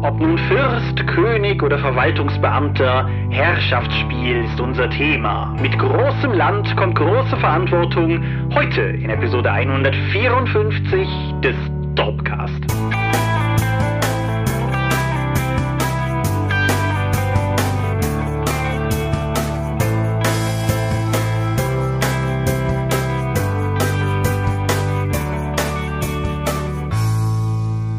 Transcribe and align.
Ob 0.00 0.20
nun 0.20 0.38
Fürst, 0.38 1.06
König 1.08 1.60
oder 1.60 1.76
Verwaltungsbeamter, 1.78 3.08
Herrschaftsspiel 3.30 4.44
ist 4.44 4.60
unser 4.60 4.88
Thema. 4.90 5.56
Mit 5.60 5.76
großem 5.76 6.32
Land 6.32 6.76
kommt 6.76 6.94
große 6.94 7.36
Verantwortung. 7.36 8.22
Heute 8.54 8.80
in 8.82 9.10
Episode 9.10 9.50
154 9.50 11.08
des 11.42 11.56
Dopcast. 11.96 13.07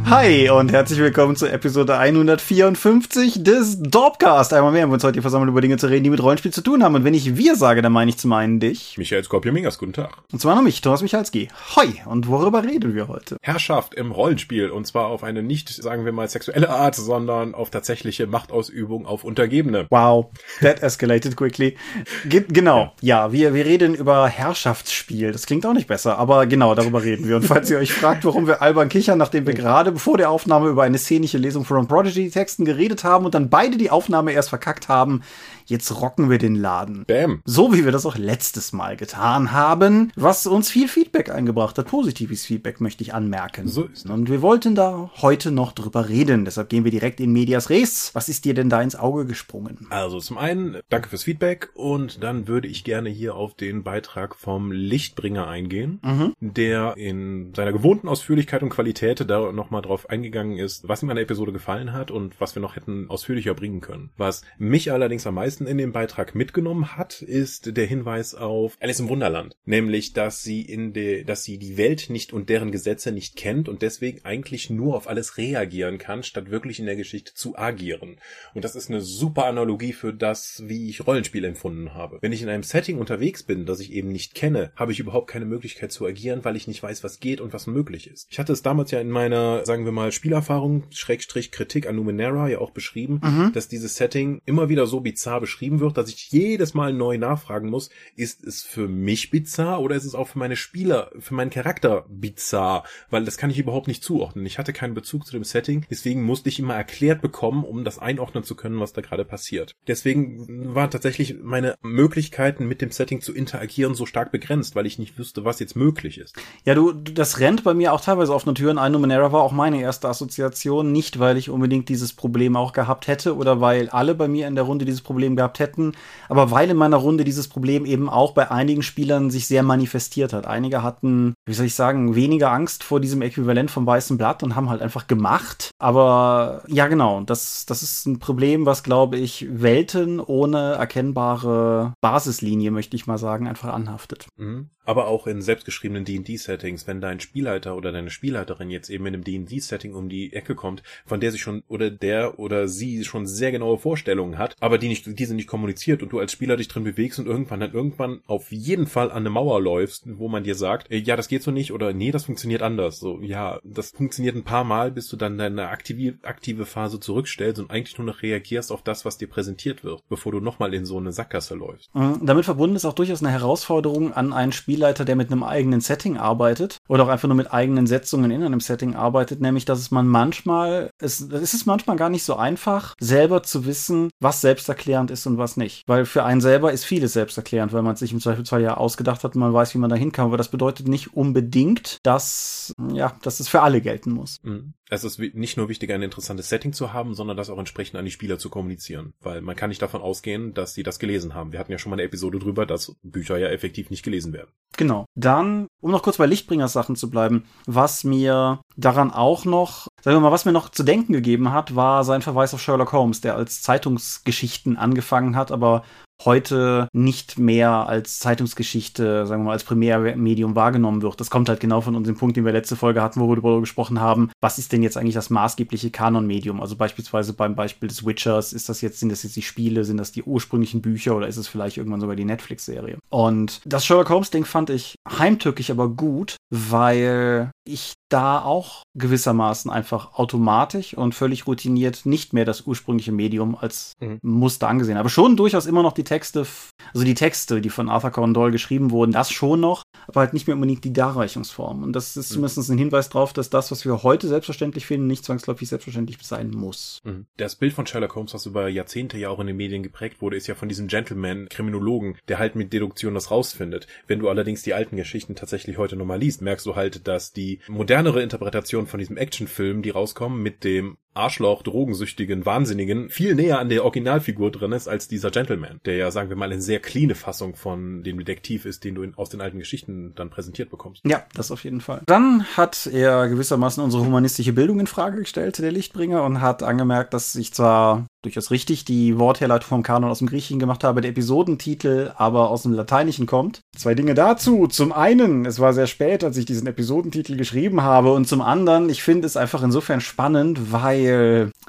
Hi 0.10 0.50
und 0.50 0.72
herzlich 0.72 0.98
willkommen 0.98 1.36
zur 1.36 1.54
Episode 1.54 1.96
154 1.96 3.44
des 3.44 3.78
Dorpcast. 3.80 4.52
Einmal 4.54 4.72
mehr 4.72 4.82
haben 4.82 4.90
wir 4.90 4.96
uns 4.96 5.04
heute 5.04 5.14
hier 5.14 5.22
versammelt, 5.22 5.50
über 5.50 5.62
Dinge 5.62 5.78
zu 5.78 5.86
reden, 5.86 6.04
die 6.04 6.10
mit 6.10 6.24
Rollenspiel 6.24 6.52
zu 6.52 6.64
tun 6.64 6.84
haben. 6.84 6.96
Und 6.96 7.04
wenn 7.04 7.14
ich 7.14 7.38
wir 7.38 7.56
sage, 7.56 7.84
dann 7.84 7.92
meine 7.92 8.10
ich 8.10 8.18
zum 8.18 8.34
einen 8.34 8.60
dich. 8.60 8.98
Michael 8.98 9.24
Skorpio-Mingas, 9.24 9.78
guten 9.78 9.94
Tag. 9.94 10.18
Und 10.32 10.42
zwar 10.42 10.56
noch 10.56 10.64
mich, 10.64 10.82
Thomas 10.82 11.04
Michalski. 11.04 11.50
Hoi, 11.76 11.94
und 12.08 12.28
worüber 12.28 12.64
reden 12.64 12.96
wir 12.96 13.08
heute? 13.08 13.38
Herrschaft 13.44 13.94
im 13.94 14.12
Rollenspiel. 14.12 14.72
Und 14.72 14.88
zwar 14.88 15.06
auf 15.06 15.24
eine 15.24 15.44
nicht, 15.44 15.70
sagen 15.70 16.06
wir 16.06 16.12
mal, 16.12 16.28
sexuelle 16.28 16.72
Art, 16.72 16.96
sondern 16.96 17.54
auf 17.54 17.70
tatsächliche 17.70 18.26
Machtausübung 18.26 19.06
auf 19.06 19.24
Untergebene. 19.24 19.86
Wow, 19.92 20.32
that 20.62 20.82
escalated 20.82 21.38
quickly. 21.38 21.78
Ge 22.26 22.46
genau, 22.48 22.94
ja. 23.02 23.28
ja, 23.28 23.32
wir, 23.32 23.54
wir 23.54 23.66
reden 23.66 23.94
über 23.94 24.28
Herrschaftsspiel. 24.28 25.32
Das 25.32 25.46
klingt 25.46 25.68
auch 25.68 25.74
nicht 25.74 25.88
besser, 25.88 26.18
aber 26.18 26.48
genau, 26.48 26.74
darüber 26.74 27.04
reden 27.04 27.28
wir. 27.28 27.36
Und 27.36 27.46
falls 27.46 27.70
ihr 27.70 27.78
euch 27.78 27.94
fragt, 27.94 28.26
warum 28.26 28.48
wir 28.48 28.64
albern 28.64 28.90
kichern, 28.90 29.20
nachdem 29.20 29.46
wir 29.46 29.54
gerade 29.60 29.99
vor 30.00 30.18
der 30.18 30.30
Aufnahme 30.30 30.70
über 30.70 30.84
eine 30.84 30.98
szenische 30.98 31.38
Lesung 31.38 31.66
von 31.66 31.88
Prodigy 31.88 32.30
Texten 32.30 32.66
geredet 32.66 33.04
haben 33.04 33.26
und 33.26 33.34
dann 33.34 33.50
beide 33.50 33.78
die 33.78 33.92
Aufnahme 33.92 34.32
erst 34.32 34.50
verkackt 34.50 34.90
haben, 34.90 35.22
jetzt 35.70 36.02
rocken 36.02 36.30
wir 36.30 36.38
den 36.38 36.56
Laden. 36.56 37.06
Bam. 37.06 37.42
So 37.46 37.74
wie 37.74 37.86
wir 37.86 37.92
das 37.92 38.06
auch 38.06 38.18
letztes 38.18 38.74
Mal 38.74 38.98
getan 38.98 39.52
haben, 39.52 40.12
was 40.16 40.46
uns 40.48 40.70
viel 40.70 40.88
Feedback 40.88 41.30
eingebracht 41.30 41.78
hat. 41.78 41.88
Positives 41.88 42.46
Feedback 42.46 42.82
möchte 42.82 43.04
ich 43.04 43.14
anmerken. 43.14 43.68
So 43.68 43.84
ist 43.84 44.10
Und 44.10 44.30
wir 44.30 44.42
wollten 44.42 44.76
da 44.76 45.10
heute 45.22 45.52
noch 45.52 45.72
drüber 45.72 46.10
reden. 46.10 46.46
Deshalb 46.46 46.70
gehen 46.70 46.84
wir 46.84 46.92
direkt 46.92 47.20
in 47.20 47.32
Medias 47.32 47.70
Res. 47.70 48.12
Was 48.14 48.30
ist 48.30 48.46
dir 48.46 48.54
denn 48.54 48.70
da 48.70 48.82
ins 48.82 48.96
Auge 48.96 49.26
gesprungen? 49.26 49.88
Also 49.90 50.20
zum 50.20 50.38
einen, 50.38 50.78
danke 50.90 51.10
fürs 51.10 51.24
Feedback 51.24 51.70
und 51.74 52.24
dann 52.24 52.48
würde 52.48 52.68
ich 52.68 52.84
gerne 52.84 53.10
hier 53.10 53.36
auf 53.36 53.54
den 53.54 53.84
Beitrag 53.84 54.36
vom 54.36 54.72
Lichtbringer 54.72 55.48
eingehen, 55.48 56.00
mhm. 56.04 56.34
der 56.40 56.96
in 56.98 57.54
seiner 57.56 57.72
gewohnten 57.72 58.08
Ausführlichkeit 58.08 58.64
und 58.64 58.70
Qualität 58.70 59.30
da 59.30 59.52
nochmal 59.52 59.82
drauf 59.82 60.10
eingegangen 60.10 60.58
ist, 60.58 60.88
was 60.88 61.04
ihm 61.04 61.10
an 61.10 61.16
der 61.16 61.24
Episode 61.24 61.52
gefallen 61.52 61.94
hat 61.94 62.12
und 62.12 62.40
was 62.40 62.56
wir 62.56 62.62
noch 62.62 62.76
hätten 62.76 63.10
ausführlicher 63.10 63.54
bringen 63.54 63.82
können. 63.82 64.10
Was 64.18 64.42
mich 64.58 64.92
allerdings 64.92 65.28
am 65.28 65.36
meisten 65.36 65.59
in 65.68 65.78
dem 65.78 65.92
Beitrag 65.92 66.36
mitgenommen 66.36 66.96
hat, 66.98 67.22
ist 67.22 67.76
der 67.78 67.86
Hinweis 67.86 68.36
auf 68.36 68.78
Alice 68.80 69.00
im 69.00 69.10
Wunderland. 69.10 69.56
Nämlich, 69.66 70.14
dass 70.14 70.44
sie 70.44 70.62
in 70.62 70.94
der, 70.94 71.24
dass 71.24 71.44
sie 71.44 71.58
die 71.58 71.78
Welt 71.78 72.10
nicht 72.10 72.34
und 72.34 72.50
deren 72.50 72.72
Gesetze 72.72 73.12
nicht 73.12 73.36
kennt 73.36 73.70
und 73.70 73.82
deswegen 73.82 74.24
eigentlich 74.26 74.70
nur 74.70 74.96
auf 74.96 75.08
alles 75.08 75.38
reagieren 75.38 75.98
kann, 75.98 76.24
statt 76.24 76.52
wirklich 76.52 76.80
in 76.80 76.86
der 76.86 76.96
Geschichte 76.96 77.34
zu 77.34 77.58
agieren. 77.58 78.18
Und 78.54 78.64
das 78.64 78.76
ist 78.76 78.90
eine 78.90 79.02
super 79.02 79.46
Analogie 79.46 79.94
für 79.94 80.14
das, 80.14 80.64
wie 80.66 80.90
ich 80.90 81.06
Rollenspiel 81.06 81.46
empfunden 81.46 81.94
habe. 81.94 82.20
Wenn 82.22 82.32
ich 82.32 82.42
in 82.42 82.50
einem 82.50 82.64
Setting 82.64 82.98
unterwegs 82.98 83.44
bin, 83.44 83.66
das 83.66 83.80
ich 83.80 83.92
eben 83.94 84.10
nicht 84.10 84.36
kenne, 84.36 84.72
habe 84.76 84.92
ich 84.92 85.00
überhaupt 85.00 85.30
keine 85.30 85.46
Möglichkeit 85.46 85.92
zu 85.92 86.06
agieren, 86.06 86.44
weil 86.44 86.56
ich 86.56 86.68
nicht 86.68 86.82
weiß, 86.82 87.04
was 87.04 87.20
geht 87.20 87.42
und 87.42 87.54
was 87.54 87.68
möglich 87.68 88.10
ist. 88.10 88.28
Ich 88.30 88.40
hatte 88.40 88.54
es 88.54 88.62
damals 88.62 88.92
ja 88.92 89.00
in 89.00 89.10
meiner, 89.10 89.66
sagen 89.66 89.86
wir 89.86 89.92
mal, 89.92 90.12
Spielerfahrung, 90.12 90.84
Schrägstrich 90.92 91.52
Kritik 91.52 91.88
an 91.88 91.96
Numenera 91.96 92.50
ja 92.50 92.60
auch 92.60 92.72
beschrieben, 92.72 93.22
mhm. 93.24 93.52
dass 93.54 93.68
dieses 93.68 93.96
Setting 93.96 94.42
immer 94.46 94.70
wieder 94.70 94.88
so 94.88 95.00
bizarr 95.02 95.42
beschrieben 95.50 95.80
wird, 95.80 95.98
dass 95.98 96.10
ich 96.10 96.30
jedes 96.30 96.76
Mal 96.76 96.94
neu 96.94 97.18
nachfragen 97.18 97.70
muss, 97.70 97.90
ist 98.16 98.44
es 98.44 98.62
für 98.62 98.88
mich 98.88 99.32
bizarr 99.32 99.82
oder 99.82 99.96
ist 99.96 100.06
es 100.06 100.14
auch 100.14 100.28
für 100.28 100.38
meine 100.38 100.56
Spieler, 100.56 101.10
für 101.18 101.34
meinen 101.34 101.50
Charakter 101.50 102.06
bizarr? 102.08 102.84
Weil 103.10 103.26
das 103.26 103.38
kann 103.38 103.50
ich 103.50 103.58
überhaupt 103.58 103.88
nicht 103.88 104.04
zuordnen. 104.04 104.46
Ich 104.46 104.60
hatte 104.60 104.74
keinen 104.74 104.94
Bezug 104.94 105.26
zu 105.26 105.32
dem 105.32 105.44
Setting, 105.44 105.88
deswegen 105.90 106.22
musste 106.22 106.50
ich 106.50 106.60
immer 106.60 106.76
erklärt 106.76 107.24
bekommen, 107.24 107.64
um 107.64 107.84
das 107.84 107.98
einordnen 107.98 108.44
zu 108.44 108.54
können, 108.54 108.80
was 108.80 108.94
da 108.94 109.02
gerade 109.02 109.26
passiert. 109.26 109.76
Deswegen 109.88 110.76
waren 110.76 110.92
tatsächlich 110.92 111.38
meine 111.42 111.76
Möglichkeiten 111.82 112.68
mit 112.68 112.82
dem 112.82 112.92
Setting 112.92 113.22
zu 113.22 113.34
interagieren 113.34 113.96
so 113.96 114.06
stark 114.06 114.32
begrenzt, 114.32 114.76
weil 114.76 114.86
ich 114.86 115.00
nicht 115.00 115.18
wüsste, 115.18 115.46
was 115.46 115.60
jetzt 115.60 115.76
möglich 115.76 116.20
ist. 116.20 116.36
Ja, 116.64 116.76
du, 116.76 116.92
das 116.92 117.40
rennt 117.40 117.64
bei 117.64 117.74
mir 117.74 117.92
auch 117.94 118.02
teilweise 118.02 118.36
offene 118.36 118.54
Türen 118.54 118.78
ein. 118.78 118.92
Numenera 118.92 119.32
war 119.32 119.42
auch 119.42 119.52
meine 119.52 119.82
erste 119.82 120.10
Assoziation, 120.10 120.92
nicht 120.92 121.18
weil 121.18 121.38
ich 121.38 121.50
unbedingt 121.50 121.90
dieses 121.90 122.14
Problem 122.14 122.56
auch 122.56 122.72
gehabt 122.72 123.08
hätte 123.08 123.36
oder 123.36 123.62
weil 123.62 123.90
alle 123.90 124.14
bei 124.14 124.28
mir 124.28 124.48
in 124.48 124.54
der 124.54 124.66
Runde 124.66 124.86
dieses 124.86 125.02
Problem 125.02 125.36
gehabt 125.40 125.60
hätten, 125.60 125.94
aber 126.28 126.52
weil 126.52 126.70
in 126.70 126.78
meiner 126.78 126.98
Runde 126.98 127.24
dieses 127.24 127.48
Problem 127.48 127.86
eben 127.86 128.10
auch 128.10 128.34
bei 128.34 128.52
einigen 128.52 128.84
Spielern 128.84 129.32
sich 129.32 129.48
sehr 129.48 129.64
manifestiert 129.64 130.34
hat. 130.34 130.46
Einige 130.46 130.84
hatten, 130.84 131.34
wie 131.46 131.54
soll 131.54 131.66
ich 131.66 131.76
sagen, 131.76 132.16
weniger 132.16 132.52
Angst 132.52 132.84
vor 132.84 133.00
diesem 133.00 133.22
Äquivalent 133.22 133.72
vom 133.72 133.86
weißen 133.86 134.18
Blatt 134.18 134.44
und 134.44 134.56
haben 134.56 134.70
halt 134.70 134.82
einfach 134.82 135.08
gemacht. 135.08 135.72
Aber 135.80 136.64
ja, 136.68 136.88
genau, 136.88 137.22
das, 137.22 137.66
das 137.66 137.84
ist 137.84 138.06
ein 138.06 138.20
Problem, 138.20 138.66
was, 138.66 138.84
glaube 138.84 139.18
ich, 139.18 139.48
Welten 139.50 140.20
ohne 140.20 140.74
erkennbare 140.74 141.94
Basislinie, 142.02 142.72
möchte 142.72 142.98
ich 142.98 143.08
mal 143.08 143.18
sagen, 143.18 143.48
einfach 143.48 143.74
anhaftet. 143.74 144.28
Mhm. 144.38 144.70
Aber 144.90 145.06
auch 145.06 145.28
in 145.28 145.44
selbstgeschriebenen 145.44 146.04
D&D-Settings, 146.04 146.88
wenn 146.88 147.00
dein 147.00 147.20
Spielleiter 147.20 147.78
oder 147.78 147.92
deine 147.92 148.10
Spielleiterin 148.10 148.72
jetzt 148.72 148.90
eben 148.90 149.06
in 149.06 149.14
einem 149.14 149.24
D&D-Setting 149.24 149.94
um 149.94 150.10
die 150.10 150.34
Ecke 150.34 150.56
kommt, 150.56 150.82
von 151.06 151.20
der 151.20 151.32
sich 151.32 151.42
schon 151.42 151.62
oder 151.68 151.92
der 151.92 152.40
oder 152.40 152.68
sie 152.68 153.04
schon 153.06 153.28
sehr 153.28 153.52
genaue 153.52 153.78
Vorstellungen 153.78 154.40
hat, 154.40 154.56
aber 154.60 154.80
die 154.80 154.88
nicht, 154.88 155.20
diese 155.20 155.36
nicht 155.36 155.48
kommuniziert 155.48 156.02
und 156.02 156.12
du 156.12 156.18
als 156.18 156.32
Spieler 156.32 156.58
dich 156.58 156.70
drin 156.70 156.84
bewegst 156.84 157.20
und 157.20 157.28
irgendwann 157.28 157.60
dann 157.60 157.72
irgendwann 157.72 158.22
auf 158.26 158.52
jeden 158.52 158.88
Fall 158.88 159.12
an 159.12 159.18
eine 159.18 159.30
Mauer 159.30 159.62
läufst, 159.62 160.06
wo 160.06 160.28
man 160.28 160.44
dir 160.44 160.56
sagt, 160.56 160.92
ja, 160.92 161.16
das 161.16 161.28
geht 161.28 161.44
so 161.44 161.52
nicht 161.52 161.72
oder 161.72 161.94
nee, 161.94 162.10
das 162.10 162.26
funktioniert 162.26 162.64
anders. 162.64 163.00
So, 163.00 163.22
ja, 163.22 163.60
das 163.64 163.92
funktioniert 163.92 164.36
ein 164.36 164.44
paar 164.44 164.64
Mal, 164.64 164.90
bis 164.90 165.08
du 165.08 165.18
dann 165.18 165.38
deine 165.38 165.68
aktive, 165.70 166.18
aktive 166.24 166.66
Phase 166.66 167.00
zurückstellst 167.00 167.60
und 167.60 167.70
eigentlich 167.70 167.98
nur 167.98 168.08
noch 168.08 168.24
reagierst 168.24 168.72
auf 168.72 168.82
das, 168.82 169.06
was 169.06 169.18
dir 169.18 169.28
präsentiert 169.28 169.84
wird, 169.84 170.02
bevor 170.10 170.32
du 170.32 170.40
nochmal 170.40 170.74
in 170.74 170.86
so 170.86 170.98
eine 170.98 171.12
Sackgasse 171.12 171.54
läufst. 171.54 171.94
Mhm. 171.94 172.26
Damit 172.26 172.46
verbunden 172.46 172.76
ist 172.76 172.86
auch 172.86 172.94
durchaus 172.94 173.22
eine 173.22 173.32
Herausforderung 173.32 174.14
an 174.14 174.34
einen 174.34 174.52
Spieler, 174.52 174.79
Spielleiter, 174.80 175.04
der 175.04 175.18
mit 175.18 175.30
einem 175.30 175.44
eigenen 175.44 175.82
Setting 175.82 176.18
arbeitet 176.18 176.78
oder 176.88 177.04
auch 177.04 177.10
einfach 177.10 177.28
nur 177.28 177.36
mit 177.36 177.52
eigenen 177.52 177.86
Setzungen 177.86 178.32
in 178.32 178.44
einem 178.44 178.62
Setting 178.62 178.96
arbeitet, 178.96 179.42
nämlich 179.42 179.66
dass 179.66 179.80
es 179.80 179.92
man 179.92 180.08
manchmal, 180.08 180.90
es, 181.00 181.20
es 181.20 181.54
ist 181.54 181.66
manchmal 181.66 181.98
gar 181.98 182.10
nicht 182.10 182.24
so 182.24 182.38
einfach, 182.38 182.96
selber 183.02 183.44
zu 183.44 183.66
wissen, 183.66 184.10
was 184.22 184.40
selbsterklärend 184.40 185.12
ist 185.12 185.28
und 185.28 185.38
was 185.38 185.58
nicht. 185.58 185.84
Weil 185.86 186.06
für 186.06 186.24
einen 186.24 186.40
selber 186.40 186.72
ist 186.72 186.86
vieles 186.86 187.12
selbsterklärend, 187.12 187.74
weil 187.74 187.82
man 187.82 187.98
sich 187.98 188.14
im 188.14 188.22
Zweifelsfall 188.22 188.62
ja 188.62 188.78
ausgedacht 188.78 189.26
hat 189.26 189.36
und 189.36 189.42
man 189.42 189.54
weiß, 189.54 189.74
wie 189.74 189.80
man 189.80 189.90
da 189.90 189.98
hinkam. 189.98 190.28
Aber 190.28 190.38
das 190.38 190.48
bedeutet 190.48 190.88
nicht 190.88 191.14
unbedingt, 191.14 191.98
dass, 192.04 192.74
ja, 192.94 193.12
dass 193.22 193.42
es 193.42 193.50
für 193.50 193.62
alle 193.62 193.82
gelten 193.82 194.12
muss. 194.12 194.40
Mhm 194.44 194.74
es 194.90 195.04
ist 195.04 195.20
nicht 195.20 195.56
nur 195.56 195.70
wichtig, 195.70 195.92
ein 195.92 196.02
interessantes 196.02 196.50
Setting 196.50 196.74
zu 196.74 196.94
haben, 196.94 197.14
sondern 197.14 197.38
das 197.38 197.50
auch 197.50 197.60
entsprechend 197.60 197.98
an 197.98 198.06
die 198.06 198.12
Spieler 198.12 198.40
zu 198.40 198.50
kommunizieren. 198.50 199.14
Weil 199.22 199.42
man 199.42 199.56
kann 199.56 199.70
nicht 199.70 199.82
davon 199.82 200.02
ausgehen, 200.02 200.54
dass 200.56 200.74
sie 200.74 200.84
das 200.84 200.98
gelesen 200.98 201.36
haben. 201.36 201.52
Wir 201.52 201.60
hatten 201.60 201.72
ja 201.72 201.78
schon 201.78 201.92
mal 201.92 201.96
eine 201.96 202.04
Episode 202.04 202.40
drüber, 202.40 202.66
dass 202.66 202.96
Bücher 203.04 203.38
ja 203.38 203.50
effektiv 203.50 203.92
nicht 203.92 204.04
gelesen 204.04 204.34
werden. 204.34 204.52
Genau. 204.78 205.06
Dann, 205.16 205.68
um 205.80 205.92
noch 205.92 206.02
kurz 206.02 206.18
bei 206.18 206.26
Lichtbringers 206.26 206.74
Sachen 206.74 206.96
zu 206.96 207.10
bleiben, 207.10 207.46
was 207.68 208.04
mir 208.04 208.62
daran 208.78 209.12
auch 209.12 209.46
noch, 209.46 209.88
sagen 210.02 210.18
wir 210.18 210.22
mal, 210.22 210.32
was 210.32 210.46
mir 210.46 210.52
noch 210.52 210.70
zu 210.70 210.84
denken 210.84 211.14
gegeben 211.14 211.52
hat, 211.52 211.76
war 211.76 212.04
sein 212.04 212.24
Verweis 212.24 212.54
auf 212.54 212.62
Sherlock 212.62 212.92
Holmes, 212.92 213.22
der 213.22 213.36
als 213.36 213.62
Zeitungsgeschichten 213.62 214.76
angefangen 214.76 215.36
hat, 215.36 215.52
aber 215.52 215.84
heute 216.26 216.88
nicht 216.94 217.40
mehr 217.40 217.88
als 217.88 218.20
Zeitungsgeschichte, 218.20 219.26
sagen 219.26 219.42
wir 219.42 219.48
mal, 219.48 219.52
als 219.54 219.64
Primärmedium 219.64 220.56
wahrgenommen 220.56 221.02
wird. 221.02 221.20
Das 221.20 221.30
kommt 221.30 221.50
halt 221.50 221.60
genau 221.60 221.82
von 221.82 221.96
unserem 221.96 222.18
Punkt, 222.18 222.38
den 222.38 222.46
wir 222.46 222.52
letzte 222.52 222.76
Folge 222.76 223.02
hatten, 223.02 223.20
wo 223.20 223.30
wir 223.30 223.36
darüber 223.36 223.60
gesprochen 223.60 224.00
haben, 224.00 224.32
was 224.42 224.58
ist 224.58 224.72
denn 224.72 224.84
jetzt 224.84 224.98
eigentlich 224.98 225.16
das 225.16 225.30
maßgebliche 225.30 225.92
Kanonmedium? 225.92 226.62
Also 226.62 226.76
beispielsweise 226.76 227.34
beim 227.34 227.56
Beispiel 227.56 227.90
des 227.90 228.06
Witchers, 228.06 228.54
ist 228.54 228.70
das 228.70 228.82
jetzt, 228.82 229.00
sind 229.00 229.10
das 229.10 229.24
jetzt 229.24 229.36
die 229.36 229.42
Spiele, 229.42 229.84
sind 229.84 229.98
das 229.98 230.12
die 230.12 230.24
ursprünglichen 230.24 230.82
Bücher 230.82 231.16
oder 231.16 231.28
ist 231.28 231.38
es 231.38 231.48
vielleicht 231.48 231.78
irgendwann 231.78 232.02
sogar 232.02 232.16
die 232.16 232.26
Netflix-Serie? 232.26 232.98
Und 233.10 233.62
das 233.66 233.86
Sherlock 233.86 234.10
Holmes-Ding 234.10 234.46
fand 234.46 234.70
ich 234.70 234.96
heimtückisch, 235.10 235.72
aber 235.72 235.90
gut, 235.90 236.36
weil 236.50 237.52
ich 237.70 237.94
da 238.10 238.42
auch 238.42 238.84
gewissermaßen 238.96 239.70
einfach 239.72 240.14
automatisch 240.16 240.96
und 240.96 241.14
völlig 241.14 241.48
routiniert 241.48 242.06
nicht 242.06 242.34
mehr 242.34 242.44
das 242.44 242.62
ursprüngliche 242.62 243.12
Medium 243.12 243.56
als 243.56 243.94
mhm. 244.00 244.20
Muster 244.22 244.68
angesehen. 244.68 244.98
Aber 244.98 245.10
schon 245.10 245.38
durchaus 245.38 245.68
immer 245.68 245.84
noch 245.84 245.94
die 245.94 246.04
Texte, 246.04 246.46
also 246.94 247.06
die 247.06 247.14
Texte, 247.14 247.62
die 247.62 247.70
von 247.70 247.88
Arthur 247.88 248.12
Conan 248.12 248.34
Doyle 248.34 248.52
geschrieben 248.52 248.92
wurden, 248.92 249.12
das 249.12 249.32
schon 249.32 249.60
noch, 249.60 249.84
aber 250.08 250.22
halt 250.22 250.34
nicht 250.34 250.48
mehr 250.48 250.56
unbedingt 250.56 250.84
die 250.84 250.94
Darreichungsform. 250.94 251.84
Und 251.84 251.94
das 251.94 252.18
ist 252.18 252.32
mhm. 252.32 252.34
zumindest 252.34 252.70
ein 252.70 252.78
Hinweis 252.78 253.10
darauf, 253.10 253.32
dass 253.32 253.50
das, 253.50 253.72
was 253.72 253.86
wir 253.86 254.02
heute 254.04 254.28
selbstverständlich 254.28 254.86
finden, 254.86 255.08
nicht 255.08 255.24
zwangsläufig 255.24 255.70
selbstverständlich 255.70 256.18
sein 256.24 256.50
muss. 256.50 257.00
Mhm. 257.04 257.28
Das 257.38 257.56
Bild 257.56 257.74
von 257.74 257.86
Sherlock 257.86 258.16
Holmes, 258.16 258.34
was 258.34 258.48
über 258.48 258.68
Jahrzehnte 258.68 259.18
ja 259.20 259.30
auch 259.30 259.40
in 259.40 259.48
den 259.48 259.58
Medien 259.58 259.84
geprägt 259.84 260.22
wurde, 260.22 260.36
ist 260.36 260.48
ja 260.48 260.56
von 260.56 260.68
diesem 260.68 260.88
Gentleman-Kriminologen, 260.88 262.18
der 262.28 262.40
halt 262.40 262.56
mit 262.56 262.74
Deduktion 262.74 263.14
das 263.14 263.30
rausfindet. 263.30 263.86
Wenn 264.08 264.20
du 264.20 264.30
allerdings 264.30 264.64
die 264.64 264.74
alten 264.74 264.96
Geschichten 264.96 265.36
tatsächlich 265.36 265.78
heute 265.78 265.96
nochmal 265.96 266.20
liest, 266.20 266.42
merkst 266.42 266.66
du 266.66 266.76
halt, 266.76 267.08
dass 267.08 267.34
die 267.34 267.59
modernere 267.68 268.22
Interpretation 268.22 268.88
von 268.88 269.00
diesem 269.00 269.18
Actionfilm, 269.18 269.82
die 269.82 269.90
rauskommen, 269.90 270.42
mit 270.42 270.64
dem 270.64 270.98
Arschloch, 271.14 271.64
drogensüchtigen 271.64 272.46
Wahnsinnigen 272.46 273.10
viel 273.10 273.36
näher 273.36 273.60
an 273.60 273.70
der 273.70 273.84
Originalfigur 273.84 274.52
drin 274.52 274.72
ist 274.72 274.88
als 274.88 275.08
dieser 275.08 275.32
Gentleman, 275.32 275.80
der 275.86 275.96
ja, 275.96 276.12
sagen 276.12 276.30
wir 276.30 276.36
mal, 276.36 276.52
eine 276.52 276.62
sehr 276.62 276.80
cleane 276.80 277.16
Fassung 277.16 277.56
von 277.56 278.04
dem 278.04 278.20
Detektiv 278.20 278.66
ist, 278.66 278.84
den 278.84 278.96
du 278.96 279.04
in, 279.04 279.16
aus 279.16 279.30
den 279.30 279.42
alten 279.42 279.60
Geschichten 279.60 280.14
dann 280.16 280.30
präsentiert 280.30 280.70
bekommst. 280.70 281.02
Ja, 281.06 281.24
das 281.34 281.52
auf 281.52 281.64
jeden 281.64 281.82
Fall. 281.82 282.02
Dann 282.06 282.44
hat 282.56 282.88
er 282.88 283.28
gewissermaßen 283.28 283.84
unsere 283.84 284.06
humanistische 284.06 284.54
Bildung 284.54 284.80
in 284.80 284.88
Frage 284.88 285.20
gestellt, 285.20 285.58
der 285.60 285.72
Lichtbringer, 285.72 286.24
und 286.24 286.42
hat 286.42 286.64
angemerkt, 286.64 287.14
dass 287.14 287.36
ich 287.36 287.54
zwar 287.54 288.06
durchaus 288.22 288.52
richtig 288.52 288.84
die 288.86 289.18
Wortherleitung 289.18 289.70
vom 289.70 289.84
Kanon 289.84 290.10
aus 290.10 290.20
dem 290.20 290.28
Griechischen 290.28 290.60
gemacht 290.60 290.84
habe, 290.84 291.02
der 291.02 291.12
Episodentitel 291.12 292.12
aber 292.18 292.50
aus 292.50 292.64
dem 292.64 292.74
Lateinischen 292.74 293.26
kommt. 293.26 293.62
Zwei 293.78 293.96
Dinge 293.96 294.14
dazu. 294.14 294.68
Zum 294.68 294.92
einen, 294.92 295.46
es 295.46 295.60
war 295.60 295.74
sehr 295.74 295.88
spät, 295.88 296.24
als 296.24 296.36
ich 296.36 296.46
diesen 296.46 296.68
Episodentitel 296.68 297.38
geschrieben 297.38 297.82
habe, 297.82 298.12
und 298.12 298.28
zum 298.28 298.42
anderen, 298.42 298.90
ich 298.90 299.04
finde 299.04 299.26
es 299.26 299.38
einfach 299.38 299.64
insofern 299.64 300.02
spannend, 300.02 300.72
weil, 300.72 300.99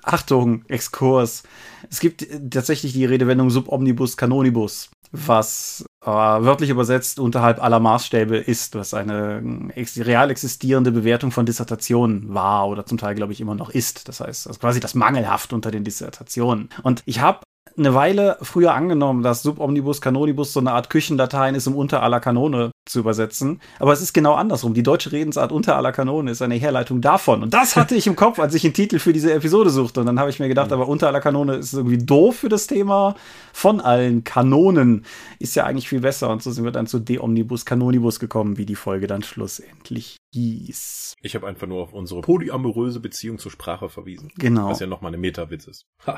Achtung, 0.02 0.64
Exkurs, 0.68 1.42
es 1.90 2.00
gibt 2.00 2.26
tatsächlich 2.50 2.92
die 2.92 3.04
Redewendung 3.04 3.50
Subomnibus 3.50 4.16
Canonibus 4.16 4.90
was 5.12 5.84
äh, 6.02 6.08
wörtlich 6.08 6.70
übersetzt 6.70 7.18
unterhalb 7.18 7.62
aller 7.62 7.80
Maßstäbe 7.80 8.36
ist, 8.36 8.74
was 8.74 8.94
eine 8.94 9.70
ex 9.74 9.98
real 9.98 10.30
existierende 10.30 10.92
Bewertung 10.92 11.32
von 11.32 11.46
Dissertationen 11.46 12.32
war 12.32 12.68
oder 12.68 12.86
zum 12.86 12.98
Teil, 12.98 13.14
glaube 13.14 13.32
ich, 13.32 13.40
immer 13.40 13.54
noch 13.54 13.70
ist. 13.70 14.08
Das 14.08 14.20
heißt, 14.20 14.46
also 14.46 14.58
quasi 14.60 14.80
das 14.80 14.94
Mangelhaft 14.94 15.52
unter 15.52 15.70
den 15.70 15.84
Dissertationen. 15.84 16.68
Und 16.82 17.02
ich 17.06 17.20
habe 17.20 17.40
eine 17.80 17.94
Weile 17.94 18.36
früher 18.42 18.74
angenommen, 18.74 19.22
dass 19.22 19.42
Subomnibus 19.42 20.00
Canonibus 20.00 20.52
so 20.52 20.60
eine 20.60 20.72
Art 20.72 20.90
Küchendateien 20.90 21.54
ist, 21.54 21.66
um 21.66 21.74
unter 21.74 22.02
aller 22.02 22.20
Kanone 22.20 22.70
zu 22.86 23.00
übersetzen. 23.00 23.60
Aber 23.78 23.92
es 23.92 24.00
ist 24.00 24.12
genau 24.12 24.34
andersrum. 24.34 24.74
Die 24.74 24.82
deutsche 24.82 25.12
Redensart 25.12 25.52
unter 25.52 25.76
aller 25.76 25.92
Kanone 25.92 26.30
ist 26.30 26.42
eine 26.42 26.56
Herleitung 26.56 27.00
davon. 27.00 27.42
Und 27.42 27.54
das 27.54 27.76
hatte 27.76 27.94
ich 27.94 28.06
im 28.06 28.16
Kopf, 28.16 28.38
als 28.38 28.54
ich 28.54 28.64
einen 28.64 28.74
Titel 28.74 28.98
für 28.98 29.12
diese 29.12 29.32
Episode 29.32 29.70
suchte. 29.70 30.00
Und 30.00 30.06
dann 30.06 30.20
habe 30.20 30.30
ich 30.30 30.38
mir 30.38 30.48
gedacht, 30.48 30.68
mhm. 30.68 30.74
aber 30.74 30.88
unter 30.88 31.08
aller 31.08 31.20
Kanone 31.20 31.56
ist 31.56 31.72
irgendwie 31.72 31.98
doof 31.98 32.36
für 32.36 32.48
das 32.48 32.66
Thema. 32.66 33.14
Von 33.52 33.80
allen 33.80 34.24
Kanonen 34.24 35.04
ist 35.38 35.54
ja 35.56 35.64
eigentlich 35.64 35.88
viel 35.88 36.00
besser. 36.00 36.30
Und 36.30 36.42
so 36.42 36.50
sind 36.50 36.64
wir 36.64 36.72
dann 36.72 36.86
zu 36.86 36.98
De 36.98 37.18
Omnibus 37.18 37.64
Canonibus 37.64 38.20
gekommen, 38.20 38.58
wie 38.58 38.66
die 38.66 38.76
Folge 38.76 39.06
dann 39.06 39.22
schlussendlich 39.22 40.16
hieß. 40.32 41.16
Ich 41.22 41.34
habe 41.34 41.46
einfach 41.46 41.66
nur 41.66 41.82
auf 41.82 41.92
unsere 41.92 42.20
polyamoröse 42.22 43.00
Beziehung 43.00 43.38
zur 43.38 43.50
Sprache 43.50 43.88
verwiesen. 43.88 44.30
Genau. 44.38 44.70
Was 44.70 44.80
ja 44.80 44.86
nochmal 44.86 45.10
eine 45.10 45.18
Metawitz 45.18 45.66
ist. 45.66 45.86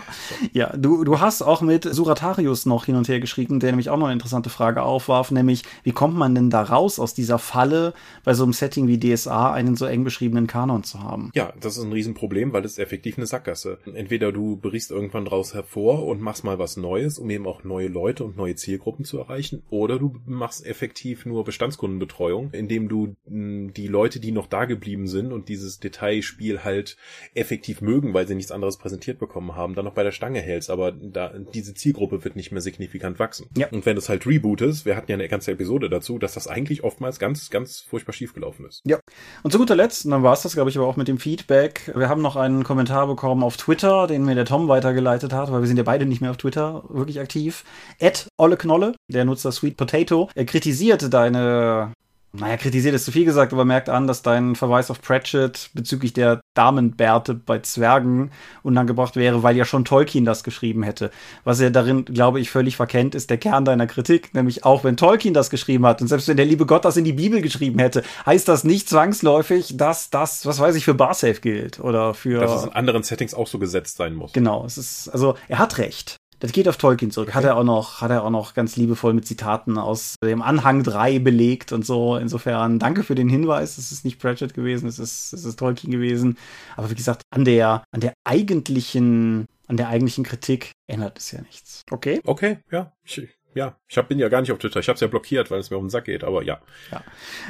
ja, 0.52 0.74
du, 0.76 1.04
du 1.04 1.20
hast 1.20 1.42
auch 1.42 1.60
mit 1.60 1.84
Suratarius 1.84 2.66
noch 2.66 2.86
hin 2.86 2.96
und 2.96 3.08
her 3.08 3.20
geschrieben, 3.20 3.60
der 3.60 3.72
nämlich 3.72 3.90
auch 3.90 3.96
noch 3.96 4.06
eine 4.06 4.14
interessante 4.14 4.50
Frage 4.50 4.82
aufwarf, 4.82 5.30
nämlich, 5.30 5.62
wie 5.82 5.92
kommt 5.92 6.16
man 6.16 6.34
denn 6.34 6.50
da 6.50 6.62
raus 6.62 6.98
aus 6.98 7.14
dieser 7.14 7.38
Falle, 7.38 7.94
bei 8.24 8.34
so 8.34 8.44
einem 8.44 8.52
Setting 8.52 8.88
wie 8.88 8.98
DSA 8.98 9.52
einen 9.52 9.76
so 9.76 9.84
eng 9.84 10.04
beschriebenen 10.04 10.46
Kanon 10.46 10.84
zu 10.84 11.02
haben? 11.02 11.30
Ja, 11.34 11.52
das 11.60 11.76
ist 11.76 11.84
ein 11.84 11.92
Riesenproblem, 11.92 12.52
weil 12.52 12.62
das 12.62 12.72
ist 12.72 12.78
effektiv 12.78 13.18
eine 13.18 13.26
Sackgasse. 13.26 13.78
Entweder 13.92 14.32
du 14.32 14.56
berichst 14.56 14.90
irgendwann 14.90 15.26
draus 15.26 15.54
hervor 15.54 16.06
und 16.06 16.20
machst 16.20 16.44
mal 16.44 16.58
was 16.58 16.76
Neues, 16.76 17.18
um 17.18 17.30
eben 17.30 17.46
auch 17.46 17.64
neue 17.64 17.88
Leute 17.88 18.24
und 18.24 18.36
neue 18.36 18.56
Zielgruppen 18.56 19.04
zu 19.04 19.18
erreichen, 19.18 19.62
oder 19.70 19.98
du 19.98 20.16
machst 20.26 20.64
effektiv 20.66 21.26
nur 21.26 21.44
Bestandskundenbetreuung, 21.44 22.50
indem 22.52 22.88
du 22.88 23.14
die 23.34 23.88
Leute, 23.88 24.20
die 24.20 24.30
noch 24.30 24.46
da 24.46 24.64
geblieben 24.64 25.08
sind 25.08 25.32
und 25.32 25.48
dieses 25.48 25.80
Detailspiel 25.80 26.62
halt 26.62 26.96
effektiv 27.34 27.80
mögen, 27.80 28.14
weil 28.14 28.28
sie 28.28 28.36
nichts 28.36 28.52
anderes 28.52 28.78
präsentiert 28.78 29.18
bekommen 29.18 29.56
haben, 29.56 29.74
dann 29.74 29.84
noch 29.84 29.94
bei 29.94 30.04
der 30.04 30.12
Stange 30.12 30.40
hältst. 30.40 30.70
Aber 30.70 30.92
da, 30.92 31.32
diese 31.52 31.74
Zielgruppe 31.74 32.22
wird 32.24 32.36
nicht 32.36 32.52
mehr 32.52 32.60
signifikant 32.60 33.18
wachsen. 33.18 33.48
Ja. 33.56 33.68
Und 33.70 33.86
wenn 33.86 33.96
du 33.96 34.00
es 34.00 34.08
halt 34.08 34.26
rebootest, 34.26 34.86
wir 34.86 34.94
hatten 34.94 35.10
ja 35.10 35.16
eine 35.16 35.28
ganze 35.28 35.50
Episode 35.50 35.90
dazu, 35.90 36.18
dass 36.18 36.34
das 36.34 36.46
eigentlich 36.46 36.84
oftmals 36.84 37.18
ganz, 37.18 37.50
ganz 37.50 37.80
furchtbar 37.80 38.12
schief 38.12 38.34
gelaufen 38.34 38.66
ist. 38.66 38.82
Ja. 38.84 39.00
Und 39.42 39.50
zu 39.50 39.58
guter 39.58 39.74
Letzt, 39.74 40.04
und 40.04 40.12
dann 40.12 40.22
war 40.22 40.34
es 40.34 40.42
das, 40.42 40.54
glaube 40.54 40.70
ich, 40.70 40.78
aber 40.78 40.86
auch 40.86 40.96
mit 40.96 41.08
dem 41.08 41.18
Feedback. 41.18 41.90
Wir 41.96 42.08
haben 42.08 42.22
noch 42.22 42.36
einen 42.36 42.62
Kommentar 42.62 43.08
bekommen 43.08 43.42
auf 43.42 43.56
Twitter, 43.56 44.06
den 44.06 44.24
mir 44.24 44.36
der 44.36 44.44
Tom 44.44 44.68
weitergeleitet 44.68 45.32
hat, 45.32 45.50
weil 45.50 45.60
wir 45.60 45.66
sind 45.66 45.76
ja 45.76 45.82
beide 45.82 46.06
nicht 46.06 46.20
mehr 46.20 46.30
auf 46.30 46.36
Twitter 46.36 46.84
wirklich 46.88 47.18
aktiv. 47.18 47.64
Ed 47.98 48.28
Olle 48.38 48.56
Knolle, 48.56 48.94
der 49.08 49.24
Nutzer 49.24 49.50
Sweet 49.50 49.76
Potato, 49.76 50.28
er 50.34 50.44
kritisiert 50.44 51.12
deine 51.12 51.93
naja, 52.36 52.56
kritisiert 52.56 52.94
ist 52.94 53.04
zu 53.04 53.12
viel 53.12 53.24
gesagt, 53.24 53.52
aber 53.52 53.64
merkt 53.64 53.88
an, 53.88 54.08
dass 54.08 54.22
dein 54.22 54.56
Verweis 54.56 54.90
auf 54.90 55.00
Pratchett 55.00 55.70
bezüglich 55.72 56.12
der 56.12 56.40
Damenbärte 56.54 57.34
bei 57.34 57.60
Zwergen 57.60 58.32
unangebracht 58.64 59.14
wäre, 59.14 59.44
weil 59.44 59.56
ja 59.56 59.64
schon 59.64 59.84
Tolkien 59.84 60.24
das 60.24 60.42
geschrieben 60.42 60.82
hätte. 60.82 61.12
Was 61.44 61.60
er 61.60 61.70
darin, 61.70 62.04
glaube 62.04 62.40
ich, 62.40 62.50
völlig 62.50 62.76
verkennt, 62.76 63.14
ist 63.14 63.30
der 63.30 63.38
Kern 63.38 63.64
deiner 63.64 63.86
Kritik. 63.86 64.34
Nämlich 64.34 64.64
auch 64.64 64.82
wenn 64.82 64.96
Tolkien 64.96 65.32
das 65.32 65.48
geschrieben 65.48 65.86
hat 65.86 66.02
und 66.02 66.08
selbst 66.08 66.26
wenn 66.26 66.36
der 66.36 66.46
liebe 66.46 66.66
Gott 66.66 66.84
das 66.84 66.96
in 66.96 67.04
die 67.04 67.12
Bibel 67.12 67.40
geschrieben 67.40 67.78
hätte, 67.78 68.02
heißt 68.26 68.48
das 68.48 68.64
nicht 68.64 68.88
zwangsläufig, 68.88 69.76
dass 69.76 70.10
das, 70.10 70.44
was 70.44 70.58
weiß 70.58 70.74
ich, 70.74 70.84
für 70.84 70.94
Barsafe 70.94 71.40
gilt 71.40 71.78
oder 71.78 72.14
für. 72.14 72.40
Dass 72.40 72.62
es 72.62 72.64
in 72.64 72.72
anderen 72.72 73.04
Settings 73.04 73.34
auch 73.34 73.46
so 73.46 73.60
gesetzt 73.60 73.96
sein 73.96 74.14
muss. 74.14 74.32
Genau, 74.32 74.64
es 74.64 74.76
ist, 74.76 75.08
also 75.08 75.36
er 75.48 75.58
hat 75.58 75.78
recht. 75.78 76.16
Das 76.44 76.52
geht 76.52 76.68
auf 76.68 76.76
Tolkien 76.76 77.10
zurück. 77.10 77.28
Okay. 77.28 77.38
Hat 77.38 77.44
er 77.44 77.56
auch 77.56 77.64
noch, 77.64 78.02
hat 78.02 78.10
er 78.10 78.22
auch 78.22 78.28
noch 78.28 78.52
ganz 78.52 78.76
liebevoll 78.76 79.14
mit 79.14 79.26
Zitaten 79.26 79.78
aus 79.78 80.16
dem 80.22 80.42
Anhang 80.42 80.82
3 80.82 81.18
belegt 81.18 81.72
und 81.72 81.86
so. 81.86 82.18
Insofern 82.18 82.78
danke 82.78 83.02
für 83.02 83.14
den 83.14 83.30
Hinweis. 83.30 83.78
Es 83.78 83.90
ist 83.92 84.04
nicht 84.04 84.18
Pratchett 84.18 84.52
gewesen, 84.52 84.86
es 84.86 84.98
ist, 84.98 85.32
es 85.32 85.46
ist 85.46 85.58
Tolkien 85.58 85.90
gewesen. 85.90 86.36
Aber 86.76 86.90
wie 86.90 86.96
gesagt, 86.96 87.22
an 87.30 87.46
der, 87.46 87.82
an 87.92 88.00
der 88.00 88.12
eigentlichen, 88.24 89.46
an 89.68 89.78
der 89.78 89.88
eigentlichen 89.88 90.22
Kritik 90.22 90.72
ändert 90.86 91.18
es 91.18 91.32
ja 91.32 91.40
nichts. 91.40 91.80
Okay? 91.90 92.20
Okay, 92.26 92.58
ja. 92.70 92.92
Ich, 93.04 93.26
ja, 93.54 93.78
ich 93.88 93.96
hab, 93.96 94.08
bin 94.08 94.18
ja 94.18 94.28
gar 94.28 94.42
nicht 94.42 94.52
auf 94.52 94.58
Twitter. 94.58 94.80
Ich 94.80 94.88
habe 94.88 94.96
es 94.96 95.00
ja 95.00 95.06
blockiert, 95.06 95.50
weil 95.50 95.60
es 95.60 95.70
mir 95.70 95.78
um 95.78 95.84
den 95.84 95.90
Sack 95.90 96.04
geht, 96.04 96.24
aber 96.24 96.42
ja. 96.42 96.60
ja. 96.92 97.02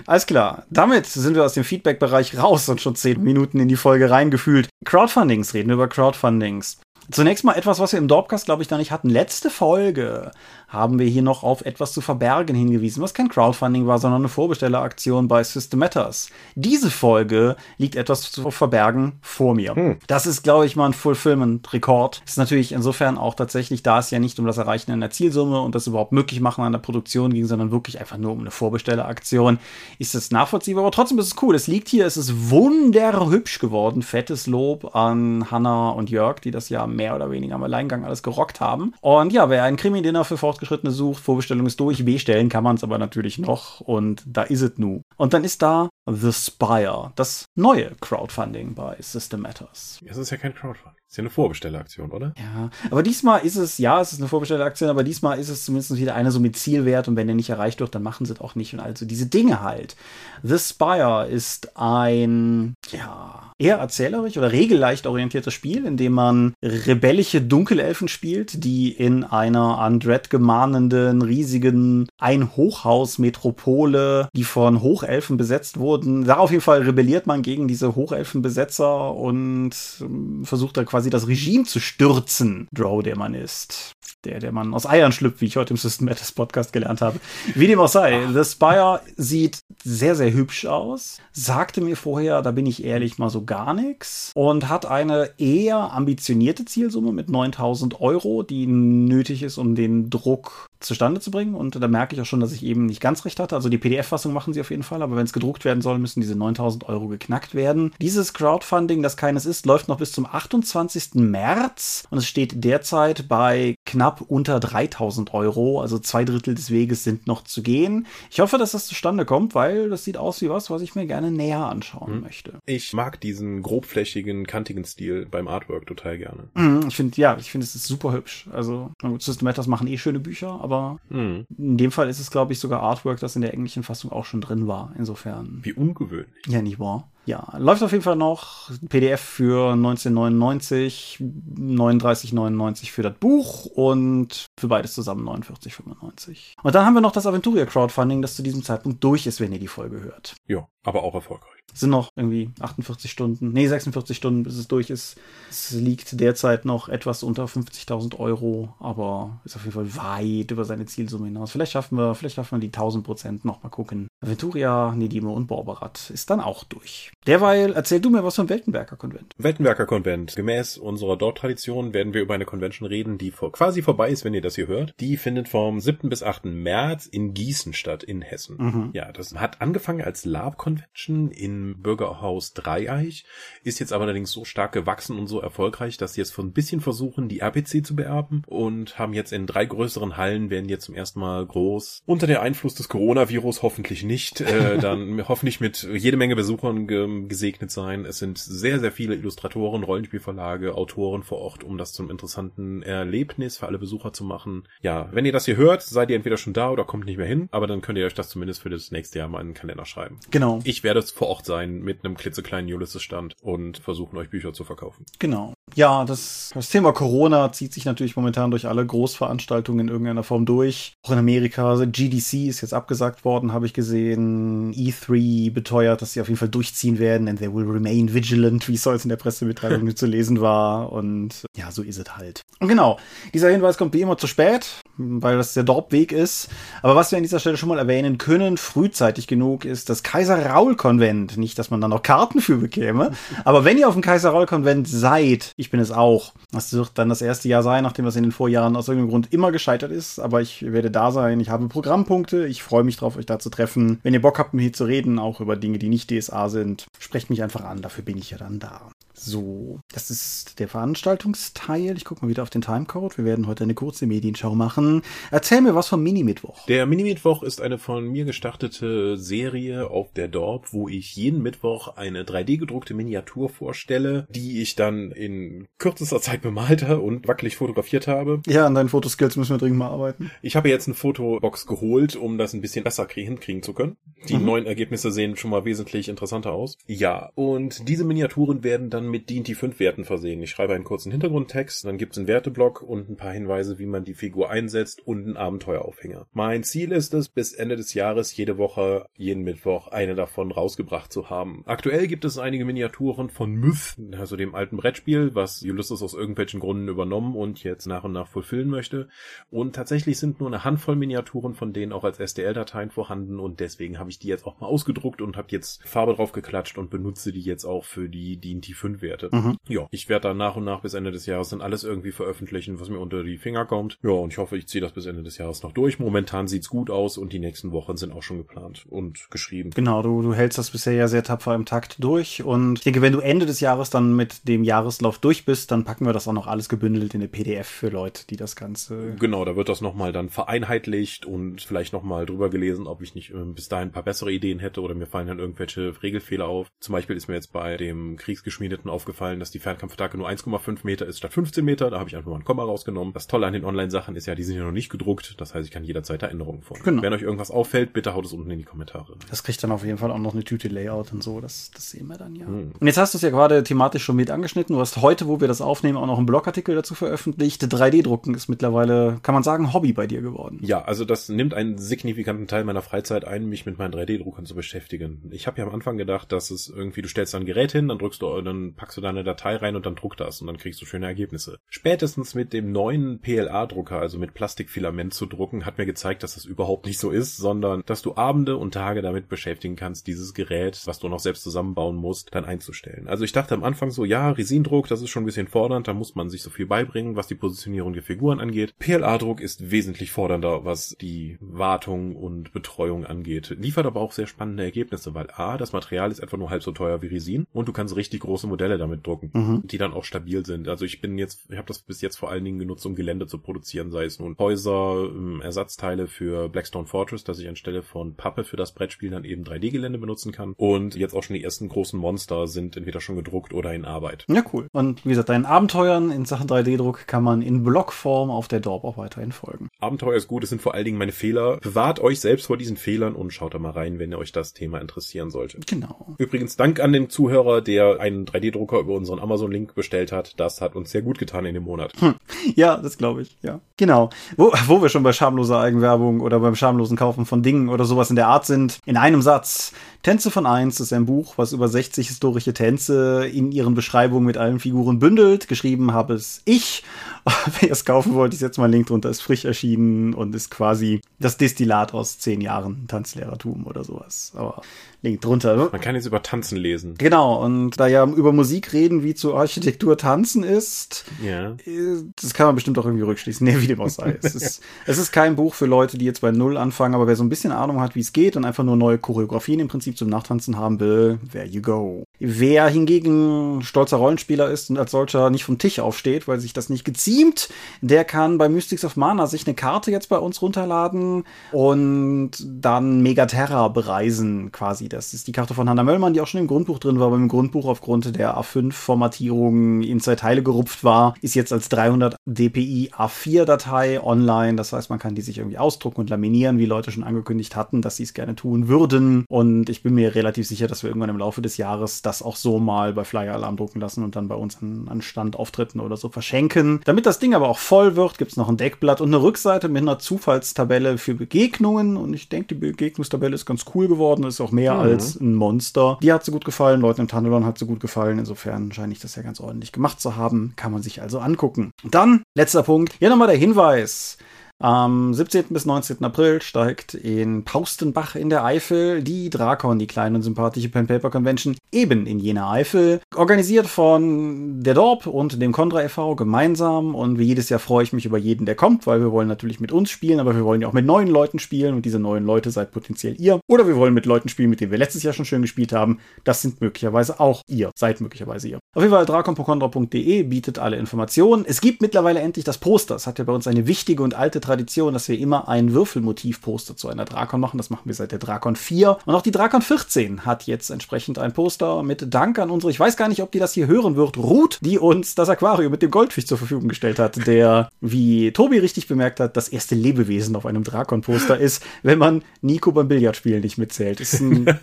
Alles 0.07 0.27
klar. 0.27 0.67
Damit 0.71 1.07
sind 1.07 1.35
wir 1.35 1.45
aus 1.45 1.55
dem 1.55 1.65
Feedback-Bereich 1.65 2.39
raus 2.39 2.69
und 2.69 2.81
schon 2.81 2.95
zehn 2.95 3.21
Minuten 3.25 3.59
in 3.59 3.67
die 3.67 3.75
Folge 3.75 4.09
reingefühlt. 4.09 4.69
Crowdfundings, 4.85 5.53
reden 5.53 5.71
wir 5.71 5.75
über 5.75 5.89
Crowdfundings. 5.89 6.79
Zunächst 7.11 7.45
mal 7.45 7.55
etwas, 7.55 7.81
was 7.81 7.93
wir 7.93 7.99
im 7.99 8.09
Dorpcast, 8.09 8.47
glaube 8.47 8.63
ich, 8.63 8.69
da 8.69 8.79
nicht 8.79 8.91
hatten. 8.91 9.11
Letzte 9.11 9.51
Folge 9.51 10.31
haben 10.75 10.99
wir 10.99 11.07
hier 11.07 11.23
noch 11.23 11.43
auf 11.43 11.65
etwas 11.65 11.93
zu 11.93 12.01
verbergen 12.01 12.55
hingewiesen, 12.55 13.03
was 13.03 13.15
kein 13.15 13.29
Crowdfunding 13.29 13.87
war, 13.87 13.99
sondern 13.99 14.21
eine 14.21 14.29
Vorbestelleraktion 14.29 15.29
bei 15.29 15.43
System 15.43 15.81
Matters. 15.81 16.29
Diese 16.55 16.91
Folge 16.91 17.57
liegt 17.79 17.97
etwas 17.97 18.31
zu 18.33 18.51
verbergen 18.51 19.13
vor 19.23 19.55
mir. 19.55 19.75
Hm. 19.75 19.97
Das 20.07 20.27
ist, 20.27 20.43
glaube 20.43 20.67
ich, 20.67 20.77
mal 20.77 20.87
ein 20.87 20.93
Fulfillment-Rekord. 20.93 22.23
Ist 22.27 22.37
natürlich 22.37 22.73
insofern 22.73 23.17
auch 23.17 23.35
tatsächlich, 23.35 23.83
da 23.83 23.99
es 23.99 24.11
ja 24.11 24.19
nicht 24.19 24.39
um 24.39 24.47
das 24.47 24.59
Erreichen 24.59 24.93
einer 24.93 25.11
Zielsumme 25.11 25.61
und 25.61 25.75
das 25.75 25.87
überhaupt 25.87 26.13
möglich 26.13 26.41
machen 26.41 26.65
an 26.65 26.73
der 26.73 26.81
Produktion 26.81 27.33
ging, 27.33 27.47
sondern 27.47 27.71
wirklich 27.71 28.01
einfach 28.01 28.19
nur 28.19 28.33
um 28.33 28.41
eine 28.41 28.51
Vorbestelleraktion, 28.51 29.59
ist 29.99 30.15
es 30.15 30.31
nachvollziehbar. 30.31 30.83
Aber 30.85 30.93
trotzdem 30.93 31.19
ist 31.19 31.29
es 31.29 31.43
cool. 31.43 31.55
Es 31.55 31.67
liegt 31.67 31.89
hier, 31.89 32.05
es 32.05 32.17
ist 32.17 32.51
wunderhübsch 32.51 33.59
geworden. 33.61 34.03
Fettes 34.03 34.47
Lob 34.47 34.95
an 34.95 35.51
Hannah 35.51 35.91
und 35.91 36.11
Jörg, 36.11 36.41
die 36.41 36.51
das 36.51 36.69
ja 36.69 36.87
mehr 36.87 37.15
oder 37.15 37.31
weniger 37.31 37.55
am 37.55 37.63
Alleingang 37.63 38.05
alles 38.05 38.23
gerockt 38.23 38.61
haben. 38.61 38.93
Und 39.01 39.33
ja, 39.33 39.49
wer 39.49 39.65
ein 39.65 39.77
Krimi-Dinner 39.77 40.25
für 40.25 40.37
fortgeschrittene 40.37 40.64
Fortgeschrittene 40.65 40.93
sucht, 40.93 41.23
Vorbestellung 41.23 41.67
ist 41.67 41.79
durch, 41.79 42.05
bestellen 42.05 42.49
kann 42.49 42.65
man 42.65 42.77
es 42.77 42.85
aber 42.85 42.99
natürlich 42.99 43.39
noch 43.39 43.81
und 43.81 44.23
da 44.27 44.43
ist 44.43 44.63
es 44.63 44.79
nu. 44.79 45.03
Und 45.17 45.35
dann 45.35 45.45
ist 45.45 45.61
da 45.63 45.91
The 46.11 46.33
Spire, 46.33 47.13
das 47.17 47.45
neue 47.55 47.95
Crowdfunding 48.01 48.75
bei 48.75 48.97
System 49.01 49.41
Matters. 49.41 50.01
Es 50.07 50.17
ist 50.17 50.31
ja 50.31 50.39
kein 50.39 50.55
Crowdfunding. 50.55 51.04
Ist 51.15 51.19
ja 51.19 51.23
eine 51.23 51.31
Vorbestelleraktion, 51.31 52.11
oder? 52.11 52.35
Ja, 52.37 52.71
aber 52.91 53.05
diesmal 53.05 53.47
ist 53.47 53.55
es, 53.55 53.79
ja, 53.79 54.01
es 54.01 54.13
ist 54.13 54.19
eine 54.19 54.27
Vorbestelleraktion, 54.27 54.91
aber 54.91 55.05
diesmal 55.05 55.39
ist 55.39 55.49
es 55.49 55.65
zumindest 55.65 55.97
wieder 55.97 56.17
eine 56.17 56.33
so 56.33 56.41
mit 56.41 56.57
Zielwert 56.57 57.07
und 57.07 57.15
wenn 57.15 57.29
der 57.29 57.37
nicht 57.37 57.51
erreicht 57.51 57.79
wird, 57.79 57.95
dann 57.95 58.03
machen 58.03 58.27
sie 58.27 58.33
es 58.33 58.41
auch 58.41 58.57
nicht 58.57 58.75
und 58.75 58.81
also 58.81 59.07
diese 59.07 59.27
Dinge 59.27 59.63
halt. 59.63 59.95
The 60.43 60.59
Spire 60.59 61.29
ist 61.29 61.77
ein, 61.77 62.75
ja, 62.91 63.53
eher 63.59 63.77
erzählerisch 63.77 64.37
oder 64.37 64.51
regelleicht 64.51 65.07
orientiertes 65.07 65.55
Spiel, 65.55 65.87
in 65.87 65.97
dem 65.97 66.11
man 66.13 66.55
rebellische 66.63 67.41
Dunkelelfen 67.41 68.09
spielt, 68.09 68.65
die 68.65 68.91
in 68.91 69.23
einer 69.23 69.79
an 69.79 70.01
Dread 70.01 70.31
gemahnenden, 70.31 71.23
riesigen 71.23 72.09
Ein-Hochhaus-Metropole, 72.19 74.29
die 74.35 74.43
von 74.45 74.83
Hochelfen 74.83 75.37
besetzt 75.37 75.79
wurden. 75.79 76.25
Da 76.25 76.39
auf 76.39 76.51
jeden 76.51 76.63
Fall 76.63 76.83
rebelliert 76.83 77.29
man 77.29 77.43
gegen 77.43 77.69
diese 77.69 77.95
Hochelfenbesetzer 77.95 79.15
und 79.15 79.77
ähm, 80.01 80.45
versucht 80.45 80.77
da 80.77 80.83
quasi 80.85 81.04
quasi 81.05 81.11
das 81.11 81.29
Regime 81.29 81.65
zu 81.65 81.81
stürzen, 81.81 82.67
Drow, 82.73 83.03
der 83.03 83.17
man 83.17 83.35
ist. 83.35 83.93
Der, 84.25 84.39
der 84.39 84.53
man 84.53 84.73
aus 84.73 84.87
Eiern 84.87 85.13
schlüpft, 85.13 85.43
wie 85.43 85.47
ich 85.47 85.57
heute 85.59 85.75
im 85.75 85.77
System 85.77 86.07
Matters 86.07 86.33
Podcast 86.33 86.73
gelernt 86.73 87.03
habe. 87.03 87.21
Wie 87.55 87.67
dem 87.67 87.79
auch 87.79 87.89
sei, 87.89 88.27
The 88.33 88.43
Spire 88.43 89.03
sieht 89.17 89.59
sehr, 89.83 90.15
sehr 90.15 90.33
hübsch 90.33 90.65
aus. 90.65 91.19
Sagte 91.33 91.83
mir 91.83 91.95
vorher, 91.95 92.41
da 92.41 92.53
bin 92.53 92.65
ich 92.65 92.85
ehrlich, 92.85 93.19
mal 93.19 93.29
so 93.29 93.45
gar 93.45 93.75
nichts. 93.75 94.33
Und 94.35 94.71
hat 94.71 94.87
eine 94.87 95.31
eher 95.37 95.93
ambitionierte 95.93 96.65
Zielsumme 96.65 97.13
mit 97.13 97.29
9000 97.29 98.01
Euro, 98.01 98.43
die 98.43 98.67
nötig 98.67 99.43
ist, 99.43 99.59
um 99.59 99.75
den 99.75 100.09
Druck 100.09 100.71
zustande 100.85 101.21
zu 101.21 101.31
bringen. 101.31 101.55
Und 101.55 101.81
da 101.81 101.89
merke 101.89 102.15
ich 102.15 102.21
auch 102.21 102.27
schon, 102.27 102.41
dass 102.41 102.53
ich 102.53 102.65
eben 102.65 102.87
nicht 102.87 103.01
ganz 103.01 103.25
recht 103.25 103.41
hatte. 103.41 103.57
Also 103.57 103.69
die 103.69 103.79
PDF-Fassung 103.79 104.33
machen 104.33 104.53
sie 104.53 104.61
auf 104.61 104.71
jeden 104.71 104.83
Fall, 104.83 105.03
aber 105.03 105.17
wenn 105.17 105.25
es 105.25 105.33
gedruckt 105.33 105.65
werden 105.65 105.83
soll, 105.83 105.99
müssen 105.99 106.21
diese 106.21 106.37
9000 106.37 106.89
Euro 106.89 107.09
geknackt 107.09 107.55
werden. 107.55 107.93
Dieses 108.01 108.35
Crowdfunding, 108.35 109.03
das 109.03 109.17
keines 109.17 109.47
ist, 109.47 109.67
läuft 109.67 109.89
noch 109.89 109.99
bis 109.99 110.13
zum 110.13 110.27
28. 110.27 111.15
März 111.15 112.05
und 112.11 112.19
es 112.19 112.27
steht 112.27 112.65
derzeit 112.65 113.29
bei 113.29 113.77
knapp 113.87 114.21
unter 114.21 114.61
3000 114.61 115.35
Euro. 115.35 115.81
Also 115.81 115.99
zwei 115.99 116.25
Drittel 116.25 116.55
des 116.55 116.71
Weges 116.71 117.05
sind 117.05 117.27
noch 117.27 117.45
zu 117.45 117.63
gehen. 117.63 118.07
Ich 118.31 118.41
hoffe, 118.41 118.59
dass 118.59 118.73
das 118.73 118.87
zustande 118.87 119.25
kommt, 119.25 119.55
weil 119.55 119.91
das 119.91 120.05
sieht 120.05 120.17
aus 120.17 120.41
wie 120.43 120.51
was, 120.51 120.71
was 120.71 120.83
ich 120.83 120.95
mir 120.95 121.07
gerne 121.07 121.31
näher 121.31 121.67
anschauen 121.67 122.15
hm. 122.15 122.21
möchte. 122.21 122.55
Ich 122.67 122.93
mag 122.93 123.21
diesen 123.21 123.63
grobflächigen, 123.63 124.47
kantigen 124.47 124.85
Stil 124.85 125.27
beim 125.31 125.49
Artwork 125.49 125.87
total 125.87 126.19
gerne. 126.19 126.45
Mhm, 126.55 126.87
ich 126.89 126.97
finde, 126.97 127.21
ja, 127.21 127.37
ich 127.39 127.51
finde, 127.51 127.65
es 127.65 127.75
ist 127.75 127.87
super 127.87 128.13
hübsch. 128.13 128.49
Also, 128.53 128.93
System 129.19 129.47
Matters 129.47 129.67
machen 129.67 129.87
eh 129.87 129.99
schöne 129.99 130.21
Bücher, 130.21 130.61
aber 130.61 130.74
mhm. 131.09 131.47
in 131.57 131.77
dem 131.77 131.91
Fall 131.91 132.09
ist 132.09 132.21
es, 132.21 132.31
glaube 132.31 132.53
ich, 132.53 132.59
sogar 132.59 132.83
Artwork, 132.83 133.21
das 133.21 133.37
in 133.37 133.43
der 133.43 133.55
englischen 133.55 133.83
Fassung 133.83 134.13
auch 134.13 134.25
schon 134.25 134.41
drin 134.41 134.67
war. 134.67 134.93
Insofern. 134.99 135.61
Wie 135.63 135.73
ungewöhnlich. 135.73 136.47
Ja, 136.47 136.63
nicht 136.63 136.79
wahr? 136.79 137.09
Ja, 137.27 137.57
läuft 137.59 137.83
auf 137.83 137.93
jeden 137.93 138.05
Fall 138.05 138.17
noch. 138.17 138.71
PDF 138.89 139.21
für 139.21 139.73
1999, 139.73 141.19
39,99 141.21 142.91
für 142.91 143.03
das 143.03 143.15
Buch 143.15 143.67
und 143.67 144.47
für 144.59 144.69
beides 144.69 144.95
zusammen 144.95 145.27
49,95. 145.27 146.53
Und 146.63 146.75
dann 146.75 146.85
haben 146.85 146.95
wir 146.95 147.01
noch 147.01 147.13
das 147.13 147.27
Aventuria 147.27 147.67
Crowdfunding, 147.67 148.23
das 148.23 148.37
zu 148.37 148.43
diesem 148.43 148.63
Zeitpunkt 148.63 149.03
durch 149.03 149.27
ist, 149.27 149.41
wenn 149.41 149.53
ihr 149.53 149.59
die 149.59 149.69
Folge 149.69 150.03
hört. 150.03 150.35
Ja, 150.47 150.69
aber 150.83 151.03
auch 151.03 151.15
erfolgreich. 151.15 151.51
Es 151.73 151.81
sind 151.81 151.91
noch 151.91 152.11
irgendwie 152.15 152.51
48 152.61 153.11
Stunden, 153.11 153.53
nee, 153.53 153.67
46 153.67 154.17
Stunden, 154.17 154.43
bis 154.45 154.57
es 154.57 154.69
durch 154.69 154.91
ist. 154.91 155.17
Es 155.51 155.73
liegt 155.73 156.21
derzeit 156.21 156.65
noch 156.65 156.89
etwas 156.89 157.23
unter 157.23 157.47
50.000 157.47 158.19
Euro, 158.19 158.75
aber 158.79 159.41
ist 159.45 159.57
auf 159.57 159.65
jeden 159.65 159.75
Fall 159.75 159.97
weit 159.97 160.51
über 160.51 160.65
seine 160.65 160.87
Zielsumme 160.87 161.27
hinaus. 161.27 161.51
Vielleicht 161.51 161.73
schaffen 161.73 161.99
wir, 161.99 162.15
vielleicht 162.15 162.37
schaffen 162.37 162.57
wir 162.57 162.61
die 162.61 162.69
1000 162.69 163.05
Prozent 163.05 163.45
noch 163.45 163.63
mal 163.63 163.71
gucken. 163.71 164.09
Aventuria, 164.21 164.93
Nedimo 164.95 165.33
und 165.33 165.47
Borberat 165.47 166.11
ist 166.11 166.31
dann 166.31 166.41
auch 166.41 166.65
durch. 166.65 167.11
Derweil 167.27 167.73
erzähl 167.73 168.01
du 168.01 168.11
mir 168.11 168.23
was 168.23 168.37
vom 168.37 168.51
Weltenwerker-Konvent. 168.51 169.35
Weltenwerker-Konvent. 169.39 170.37
Gemäß 170.37 170.77
unserer 170.77 171.17
Dort-Tradition 171.17 171.95
werden 171.95 172.13
wir 172.13 172.21
über 172.21 172.35
eine 172.35 172.45
Convention 172.45 172.87
reden, 172.87 173.17
die 173.17 173.31
vor, 173.31 173.51
quasi 173.51 173.81
vorbei 173.81 174.11
ist, 174.11 174.25
wenn 174.25 174.35
ihr 174.35 174.43
das 174.43 174.57
hier 174.57 174.67
hört. 174.67 174.95
Die 175.01 175.17
findet 175.17 175.49
vom 175.49 175.81
7. 175.81 176.11
bis 176.11 176.23
8. 176.23 176.45
März 176.47 177.07
in 177.07 177.33
Gießen 177.33 177.73
statt, 177.73 178.03
in 178.03 178.21
Hessen. 178.21 178.57
Mhm. 178.59 178.91
Ja, 178.93 179.11
das 179.11 179.35
hat 179.35 179.63
angefangen 179.63 180.03
als 180.03 180.27
Lab-Convention 180.27 181.31
in 181.31 181.81
Bürgerhaus 181.81 182.53
Dreieich, 182.53 183.25
ist 183.63 183.81
jetzt 183.81 183.93
aber 183.93 184.05
allerdings 184.05 184.31
so 184.31 184.45
stark 184.45 184.73
gewachsen 184.73 185.19
und 185.19 185.27
so 185.27 185.41
erfolgreich, 185.41 185.97
dass 185.97 186.15
sie 186.15 186.21
jetzt 186.21 186.35
von 186.35 186.49
ein 186.49 186.53
bisschen 186.53 186.83
versuchen, 186.83 187.29
die 187.29 187.41
RPC 187.41 187.87
zu 187.87 187.97
beerben 187.97 188.43
und 188.47 188.99
haben 188.99 189.15
jetzt 189.15 189.33
in 189.33 189.47
drei 189.47 189.65
größeren 189.65 190.19
Hallen, 190.19 190.51
werden 190.51 190.69
jetzt 190.69 190.85
zum 190.85 190.95
ersten 190.95 191.21
Mal 191.21 191.47
groß. 191.47 192.03
Unter 192.05 192.27
der 192.27 192.43
Einfluss 192.43 192.75
des 192.75 192.91
Coronavirus 192.91 193.63
hoffentlich 193.63 194.03
nicht, 194.05 194.43
äh, 194.43 194.77
dann 194.81 195.27
hoffentlich 195.27 195.61
mit 195.61 195.89
jede 195.91 196.19
Menge 196.19 196.37
Besuchern 196.37 196.87
gesegnet 197.29 197.71
sein. 197.71 198.05
Es 198.05 198.19
sind 198.19 198.39
sehr, 198.39 198.81
sehr 198.81 198.93
viele 198.93 199.15
Illustratoren, 199.15 199.83
Rollenspielverlage, 199.83 200.75
Autoren 200.75 201.23
vor 201.23 201.39
Ort, 201.39 201.65
um 201.65 201.79
das 201.79 201.93
zum 201.93 202.11
interessanten 202.11 202.83
Erlebnis 202.83 203.59
für 203.59 203.67
alle 203.67 203.79
Besucher 203.79 204.13
zu 204.13 204.25
machen. 204.25 204.65
Ja, 204.83 205.09
wenn 205.13 205.25
ihr 205.25 205.33
das 205.33 205.45
hier 205.45 205.57
hört, 205.57 205.83
seid 205.83 206.11
ihr 206.11 206.17
entweder 206.17 206.37
schon 206.37 206.53
da 206.53 206.71
oder 206.71 206.85
kommt 206.85 207.07
nicht 207.07 207.19
mehr 207.19 207.27
hin, 207.27 207.49
aber 207.51 207.67
dann 207.67 207.81
könnt 207.81 207.99
ihr 207.99 208.07
euch 208.07 208.15
das 208.15 208.29
zumindest 208.29 208.63
für 208.63 208.71
das 208.71 208.91
nächste 208.91 209.19
Jahr 209.19 209.29
mal 209.29 209.41
in 209.41 209.49
den 209.49 209.55
Kalender 209.55 209.85
schreiben. 209.85 210.19
Genau. 210.31 210.61
Ich 210.65 210.85
werde 210.85 211.03
vor 211.03 211.29
Ort 211.29 211.47
sein 211.47 211.83
mit 211.83 212.05
einem 212.05 212.17
klitzekleinen 212.17 212.73
Ulysses-Stand 212.73 213.35
und 213.43 213.79
versuchen 213.79 214.17
euch 214.17 214.31
Bücher 214.31 214.53
zu 214.53 214.65
verkaufen. 214.65 215.05
Genau. 215.19 215.55
Ja, 215.75 216.05
das, 216.05 216.51
das 216.55 216.69
Thema 216.69 216.93
Corona 216.93 217.53
zieht 217.53 217.73
sich 217.73 217.85
natürlich 217.85 218.17
momentan 218.17 218.51
durch 218.51 218.67
alle 218.67 218.85
Großveranstaltungen 218.85 219.89
in 219.89 219.93
irgendeiner 219.93 220.23
Form 220.23 220.47
durch. 220.47 220.95
Auch 221.03 221.13
in 221.13 221.19
Amerika, 221.19 221.85
GDC 221.85 222.47
ist 222.47 222.61
jetzt 222.61 222.75
abgesagt 222.75 223.25
worden, 223.25 223.53
habe 223.53 223.67
ich 223.67 223.75
gesehen. 223.75 224.73
E3 224.75 225.53
beteuert, 225.53 226.03
dass 226.03 226.13
sie 226.13 226.21
auf 226.21 226.29
jeden 226.29 226.39
Fall 226.39 226.49
durchziehen 226.49 226.99
werden 226.99 227.04
and 227.13 227.39
they 227.39 227.53
will 227.53 227.65
remain 227.65 228.13
vigilant, 228.13 228.69
wie 228.69 228.75
es 228.75 228.87
in 228.87 229.09
der 229.09 229.17
Pressemitteilung 229.17 229.95
zu 229.97 230.07
lesen 230.07 230.41
war. 230.41 230.93
Und 230.93 231.45
ja, 231.57 231.71
so 231.71 231.83
ist 231.83 231.99
es 231.99 232.17
halt. 232.17 232.43
Und 232.61 232.69
genau, 232.69 232.99
dieser 233.33 233.51
Hinweis 233.51 233.79
kommt 233.79 233.95
wie 233.95 234.01
immer 234.01 234.19
zu 234.19 234.27
spät, 234.27 234.81
weil 234.97 235.37
das 235.37 235.55
der 235.55 235.65
Dorpweg 235.65 236.13
ist. 236.13 236.49
Aber 236.83 236.97
was 236.97 237.11
wir 237.11 237.17
an 237.17 237.23
dieser 237.23 237.41
Stelle 237.41 237.57
schon 237.57 237.69
mal 237.69 237.79
erwähnen 237.79 238.19
können, 238.19 238.57
frühzeitig 238.57 239.27
genug, 239.27 239.65
ist 239.65 239.91
das 239.91 240.03
Kaiser-Raul-Konvent. 240.03 241.37
Nicht, 241.37 241.59
dass 241.59 241.71
man 241.71 241.81
da 241.81 241.89
noch 241.89 242.03
Karten 242.03 242.41
für 242.41 242.57
bekäme, 242.57 243.13
aber 243.45 243.65
wenn 243.65 243.79
ihr 243.79 243.89
auf 243.89 243.95
dem 243.95 244.03
Kaiser-Raul-Konvent 244.03 244.89
seid, 244.89 245.53
ich 245.57 245.71
bin 245.71 245.81
es 245.81 245.91
auch. 245.91 246.33
Das 246.53 246.73
wird 246.73 246.93
dann 246.95 247.09
das 247.09 247.23
erste 247.23 247.49
Jahr 247.49 247.63
sein, 247.63 247.83
nachdem 247.83 248.05
das 248.05 248.17
in 248.17 248.23
den 248.23 248.33
Vorjahren 248.33 248.77
aus 248.77 248.89
irgendeinem 248.89 249.11
Grund 249.11 249.33
immer 249.33 249.53
gescheitert 249.53 249.91
ist. 249.91 250.19
Aber 250.19 250.41
ich 250.41 250.63
werde 250.63 250.91
da 250.91 251.11
sein. 251.11 251.41
Ich 251.41 251.49
habe 251.49 251.69
Programmpunkte. 251.69 252.47
Ich 252.47 252.63
freue 252.63 252.85
mich 252.85 252.97
drauf, 252.97 253.17
euch 253.17 253.27
da 253.27 253.39
zu 253.39 253.51
treffen. 253.51 253.99
Wenn 254.03 254.15
ihr 254.15 254.23
Bock 254.23 254.39
habt, 254.39 254.55
mit 254.55 254.65
mir 254.65 254.73
zu 254.73 254.85
reden, 254.85 255.19
auch 255.19 255.41
über 255.41 255.57
Dinge, 255.57 255.79
die 255.79 255.89
nicht 255.89 256.11
DSA 256.11 256.49
sind, 256.49 256.87
sprecht 256.99 257.31
mich 257.31 257.43
einfach 257.43 257.65
an. 257.65 257.83
Dafür 257.83 258.05
bin 258.05 258.19
ich 258.19 258.31
ja 258.31 258.39
dann 258.39 258.59
da. 258.59 258.94
So, 259.27 259.81
das 259.91 260.11
ist 260.11 260.59
der 260.59 260.69
Veranstaltungsteil. 260.69 261.97
Ich 261.97 262.05
gucke 262.05 262.23
mal 262.23 262.29
wieder 262.29 262.43
auf 262.43 262.51
den 262.51 262.61
Timecode. 262.61 263.17
Wir 263.17 263.25
werden 263.25 263.47
heute 263.47 263.65
eine 263.65 263.73
kurze 263.73 264.07
Medienschau 264.07 264.55
machen. 264.55 265.01
Erzähl 265.31 265.63
mir 265.63 265.75
was 265.75 265.89
vom 265.89 266.03
Mini-Mittwoch. 266.03 266.67
Der 266.67 266.85
Mini-Mittwoch 266.85 267.43
ist 267.43 267.63
eine 267.63 267.79
von 267.79 268.07
mir 268.07 268.27
gestartete 268.27 269.17
Serie 269.17 269.89
auf 269.89 270.13
der 270.13 270.29
Dorp, 270.29 270.75
wo 270.75 270.91
ich 270.91 271.17
jeden 271.17 271.43
Mittwoch 271.43 271.97
eine 271.97 272.25
3D-gedruckte 272.25 272.93
Miniatur 272.93 273.49
vorstelle, 273.49 274.27
die 274.29 274.61
ich 274.61 274.77
dann 274.77 275.11
in 275.11 275.69
kürzester 275.79 276.21
Zeit 276.21 276.43
bemalt 276.43 276.83
und 276.83 277.27
wackelig 277.27 277.57
fotografiert 277.57 278.07
habe. 278.07 278.43
Ja, 278.47 278.67
an 278.67 278.75
deinen 278.75 278.91
Fotoskills 278.91 279.37
müssen 279.37 279.55
wir 279.55 279.59
dringend 279.59 279.79
mal 279.79 279.89
arbeiten. 279.89 280.31
Ich 280.43 280.55
habe 280.55 280.69
jetzt 280.69 280.87
eine 280.87 280.97
Fotobox 280.97 281.67
geholt, 281.67 282.15
um 282.15 282.37
das 282.37 282.53
ein 282.53 282.61
bisschen 282.61 282.85
besser 282.85 283.09
hinkriegen 283.11 283.63
zu 283.63 283.73
können. 283.73 283.97
Die 284.29 284.37
mhm. 284.37 284.45
neuen 284.45 284.67
Ergebnisse 284.67 285.11
sehen 285.11 285.37
schon 285.37 285.51
mal 285.51 285.65
wesentlich 285.65 286.11
interessanter 286.11 286.53
aus. 286.53 286.77
Ja, 286.87 287.31
und 287.35 287.89
diese 287.89 288.05
Miniaturen 288.05 288.63
werden 288.63 288.91
dann 288.91 289.14
mit 289.15 289.31
D&T 289.31 289.55
5 289.55 289.79
Werten 289.79 290.05
versehen. 290.05 290.43
Ich 290.43 290.51
schreibe 290.51 290.75
einen 290.75 290.83
kurzen 290.83 291.13
Hintergrundtext, 291.13 291.85
dann 291.85 291.99
gibt 291.99 292.15
es 292.15 292.19
einen 292.19 292.27
Werteblock 292.27 292.83
und 292.83 293.09
ein 293.09 293.17
paar 293.17 293.31
Hinweise, 293.31 293.79
wie 293.79 293.87
man 293.87 294.03
die 294.03 294.15
Figur 294.15 294.51
einsetzt 294.51 295.07
und 295.07 295.23
einen 295.23 295.37
Abenteueraufhänger. 295.37 296.27
Mein 296.33 296.65
Ziel 296.65 296.91
ist 296.91 297.15
es, 297.15 297.29
bis 297.29 297.53
Ende 297.53 297.77
des 297.77 297.95
Jahres 297.95 298.37
jede 298.37 298.59
Woche, 298.59 299.07
jeden 299.17 299.45
Mittwoch 299.45 299.87
eine 299.87 300.17
davon 300.17 300.51
rausgebracht 300.51 301.13
zu 301.13 301.31
haben. 301.31 301.63
Aktuell 301.65 302.09
gibt 302.09 302.25
es 302.25 302.39
einige 302.39 302.65
Miniaturen 302.65 303.31
von 303.31 303.53
Myth, 303.53 303.95
also 304.19 304.35
dem 304.35 304.57
alten 304.57 304.79
Brettspiel, 304.79 305.37
was 305.37 305.63
Ulysses 305.63 306.03
aus 306.03 306.15
irgendwelchen 306.15 306.59
Gründen 306.59 306.89
übernommen 306.89 307.37
und 307.37 307.63
jetzt 307.63 307.87
nach 307.87 308.03
und 308.03 308.15
nach 308.15 308.27
fulfillen 308.27 308.69
möchte. 308.69 309.09
Und 309.49 309.77
tatsächlich 309.77 310.19
sind 310.19 310.41
nur 310.41 310.49
eine 310.49 310.65
Handvoll 310.65 310.97
Miniaturen 310.97 311.55
von 311.55 311.73
denen 311.73 311.93
auch 311.93 312.03
als 312.03 312.19
STL-Dateien 312.19 312.91
vorhanden 312.91 313.39
und 313.39 313.61
deswegen 313.61 314.01
habe 314.01 314.11
ich 314.11 314.19
die 314.19 314.27
jetzt 314.27 314.45
auch 314.45 314.59
mal 314.59 314.67
ausgedruckt 314.67 315.23
und 315.23 315.37
habe 315.37 315.49
jetzt 315.51 315.87
Farbe 315.87 316.15
drauf 316.15 316.33
geklatscht 316.33 316.79
und 316.79 316.91
benutze 316.91 317.31
die 317.31 317.43
jetzt 317.43 317.65
auch 317.65 317.85
für 317.85 318.09
die 318.09 318.39
D&T 318.39 318.73
5 318.73 318.94
Werte. 319.03 319.29
Mhm. 319.33 319.57
Ja, 319.69 319.87
ich 319.91 320.09
werde 320.09 320.29
dann 320.29 320.37
nach 320.37 320.57
und 320.57 320.65
nach 320.65 320.81
bis 320.81 320.95
Ende 320.95 321.13
des 321.13 321.27
Jahres 321.27 321.51
dann 321.51 321.61
alles 321.61 321.85
irgendwie 321.85 322.13
veröffentlichen, 322.13 322.81
was 322.81 322.89
mir 322.89 322.99
unter 322.99 323.23
die 323.23 323.39
Finger 323.39 323.65
kommt. 323.65 323.99
Ja, 324.03 324.11
und 324.11 324.33
ich 324.33 324.39
hoffe, 324.39 324.57
ich 324.57 324.69
ziehe 324.69 324.83
das 324.83 324.93
bis 324.93 325.07
Ende 325.07 325.23
des 325.23 325.39
Jahres 325.39 325.63
noch 325.63 325.73
durch. 325.73 325.99
Momentan 325.99 326.49
sieht's 326.49 326.69
gut 326.69 326.91
aus 326.91 327.19
und 327.19 327.33
die 327.33 327.39
nächsten 327.39 327.73
Wochen 327.73 327.97
sind 327.97 328.13
auch 328.13 328.23
schon 328.23 328.39
geplant 328.39 328.87
und 328.89 329.31
geschrieben. 329.31 329.71
Genau, 329.71 330.03
du, 330.03 330.23
du 330.23 330.35
hältst 330.35 330.59
das 330.59 330.71
bisher 330.71 330.95
ja 330.95 331.09
sehr 331.09 331.23
tapfer 331.23 331.55
im 331.55 331.65
Takt 331.65 332.03
durch 332.03 332.43
und 332.43 332.79
ich 332.79 332.85
denke, 332.85 333.03
wenn 333.03 333.13
du 333.13 333.21
Ende 333.21 333.47
des 333.47 333.61
Jahres 333.61 333.91
dann 333.91 334.17
mit 334.17 334.49
dem 334.49 334.65
Jahreslauf 334.65 335.19
durch 335.19 335.45
bist, 335.45 335.71
dann 335.71 335.85
packen 335.85 336.07
wir 336.07 336.13
das 336.13 336.29
auch 336.29 336.33
noch 336.33 336.47
alles 336.47 336.69
gebündelt 336.69 337.15
in 337.15 337.21
eine 337.21 337.29
PDF 337.29 337.67
für 337.67 337.89
Leute, 337.89 338.27
die 338.29 338.37
das 338.37 338.57
Ganze... 338.57 339.15
Genau, 339.19 339.45
da 339.45 339.57
wird 339.57 339.69
das 339.69 339.81
nochmal 339.81 340.13
dann 340.13 340.29
vereinheitlicht 340.29 341.27
und 341.27 341.63
vielleicht 341.63 341.93
nochmal 341.93 342.27
drüber 342.27 342.51
gelesen, 342.51 342.87
ob 342.87 343.03
ich 343.03 343.15
nicht 343.15 343.31
äh, 343.31 343.45
bis 343.45 343.69
dahin 343.69 343.89
ein 343.89 343.93
paar 343.93 344.03
bessere 344.03 344.33
Ideen 344.33 344.59
hätte 344.59 344.81
oder 344.81 344.95
mir 344.95 345.07
fallen 345.07 345.29
dann 345.29 345.39
irgendwelche 345.39 346.03
Regelfehler 346.03 346.47
auf. 346.47 346.69
Zum 346.81 346.93
Beispiel 346.93 347.17
ist 347.17 347.29
mir 347.29 347.35
jetzt 347.35 347.53
bei 347.53 347.77
dem 347.77 348.17
Kriegsgeschmiedeten 348.17 348.84
aufgefallen, 348.91 349.41
dass 349.41 349.51
die 349.51 349.59
Fernkampfstärke 349.59 350.17
nur 350.17 350.29
1,5 350.29 350.79
Meter 350.83 351.07
ist 351.07 351.19
statt 351.19 351.33
15 351.33 351.65
Meter. 351.65 351.91
Da 351.91 351.99
habe 351.99 352.09
ich 352.09 352.17
einfach 352.17 352.31
mal 352.31 352.37
ein 352.37 352.45
Komma 352.45 352.65
rausgenommen. 352.65 353.13
Das 353.15 353.27
Tolle 353.27 353.47
an 353.47 353.53
den 353.53 353.65
Online-Sachen 353.65 354.17
ist 354.17 354.27
ja, 354.27 354.35
die 354.35 354.43
sind 354.43 354.57
ja 354.57 354.65
noch 354.65 354.73
nicht 354.73 354.91
gedruckt. 354.91 355.41
Das 355.41 355.55
heißt, 355.55 355.67
ich 355.67 355.73
kann 355.73 355.85
jederzeit 355.85 356.23
da 356.23 356.29
Änderungen 356.29 356.63
vornehmen. 356.63 356.85
Genau. 356.85 357.03
Wenn 357.03 357.13
euch 357.13 357.23
irgendwas 357.23 357.51
auffällt, 357.51 357.93
bitte 357.93 358.15
haut 358.15 358.25
es 358.25 358.33
unten 358.33 358.51
in 358.51 358.59
die 358.59 358.65
Kommentare. 358.65 359.17
Das 359.31 359.43
kriegt 359.43 359.63
dann 359.63 359.73
auf 359.73 359.85
jeden 359.85 359.99
Fall 359.99 360.11
auch 360.11 360.19
noch 360.19 360.35
eine 360.35 360.45
Tüte 360.45 360.69
Layout 360.69 361.13
und 361.13 361.23
so. 361.23 361.41
Das, 361.41 361.71
das 361.73 361.91
sehen 361.91 362.07
wir 362.09 362.17
dann 362.17 362.35
ja. 362.35 362.47
Hm. 362.47 362.73
Und 362.79 362.87
jetzt 362.87 362.99
hast 362.99 363.15
du 363.15 363.19
es 363.19 363.23
ja 363.23 363.31
gerade 363.31 363.63
thematisch 363.63 364.05
schon 364.05 364.17
mit 364.17 364.31
angeschnitten. 364.31 364.75
Du 364.75 364.81
hast 364.81 364.97
heute, 364.99 365.27
wo 365.29 365.41
wir 365.41 365.49
das 365.49 365.61
aufnehmen, 365.61 365.99
auch 365.99 366.07
noch 366.07 366.19
einen 366.19 366.27
Blogartikel 366.27 366.75
dazu 366.75 366.95
veröffentlicht. 366.95 367.63
3D-Drucken 367.63 368.35
ist 368.35 368.49
mittlerweile, 368.49 369.19
kann 369.23 369.35
man 369.35 369.43
sagen, 369.43 369.73
Hobby 369.73 369.93
bei 369.93 370.07
dir 370.07 370.23
geworden. 370.23 370.59
Ja, 370.63 370.83
also 370.83 371.05
das 371.05 371.29
nimmt 371.29 371.55
einen 371.55 371.79
signifikanten 371.79 372.47
Teil 372.47 372.65
meiner 372.65 372.83
Freizeit 372.83 373.25
ein, 373.25 373.49
mich 373.49 373.67
mit 373.67 373.79
meinen 373.79 373.95
3D-Druckern 373.95 374.45
zu 374.45 374.55
beschäftigen. 374.55 375.23
Ich 375.31 375.47
habe 375.47 375.59
ja 375.59 375.67
am 375.67 375.75
Anfang 375.75 375.97
gedacht, 375.97 376.33
dass 376.33 376.51
es 376.51 376.69
irgendwie, 376.69 377.03
du 377.03 377.09
stellst 377.09 377.35
da 377.35 377.39
ein 377.39 377.47
Gerät 377.47 377.73
hin, 377.73 377.89
dann 377.89 377.99
drückst 377.99 378.23
du, 378.23 378.41
dann 378.43 378.74
packst 378.77 378.97
du 378.97 379.01
da 379.01 379.09
eine 379.09 379.25
Datei 379.25 379.57
rein 379.57 379.77
und 379.77 379.87
dann 379.87 379.95
druck 379.95 380.17
das 380.17 380.41
und 380.41 380.47
dann 380.47 380.57
kriegst 380.57 380.81
du 380.81 380.87
schöne 380.87 381.07
Ergebnisse. 381.07 381.59
Spätestens 381.69 382.35
mit 382.35 382.53
dem 382.53 382.73
neuen 382.73 383.21
PLA-Drucker, 383.21 383.99
also 383.99 384.19
mit 384.19 384.35
Plastikfilament 384.35 385.15
zu 385.15 385.27
drucken, 385.27 385.65
hat 385.67 385.79
mir 385.79 385.87
gezeigt, 385.87 386.23
dass 386.23 386.35
das 386.35 386.45
überhaupt 386.45 386.87
nicht 386.87 386.99
so 386.99 387.11
ist, 387.11 387.37
sondern 387.37 387.83
dass 387.87 388.03
du 388.03 388.17
Abende 388.17 388.57
und 388.57 388.75
Tage 388.75 389.03
damit 389.03 389.29
beschäftigen 389.29 389.77
kannst, 389.77 390.07
dieses 390.07 390.35
Gerät, 390.35 390.83
was 390.85 390.99
du 390.99 391.09
noch 391.09 391.21
selbst 391.21 391.43
zusammenbauen 391.43 391.97
musst, 391.97 392.35
dann 392.35 392.45
einzustellen. 392.45 393.09
Also 393.09 393.25
ich 393.25 393.33
dachte 393.33 393.55
am 393.55 393.65
Anfang 393.65 393.91
so, 393.91 394.05
ja, 394.05 394.31
Resindruck, 394.31 394.89
das 394.89 395.03
ist 395.03 395.11
schon 395.11 395.23
ein 395.23 395.27
bisschen 395.27 395.49
fordernd, 395.49 395.89
da 395.89 395.95
muss 395.95 396.15
man 396.15 396.31
sich 396.31 396.43
so 396.43 396.51
viel 396.51 396.67
beibringen, 396.67 397.17
was 397.17 397.27
die 397.27 397.35
Positionierung 397.35 397.93
der 397.93 398.03
Figuren 398.03 398.41
angeht. 398.41 398.75
PLA-Druck 398.79 399.41
ist 399.41 399.71
wesentlich 399.71 400.11
fordernder, 400.11 400.65
was 400.65 400.97
die 401.01 401.39
Wartung 401.41 402.17
und 402.17 402.53
Betreuung 402.53 403.05
angeht. 403.05 403.55
Liefert 403.59 403.87
aber 403.87 404.01
auch 404.01 404.13
sehr 404.13 404.27
spannende 404.27 404.65
Ergebnisse, 404.65 405.15
weil 405.15 405.29
A, 405.33 405.57
das 405.57 405.73
Material 405.73 406.11
ist 406.11 406.21
etwa 406.21 406.37
nur 406.37 406.51
halb 406.51 406.63
so 406.63 406.73
teuer 406.73 407.03
wie 407.03 407.09
Resin 407.09 407.47
und 407.53 407.69
du 407.69 407.73
kannst 407.73 407.97
richtig 407.97 408.21
große 408.21 408.47
Modelle 408.47 408.64
damit 408.69 409.07
drucken, 409.07 409.31
mhm. 409.33 409.63
die 409.67 409.79
dann 409.79 409.93
auch 409.93 410.05
stabil 410.05 410.45
sind. 410.45 410.69
Also 410.69 410.85
ich 410.85 411.01
bin 411.01 411.19
jetzt, 411.19 411.51
ich 411.51 411.57
habe 411.57 411.69
das 411.69 411.81
bis 411.81 412.01
jetzt 412.01 412.17
vor 412.17 412.31
allen 412.31 412.45
Dingen 412.45 412.59
genutzt, 412.59 412.85
um 412.87 412.95
Gelände 412.95 413.27
zu 413.27 413.39
produzieren, 413.39 413.91
sei 413.91 414.05
es 414.05 414.19
nun 414.19 414.37
Häuser, 414.39 415.09
ähm, 415.11 415.41
Ersatzteile 415.43 416.07
für 416.07 416.49
Blackstone 416.49 416.87
Fortress, 416.87 417.25
dass 417.25 417.39
ich 417.39 417.49
anstelle 417.49 417.83
von 417.83 418.15
Pappe 418.15 418.45
für 418.45 418.57
das 418.57 418.73
Brettspiel 418.73 419.11
dann 419.11 419.25
eben 419.25 419.45
3D-Gelände 419.45 419.99
benutzen 419.99 420.33
kann. 420.33 420.55
Und 420.57 420.97
jetzt 420.97 421.15
auch 421.15 421.23
schon 421.23 421.35
die 421.35 421.45
ersten 421.45 421.69
großen 421.69 421.99
Monster 421.99 422.47
sind 422.47 422.77
entweder 422.77 423.01
schon 423.01 423.17
gedruckt 423.17 423.53
oder 423.53 423.73
in 423.75 423.85
Arbeit. 423.85 424.25
Ja, 424.29 424.43
cool. 424.53 424.69
Und 424.73 425.05
wie 425.05 425.11
gesagt, 425.11 425.29
deinen 425.29 425.47
Abenteuern 425.47 426.11
in 426.11 426.25
Sachen 426.25 426.49
3D-Druck 426.49 427.07
kann 427.07 427.23
man 427.23 427.43
in 427.43 427.63
Blockform 427.63 428.31
auf 428.31 428.49
der 428.49 428.61
Dorp 428.61 428.85
auch 428.85 428.97
weiterhin 428.97 429.33
folgen. 429.33 429.69
Abenteuer 429.79 430.17
ist 430.17 430.29
gut, 430.29 430.45
es 430.45 430.51
sind 430.51 430.63
vor 430.63 430.75
allen 430.75 430.85
Dingen 430.85 430.99
meine 430.99 431.13
Fehler. 431.13 431.59
Bewahrt 431.59 432.01
euch 432.01 432.21
selbst 432.21 432.47
vor 432.47 432.57
diesen 432.57 432.77
Fehlern 432.77 433.15
und 433.15 433.33
schaut 433.33 433.55
da 433.55 433.59
mal 433.59 433.71
rein, 433.71 433.99
wenn 433.99 434.11
ihr 434.11 434.19
euch 434.19 434.33
das 434.33 434.53
Thema 434.53 434.81
interessieren 434.81 435.31
sollte. 435.31 435.61
Genau. 435.67 436.15
Übrigens 436.19 436.57
Dank 436.57 436.81
an 436.81 436.93
den 436.93 437.11
Zuhörer, 437.11 437.61
der 437.61 438.01
einen 438.01 438.27
3D-Drucker 438.55 438.81
über 438.81 438.95
unseren 438.95 439.19
Amazon-Link 439.19 439.75
bestellt 439.75 440.13
hat. 440.13 440.39
Das 440.39 440.61
hat 440.61 440.77
uns 440.77 440.91
sehr 440.91 441.03
gut 441.03 441.19
getan 441.19 441.45
in 441.47 441.55
dem 441.55 441.65
Monat. 441.65 441.93
Hm. 442.01 442.15
Ja, 442.55 442.77
das 442.77 442.99
glaube 442.99 443.23
ich, 443.23 443.37
ja. 443.43 443.61
Genau. 443.77 444.11
Wo, 444.37 444.53
wo 444.67 444.83
wir 444.83 444.89
schon 444.89 445.03
bei 445.03 445.13
schamloser 445.13 445.59
Eigenwerbung 445.59 446.21
oder 446.21 446.41
beim 446.41 446.55
schamlosen 446.55 446.97
Kaufen 446.97 447.27
von 447.27 447.43
Dingen 447.43 447.69
oder 447.69 447.85
sowas 447.85 448.11
in 448.11 448.17
der 448.17 448.29
Art 448.29 448.47
sind, 448.47 448.79
in 448.87 448.97
einem 448.97 449.23
Satz. 449.23 449.73
Tänze 450.05 450.31
von 450.31 450.45
eins 450.45 450.81
ist 450.81 450.93
ein 450.93 451.07
Buch, 451.07 451.39
was 451.39 451.53
über 451.53 451.67
60 451.67 452.09
historische 452.09 452.53
Tänze 452.53 453.27
in 453.27 453.51
ihren 453.53 453.73
Beschreibungen 453.73 454.27
mit 454.27 454.37
allen 454.37 454.61
Figuren 454.61 454.99
bündelt. 454.99 455.49
Geschrieben 455.49 455.95
habe 455.95 456.13
es 456.13 456.43
ich. 456.45 456.85
Wer 457.61 457.71
es 457.71 457.87
kaufen 457.87 458.13
wollte, 458.13 458.35
ich 458.35 458.41
setze 458.41 458.61
mal 458.61 458.67
einen 458.67 458.75
Link 458.75 458.89
drunter, 458.89 459.09
ist 459.09 459.23
frisch 459.23 459.47
erschienen 459.47 460.13
und 460.13 460.35
ist 460.35 460.51
quasi 460.51 461.01
das 461.19 461.39
Destillat 461.39 461.95
aus 461.95 462.19
zehn 462.19 462.43
Jahren 462.43 462.85
Tanzlehrertum 462.87 463.67
oder 463.67 463.83
sowas. 463.83 464.33
Aber 464.37 464.61
Link 465.05 465.21
drunter. 465.21 465.69
Man 465.71 465.81
kann 465.81 465.95
jetzt 465.95 466.07
über 466.07 466.23
Tanzen 466.23 466.57
lesen. 466.57 466.95
Genau, 466.97 467.43
und 467.43 467.79
da 467.79 467.87
ja 467.87 468.05
über 468.07 468.33
Musik 468.33 468.73
reden, 468.73 469.03
wie 469.03 469.15
zu 469.15 469.35
Architektur 469.35 469.99
Tanzen 469.99 470.43
ist, 470.43 471.05
ja. 471.23 471.53
Äh, 471.67 472.03
das 472.21 472.33
kann 472.33 472.47
man 472.47 472.55
bestimmt 472.55 472.79
auch 472.79 472.87
irgendwie 472.87 473.05
rückschließen. 473.05 473.45
Nee, 473.55 473.61
wie 473.61 473.67
dem 473.67 473.81
auch 473.81 473.91
sei. 473.91 474.19
es, 474.23 474.35
ist, 474.35 474.63
es 474.87 474.97
ist 474.97 475.13
kein 475.13 475.37
Buch 475.37 475.55
für 475.55 475.67
Leute, 475.67 475.99
die 475.99 476.07
jetzt 476.07 476.23
bei 476.23 476.31
Null 476.31 476.57
anfangen, 476.57 476.95
aber 476.95 477.07
wer 477.07 477.15
so 477.15 477.23
ein 477.23 477.29
bisschen 477.29 477.53
Ahnung 477.53 477.81
hat, 477.81 477.95
wie 477.95 478.01
es 478.01 478.15
geht 478.15 478.37
und 478.37 478.47
einfach 478.47 478.65
nur 478.65 478.77
neue 478.77 478.97
Choreografien 478.97 479.61
im 479.61 479.69
Prinzip 479.69 479.94
zum 479.97 480.09
Nachtanzen 480.09 480.59
haben 480.59 480.81
will, 480.81 481.19
there 481.33 481.47
you 481.47 481.61
go. 481.61 482.05
Wer 482.19 482.69
hingegen 482.69 483.63
stolzer 483.63 483.99
Rollenspieler 483.99 484.51
ist 484.51 484.71
und 484.71 484.79
als 484.79 484.91
solcher 484.91 485.31
nicht 485.31 485.45
vom 485.45 485.59
Tisch 485.59 485.81
aufsteht, 485.81 486.29
weil 486.29 486.41
sich 486.41 486.53
das 486.53 486.69
nicht 486.69 486.85
geziemt, 486.85 487.49
der 487.81 488.05
kann 488.05 488.39
bei 488.39 488.49
Mystics 488.49 488.85
of 488.85 488.97
Mana 488.97 489.27
sich 489.27 489.47
eine 489.47 489.55
Karte 489.55 489.91
jetzt 489.91 490.09
bei 490.09 490.19
uns 490.19 490.41
runterladen 490.41 491.25
und 491.53 492.33
dann 492.45 493.03
Megaterra 493.03 493.69
bereisen 493.69 494.53
quasi 494.53 494.89
das 494.89 495.15
ist 495.15 495.27
die 495.27 495.33
Karte 495.33 495.55
von 495.55 495.69
Hanna 495.69 495.83
Möllmann, 495.83 496.15
die 496.15 496.21
auch 496.21 496.27
schon 496.27 496.41
im 496.41 496.47
Grundbuch 496.47 496.79
drin 496.79 496.99
war, 496.99 497.09
aber 497.09 497.17
im 497.17 497.29
Grundbuch 497.29 497.67
aufgrund 497.67 498.17
der 498.17 498.37
A5-Formatierung 498.39 499.83
in 499.83 500.01
zwei 500.01 500.17
Teile 500.17 500.43
gerupft 500.43 500.85
war, 500.85 501.15
ist 501.21 501.35
jetzt 501.35 501.53
als 501.53 501.69
300 501.69 502.17
dpi 502.27 502.91
A4-Datei 502.97 504.03
online. 504.03 504.57
Das 504.57 504.73
heißt, 504.73 504.91
man 504.91 504.99
kann 504.99 505.15
die 505.15 505.23
sich 505.23 505.39
irgendwie 505.39 505.59
ausdrucken 505.59 506.01
und 506.01 506.11
laminieren, 506.11 506.59
wie 506.59 506.67
Leute 506.67 506.91
schon 506.91 507.05
angekündigt 507.05 507.57
hatten, 507.57 507.83
dass 507.83 507.97
sie 507.97 508.03
es 508.05 508.15
gerne 508.15 508.35
tun 508.35 508.69
würden. 508.69 509.25
Und 509.29 509.69
ich 509.69 509.83
bin 509.85 509.95
mir 509.95 510.15
relativ 510.15 510.49
sicher, 510.49 510.67
dass 510.67 510.83
wir 510.83 510.89
irgendwann 510.89 511.11
im 511.11 511.19
Laufe 511.19 511.43
des 511.43 511.59
Jahres 511.59 512.03
das 512.03 512.23
auch 512.23 512.37
so 512.37 512.59
mal 512.59 512.95
bei 512.95 513.05
Flyer 513.05 513.35
Alarm 513.35 513.57
drucken 513.57 513.81
lassen 513.81 514.03
und 514.03 514.17
dann 514.17 514.29
bei 514.29 514.35
uns 514.35 514.59
an, 514.61 514.89
an 514.89 515.03
Standauftritten 515.03 515.81
oder 515.81 515.97
so 515.97 516.09
verschenken. 516.09 516.81
Damit 516.85 517.05
das 517.07 517.19
Ding 517.19 517.35
aber 517.35 517.49
auch 517.49 517.59
voll 517.59 517.95
wird, 517.95 518.19
gibt 518.19 518.33
es 518.33 518.37
noch 518.37 518.49
ein 518.49 518.57
Deckblatt 518.57 519.03
und 519.03 519.09
eine 519.09 519.23
Rückseite 519.23 519.69
mit 519.69 519.83
einer 519.83 519.99
Zufallstabelle 519.99 520.97
für 520.97 521.15
Begegnungen. 521.15 521.99
Und 521.99 522.15
ich 522.15 522.31
denke, 522.31 522.55
die 522.55 522.55
Begegnungstabelle 522.55 523.35
ist 523.35 523.45
ganz 523.45 523.67
cool 523.75 523.87
geworden. 523.87 524.25
Ist 524.25 524.41
auch 524.41 524.51
mehr 524.51 524.75
mhm 524.75 524.81
als 524.81 525.21
ein 525.21 525.35
Monster. 525.35 525.99
Die 526.03 526.13
hat 526.13 526.25
so 526.25 526.33
gut 526.33 526.45
gefallen, 526.45 526.81
Leuten 526.81 527.03
im 527.03 527.09
Tunnelon 527.09 527.45
hat 527.45 527.59
so 527.59 527.67
gut 527.67 527.81
gefallen. 527.81 528.19
Insofern 528.19 528.73
scheine 528.73 528.93
ich 528.93 529.01
das 529.01 529.17
ja 529.17 529.23
ganz 529.23 529.41
ordentlich 529.41 529.73
gemacht 529.73 530.01
zu 530.01 530.17
haben. 530.17 530.55
Kann 530.57 530.73
man 530.73 530.83
sich 530.83 531.03
also 531.03 531.19
angucken. 531.19 531.73
dann, 531.85 532.23
letzter 532.35 532.63
Punkt. 532.63 532.95
Hier 532.99 533.11
nochmal 533.11 533.29
der 533.29 533.37
Hinweis. 533.37 534.17
Am 534.61 535.13
17. 535.13 535.47
bis 535.51 535.67
19. 535.67 536.05
April 536.05 536.41
steigt 536.41 536.95
in 536.95 537.45
Paustenbach 537.45 538.15
in 538.15 538.31
der 538.31 538.45
Eifel 538.45 539.03
die 539.03 539.29
Drakon, 539.29 539.81
die 539.81 539.89
kleine 539.89 540.17
und 540.17 540.23
sympathische 540.23 540.69
Pen 540.69 540.87
Paper 540.87 541.11
Convention, 541.11 541.57
eben 541.73 542.07
in 542.07 542.21
jener 542.21 542.49
Eifel. 542.49 543.01
Organisiert 543.17 543.67
von 543.67 544.63
der 544.63 544.75
Dorp 544.75 545.09
und 545.09 545.43
dem 545.43 545.51
Condra 545.51 545.83
e.V. 545.83 546.15
gemeinsam. 546.15 546.95
Und 546.95 547.19
wie 547.19 547.25
jedes 547.25 547.49
Jahr 547.49 547.59
freue 547.59 547.83
ich 547.83 547.93
mich 547.93 548.07
über 548.07 548.17
jeden, 548.17 548.47
der 548.47 548.55
kommt, 548.55 548.87
weil 548.87 549.01
wir 549.01 549.11
wollen 549.11 549.27
natürlich 549.27 549.59
mit 549.59 549.73
uns 549.73 549.91
spielen, 549.91 550.21
aber 550.21 550.37
wir 550.37 550.45
wollen 550.45 550.61
ja 550.61 550.69
auch 550.69 550.73
mit 550.73 550.87
neuen 550.87 551.09
Leuten 551.09 551.41
spielen. 551.41 551.75
Und 551.75 551.85
diese 551.85 551.99
neuen 551.99 552.25
Leute 552.25 552.53
seid 552.53 552.71
potenziell 552.71 553.21
ihr. 553.21 553.41
Oder 553.49 553.67
wir 553.67 553.75
wollen 553.75 553.93
mit 553.93 554.07
Leuten 554.07 554.29
spielen, 554.29 554.51
mit 554.51 554.61
denen 554.61 554.71
wir 554.71 554.79
letztes 554.79 555.03
Jahr 555.03 555.15
schon 555.15 555.25
schön 555.25 555.43
gespielt 555.43 555.73
haben. 555.73 555.99
Das 556.23 556.43
sind 556.43 556.61
möglicherweise 556.61 557.19
auch 557.19 557.43
ihr. 557.49 557.73
Seid 557.77 558.01
möglicherweise 558.01 558.49
ihr. 558.49 558.61
Auf 558.77 558.83
jeden 558.83 558.95
Fall 558.95 559.05
drakon.condra.de 559.05 560.23
bietet 560.23 560.61
alle 560.61 560.77
Informationen. 560.77 561.45
Es 561.45 561.61
gibt 561.61 561.83
mittlerweile 561.83 562.21
endlich 562.21 562.45
das 562.45 562.59
Poster. 562.59 562.95
Es 562.95 563.09
hat 563.09 563.19
ja 563.19 563.25
bei 563.25 563.33
uns 563.33 563.49
eine 563.49 563.67
wichtige 563.67 564.03
und 564.05 564.15
alte 564.15 564.44
Tradition, 564.45 564.93
dass 564.93 565.09
wir 565.09 565.19
immer 565.19 565.49
ein 565.49 565.73
Würfelmotiv-Poster 565.73 566.77
zu 566.77 566.89
einer 566.89 567.05
Drakon 567.05 567.41
machen. 567.41 567.57
Das 567.57 567.71
machen 567.71 567.83
wir 567.87 567.95
seit 567.95 568.13
der 568.13 568.19
Drakon 568.19 568.57
4. 568.57 568.99
Und 569.05 569.15
auch 569.15 569.23
die 569.23 569.31
Drakon 569.31 569.63
14 569.63 570.25
hat 570.25 570.45
jetzt 570.45 570.71
entsprechend 570.71 571.19
ein 571.19 571.33
Poster 571.33 571.83
mit 571.83 572.13
Dank 572.15 572.39
an 572.39 572.51
unsere, 572.51 572.71
ich 572.71 572.79
weiß 572.79 572.97
gar 572.97 573.09
nicht, 573.09 573.23
ob 573.23 573.33
die 573.33 573.39
das 573.39 573.55
hier 573.55 573.67
hören 573.67 573.97
wird, 573.97 574.17
Ruth, 574.17 574.59
die 574.61 574.79
uns 574.79 575.15
das 575.15 575.29
Aquarium 575.29 575.73
mit 575.73 575.83
dem 575.83 575.91
Goldfisch 575.91 576.27
zur 576.27 576.39
Verfügung 576.39 576.69
gestellt 576.69 576.99
hat, 576.99 577.27
der, 577.27 577.69
wie 577.81 578.33
Tobi 578.33 578.59
richtig 578.59 578.87
bemerkt 578.87 579.21
hat, 579.21 579.37
das 579.37 579.49
erste 579.49 579.75
Lebewesen 579.75 580.37
auf 580.37 580.47
einem 580.47 580.65
Drakon-Poster 580.65 581.39
ist, 581.39 581.63
wenn 581.83 581.99
man 581.99 582.23
Nico 582.43 582.73
beim 582.73 582.89
Billardspielen 582.89 583.41
nicht 583.41 583.59
mitzählt. 583.59 584.01
Ist 584.01 584.21
ein 584.21 584.47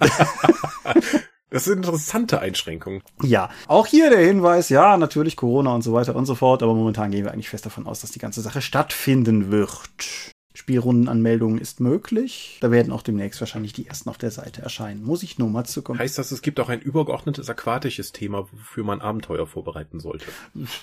Das 1.51 1.65
sind 1.65 1.85
interessante 1.85 2.39
Einschränkungen. 2.39 3.03
Ja, 3.21 3.49
auch 3.67 3.85
hier 3.85 4.09
der 4.09 4.25
Hinweis, 4.25 4.69
ja, 4.69 4.95
natürlich 4.95 5.35
Corona 5.35 5.75
und 5.75 5.81
so 5.81 5.91
weiter 5.91 6.15
und 6.15 6.25
so 6.25 6.33
fort, 6.33 6.63
aber 6.63 6.73
momentan 6.73 7.11
gehen 7.11 7.25
wir 7.25 7.33
eigentlich 7.33 7.49
fest 7.49 7.65
davon 7.65 7.87
aus, 7.87 7.99
dass 7.99 8.11
die 8.11 8.19
ganze 8.19 8.39
Sache 8.39 8.61
stattfinden 8.61 9.51
wird. 9.51 10.31
Spielrundenanmeldungen 10.53 11.59
ist 11.59 11.79
möglich. 11.79 12.57
Da 12.59 12.71
werden 12.71 12.91
auch 12.91 13.03
demnächst 13.03 13.39
wahrscheinlich 13.39 13.71
die 13.71 13.87
ersten 13.87 14.09
auf 14.09 14.17
der 14.17 14.31
Seite 14.31 14.61
erscheinen. 14.61 15.01
Muss 15.03 15.23
ich 15.23 15.39
nur 15.39 15.49
mal 15.49 15.63
zukommen. 15.63 15.99
Heißt 15.99 16.17
das, 16.17 16.31
es 16.31 16.41
gibt 16.41 16.59
auch 16.59 16.67
ein 16.67 16.81
übergeordnetes 16.81 17.49
aquatisches 17.49 18.11
Thema, 18.11 18.47
wofür 18.51 18.83
man 18.83 18.99
Abenteuer 18.99 19.47
vorbereiten 19.47 20.01
sollte? 20.01 20.25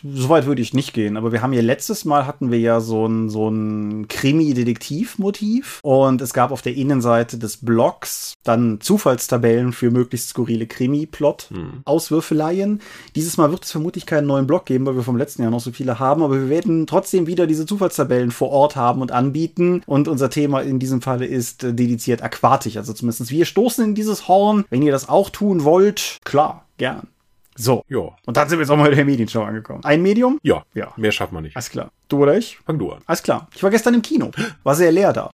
Soweit 0.03 0.47
würde 0.47 0.63
ich 0.63 0.73
nicht 0.73 0.95
gehen, 0.95 1.19
aber 1.19 1.33
wir 1.33 1.43
haben 1.43 1.53
ja 1.53 1.61
letztes 1.61 2.07
Mal 2.07 2.27
hatten 2.27 2.51
wir 2.51 2.59
ja 2.59 2.81
so 2.81 3.07
ein, 3.07 3.29
so 3.29 3.51
ein 3.51 4.09
Krimi-Detektiv-Motiv 4.09 5.81
und 5.83 6.23
es 6.23 6.33
gab 6.33 6.51
auf 6.51 6.63
der 6.63 6.75
Innenseite 6.75 7.37
des 7.37 7.59
Blogs 7.59 8.35
dann 8.45 8.81
Zufallstabellen 8.81 9.73
für 9.73 9.91
möglichst 9.91 10.31
skurrile 10.31 10.67
Krimi-Plot-Auswürfeleien. 10.67 12.71
Hm. 12.71 12.81
Dieses 13.17 13.37
Mal 13.37 13.51
wird 13.51 13.65
es 13.65 13.73
vermutlich 13.73 14.07
keinen 14.07 14.27
neuen 14.27 14.47
Blog 14.47 14.65
geben, 14.65 14.87
weil 14.87 14.97
wir 14.97 15.03
vom 15.03 15.19
letzten 15.19 15.43
Jahr 15.43 15.51
noch 15.51 15.61
so 15.61 15.73
viele 15.73 15.99
haben, 15.99 16.23
aber 16.23 16.41
wir 16.41 16.49
werden 16.49 16.87
trotzdem 16.87 17.27
wieder 17.27 17.47
diese 17.47 17.67
Zufallstabellen 17.67 18.31
vor 18.31 18.51
Ort 18.51 18.75
haben 18.75 19.03
und 19.03 19.13
anbieten 19.13 19.59
Gebieten. 19.75 19.91
Und 19.91 20.09
unser 20.09 20.31
Thema 20.31 20.61
in 20.61 20.79
diesem 20.79 21.03
Falle 21.03 21.27
ist 21.27 21.65
äh, 21.65 21.73
dediziert 21.73 22.23
aquatisch. 22.23 22.77
Also 22.77 22.93
zumindest 22.93 23.31
wir 23.31 23.45
stoßen 23.45 23.85
in 23.85 23.95
dieses 23.95 24.29
Horn. 24.29 24.65
Wenn 24.71 24.83
ihr 24.83 24.93
das 24.93 25.09
auch 25.09 25.31
tun 25.31 25.65
wollt, 25.65 26.19
klar, 26.25 26.65
gern. 26.77 27.09
So. 27.57 27.83
Ja. 27.89 28.11
Und 28.25 28.37
dann 28.37 28.49
sind 28.49 28.59
wir 28.59 28.63
jetzt 28.63 28.71
auch 28.71 28.77
mal 28.77 28.89
in 28.89 28.97
der 28.97 29.05
Medienshow 29.05 29.43
angekommen. 29.43 29.85
Ein 29.85 30.01
Medium? 30.01 30.39
Ja. 30.43 30.63
Ja. 30.75 30.93
Mehr 30.97 31.11
schafft 31.11 31.33
man 31.33 31.43
nicht. 31.43 31.57
Alles 31.57 31.71
klar. 31.71 31.91
Du 32.09 32.23
oder 32.23 32.37
ich? 32.39 32.59
Fang 32.65 32.79
du 32.79 32.93
an. 32.93 33.01
Alles 33.07 33.23
klar. 33.23 33.49
Ich 33.55 33.63
war 33.63 33.71
gestern 33.71 33.95
im 33.95 34.03
Kino. 34.03 34.31
War 34.63 34.77
sehr 34.77 34.93
leer 34.93 35.13
da. 35.13 35.31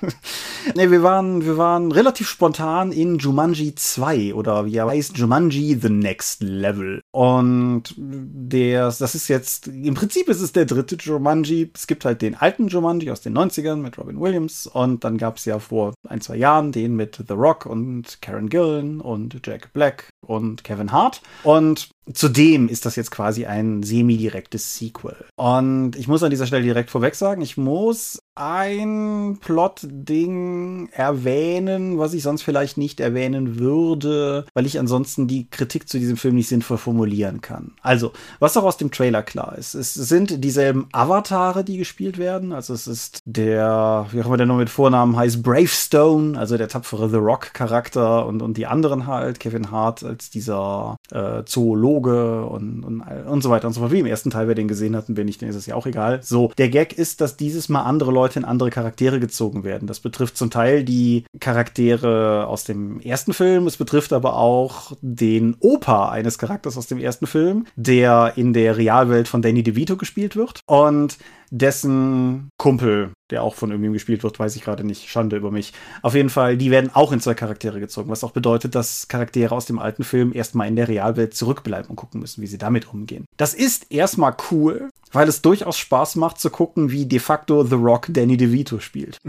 nee, 0.74 0.90
wir 0.90 1.02
waren, 1.02 1.44
wir 1.44 1.56
waren 1.56 1.92
relativ 1.92 2.28
spontan 2.28 2.92
in 2.92 3.18
Jumanji 3.18 3.74
2 3.74 4.34
oder 4.34 4.66
wie 4.66 4.76
er 4.76 4.86
heißt, 4.86 5.16
Jumanji 5.16 5.78
The 5.80 5.88
Next 5.88 6.42
Level. 6.42 7.02
Und 7.12 7.94
der, 7.96 8.86
das 8.86 9.14
ist 9.14 9.28
jetzt, 9.28 9.68
im 9.68 9.94
Prinzip 9.94 10.28
ist 10.28 10.40
es 10.40 10.52
der 10.52 10.66
dritte 10.66 10.96
Jumanji. 10.96 11.70
Es 11.74 11.86
gibt 11.86 12.04
halt 12.04 12.22
den 12.22 12.34
alten 12.34 12.68
Jumanji 12.68 13.10
aus 13.10 13.20
den 13.20 13.36
90ern 13.36 13.76
mit 13.76 13.98
Robin 13.98 14.20
Williams 14.20 14.66
und 14.66 15.04
dann 15.04 15.18
gab 15.18 15.36
es 15.36 15.44
ja 15.44 15.58
vor 15.58 15.94
ein, 16.08 16.20
zwei 16.20 16.36
Jahren 16.36 16.72
den 16.72 16.96
mit 16.96 17.22
The 17.26 17.34
Rock 17.34 17.66
und 17.66 18.20
Karen 18.20 18.48
Gillan 18.48 19.00
und 19.00 19.40
Jack 19.44 19.72
Black 19.72 20.08
und 20.20 20.64
Kevin 20.64 20.92
Hart. 20.92 21.22
Und 21.42 21.90
Zudem 22.12 22.68
ist 22.68 22.86
das 22.86 22.96
jetzt 22.96 23.10
quasi 23.10 23.46
ein 23.46 23.82
semi-direktes 23.82 24.76
Sequel. 24.76 25.16
Und 25.36 25.96
ich 25.96 26.08
muss 26.08 26.22
an 26.22 26.30
dieser 26.30 26.46
Stelle 26.46 26.62
direkt 26.62 26.90
vorweg 26.90 27.14
sagen, 27.14 27.42
ich 27.42 27.56
muss 27.56 28.20
ein 28.36 29.38
Plot-Ding 29.40 30.90
erwähnen, 30.92 31.98
was 31.98 32.12
ich 32.12 32.22
sonst 32.22 32.42
vielleicht 32.42 32.76
nicht 32.76 33.00
erwähnen 33.00 33.58
würde, 33.58 34.44
weil 34.54 34.66
ich 34.66 34.78
ansonsten 34.78 35.26
die 35.26 35.48
Kritik 35.48 35.88
zu 35.88 35.98
diesem 35.98 36.18
Film 36.18 36.34
nicht 36.34 36.48
sinnvoll 36.48 36.76
formulieren 36.76 37.40
kann. 37.40 37.72
Also, 37.80 38.12
was 38.38 38.56
auch 38.56 38.64
aus 38.64 38.76
dem 38.76 38.90
Trailer 38.90 39.22
klar 39.22 39.56
ist, 39.56 39.74
es 39.74 39.94
sind 39.94 40.44
dieselben 40.44 40.86
Avatare, 40.92 41.64
die 41.64 41.78
gespielt 41.78 42.18
werden. 42.18 42.52
Also 42.52 42.74
es 42.74 42.86
ist 42.86 43.20
der, 43.24 44.06
wie 44.10 44.20
auch 44.20 44.26
immer 44.26 44.36
der 44.36 44.46
noch 44.46 44.58
mit 44.58 44.70
Vornamen 44.70 45.16
heißt, 45.16 45.42
Bravestone, 45.42 46.38
also 46.38 46.58
der 46.58 46.68
tapfere 46.68 47.08
The 47.08 47.16
Rock-Charakter 47.16 48.26
und, 48.26 48.42
und 48.42 48.58
die 48.58 48.66
anderen 48.66 49.06
halt, 49.06 49.40
Kevin 49.40 49.70
Hart 49.70 50.04
als 50.04 50.28
dieser 50.28 50.95
äh, 51.12 51.44
Zoologe 51.44 52.44
und, 52.46 52.84
und, 52.84 53.00
und 53.00 53.42
so 53.42 53.50
weiter 53.50 53.66
und 53.66 53.72
so 53.72 53.80
fort. 53.80 53.92
Wie 53.92 54.00
im 54.00 54.06
ersten 54.06 54.30
Teil, 54.30 54.48
wer 54.48 54.54
den 54.54 54.68
gesehen 54.68 54.96
hat, 54.96 55.04
wenn 55.08 55.26
nicht, 55.26 55.42
dann 55.42 55.48
ist 55.48 55.56
es 55.56 55.66
ja 55.66 55.74
auch 55.74 55.86
egal. 55.86 56.20
So, 56.22 56.50
der 56.58 56.68
Gag 56.68 56.92
ist, 56.92 57.20
dass 57.20 57.36
dieses 57.36 57.68
Mal 57.68 57.82
andere 57.82 58.12
Leute 58.12 58.38
in 58.38 58.44
andere 58.44 58.70
Charaktere 58.70 59.20
gezogen 59.20 59.64
werden. 59.64 59.86
Das 59.86 60.00
betrifft 60.00 60.36
zum 60.36 60.50
Teil 60.50 60.84
die 60.84 61.24
Charaktere 61.40 62.46
aus 62.46 62.64
dem 62.64 63.00
ersten 63.00 63.32
Film, 63.32 63.66
es 63.66 63.76
betrifft 63.76 64.12
aber 64.12 64.36
auch 64.36 64.92
den 65.00 65.56
Opa 65.60 66.10
eines 66.10 66.38
Charakters 66.38 66.76
aus 66.76 66.86
dem 66.86 66.98
ersten 66.98 67.26
Film, 67.26 67.66
der 67.76 68.32
in 68.36 68.52
der 68.52 68.76
Realwelt 68.76 69.28
von 69.28 69.42
Danny 69.42 69.62
DeVito 69.62 69.96
gespielt 69.96 70.36
wird. 70.36 70.60
Und 70.66 71.18
dessen 71.50 72.50
Kumpel, 72.58 73.12
der 73.30 73.42
auch 73.42 73.54
von 73.54 73.70
irgendwem 73.70 73.92
gespielt 73.92 74.22
wird, 74.22 74.38
weiß 74.38 74.56
ich 74.56 74.62
gerade 74.62 74.84
nicht. 74.84 75.08
Schande 75.08 75.36
über 75.36 75.50
mich. 75.50 75.72
Auf 76.02 76.14
jeden 76.14 76.30
Fall, 76.30 76.56
die 76.56 76.70
werden 76.70 76.90
auch 76.94 77.12
in 77.12 77.20
zwei 77.20 77.34
Charaktere 77.34 77.80
gezogen, 77.80 78.10
was 78.10 78.24
auch 78.24 78.30
bedeutet, 78.30 78.74
dass 78.74 79.08
Charaktere 79.08 79.54
aus 79.54 79.66
dem 79.66 79.78
alten 79.78 80.04
Film 80.04 80.32
erstmal 80.32 80.68
in 80.68 80.76
der 80.76 80.88
Realwelt 80.88 81.34
zurückbleiben 81.34 81.90
und 81.90 81.96
gucken 81.96 82.20
müssen, 82.20 82.42
wie 82.42 82.46
sie 82.46 82.58
damit 82.58 82.92
umgehen. 82.92 83.24
Das 83.36 83.54
ist 83.54 83.90
erstmal 83.90 84.36
cool, 84.50 84.90
weil 85.12 85.28
es 85.28 85.42
durchaus 85.42 85.78
Spaß 85.78 86.16
macht 86.16 86.40
zu 86.40 86.50
gucken, 86.50 86.90
wie 86.90 87.06
de 87.06 87.18
facto 87.18 87.64
The 87.64 87.74
Rock 87.74 88.08
Danny 88.10 88.36
DeVito 88.36 88.80
spielt. 88.80 89.18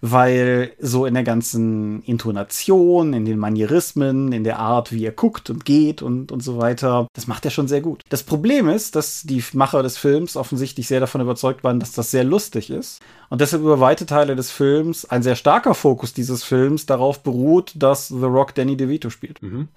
weil 0.00 0.72
so 0.78 1.06
in 1.06 1.14
der 1.14 1.22
ganzen 1.22 2.02
Intonation, 2.02 3.12
in 3.12 3.24
den 3.24 3.38
Manierismen, 3.38 4.32
in 4.32 4.44
der 4.44 4.58
Art, 4.58 4.92
wie 4.92 5.04
er 5.04 5.12
guckt 5.12 5.50
und 5.50 5.64
geht 5.64 6.02
und, 6.02 6.32
und 6.32 6.42
so 6.42 6.58
weiter, 6.58 7.08
das 7.14 7.26
macht 7.26 7.44
er 7.44 7.50
schon 7.50 7.68
sehr 7.68 7.80
gut. 7.80 8.02
Das 8.08 8.22
Problem 8.22 8.68
ist, 8.68 8.96
dass 8.96 9.22
die 9.22 9.44
Macher 9.52 9.82
des 9.82 9.96
Films 9.98 10.36
offensichtlich 10.36 10.88
sehr 10.88 11.00
davon 11.00 11.20
überzeugt 11.20 11.64
waren, 11.64 11.80
dass 11.80 11.92
das 11.92 12.10
sehr 12.10 12.24
lustig 12.24 12.70
ist 12.70 12.95
und 13.28 13.40
deshalb 13.40 13.62
über 13.62 13.80
weite 13.80 14.06
Teile 14.06 14.36
des 14.36 14.50
Films 14.50 15.04
ein 15.04 15.22
sehr 15.22 15.36
starker 15.36 15.74
Fokus 15.74 16.12
dieses 16.12 16.44
Films 16.44 16.86
darauf 16.86 17.22
beruht, 17.22 17.72
dass 17.74 18.08
The 18.08 18.24
Rock 18.24 18.54
Danny 18.54 18.76
DeVito 18.76 19.10
spielt. 19.10 19.42
Mhm. 19.42 19.68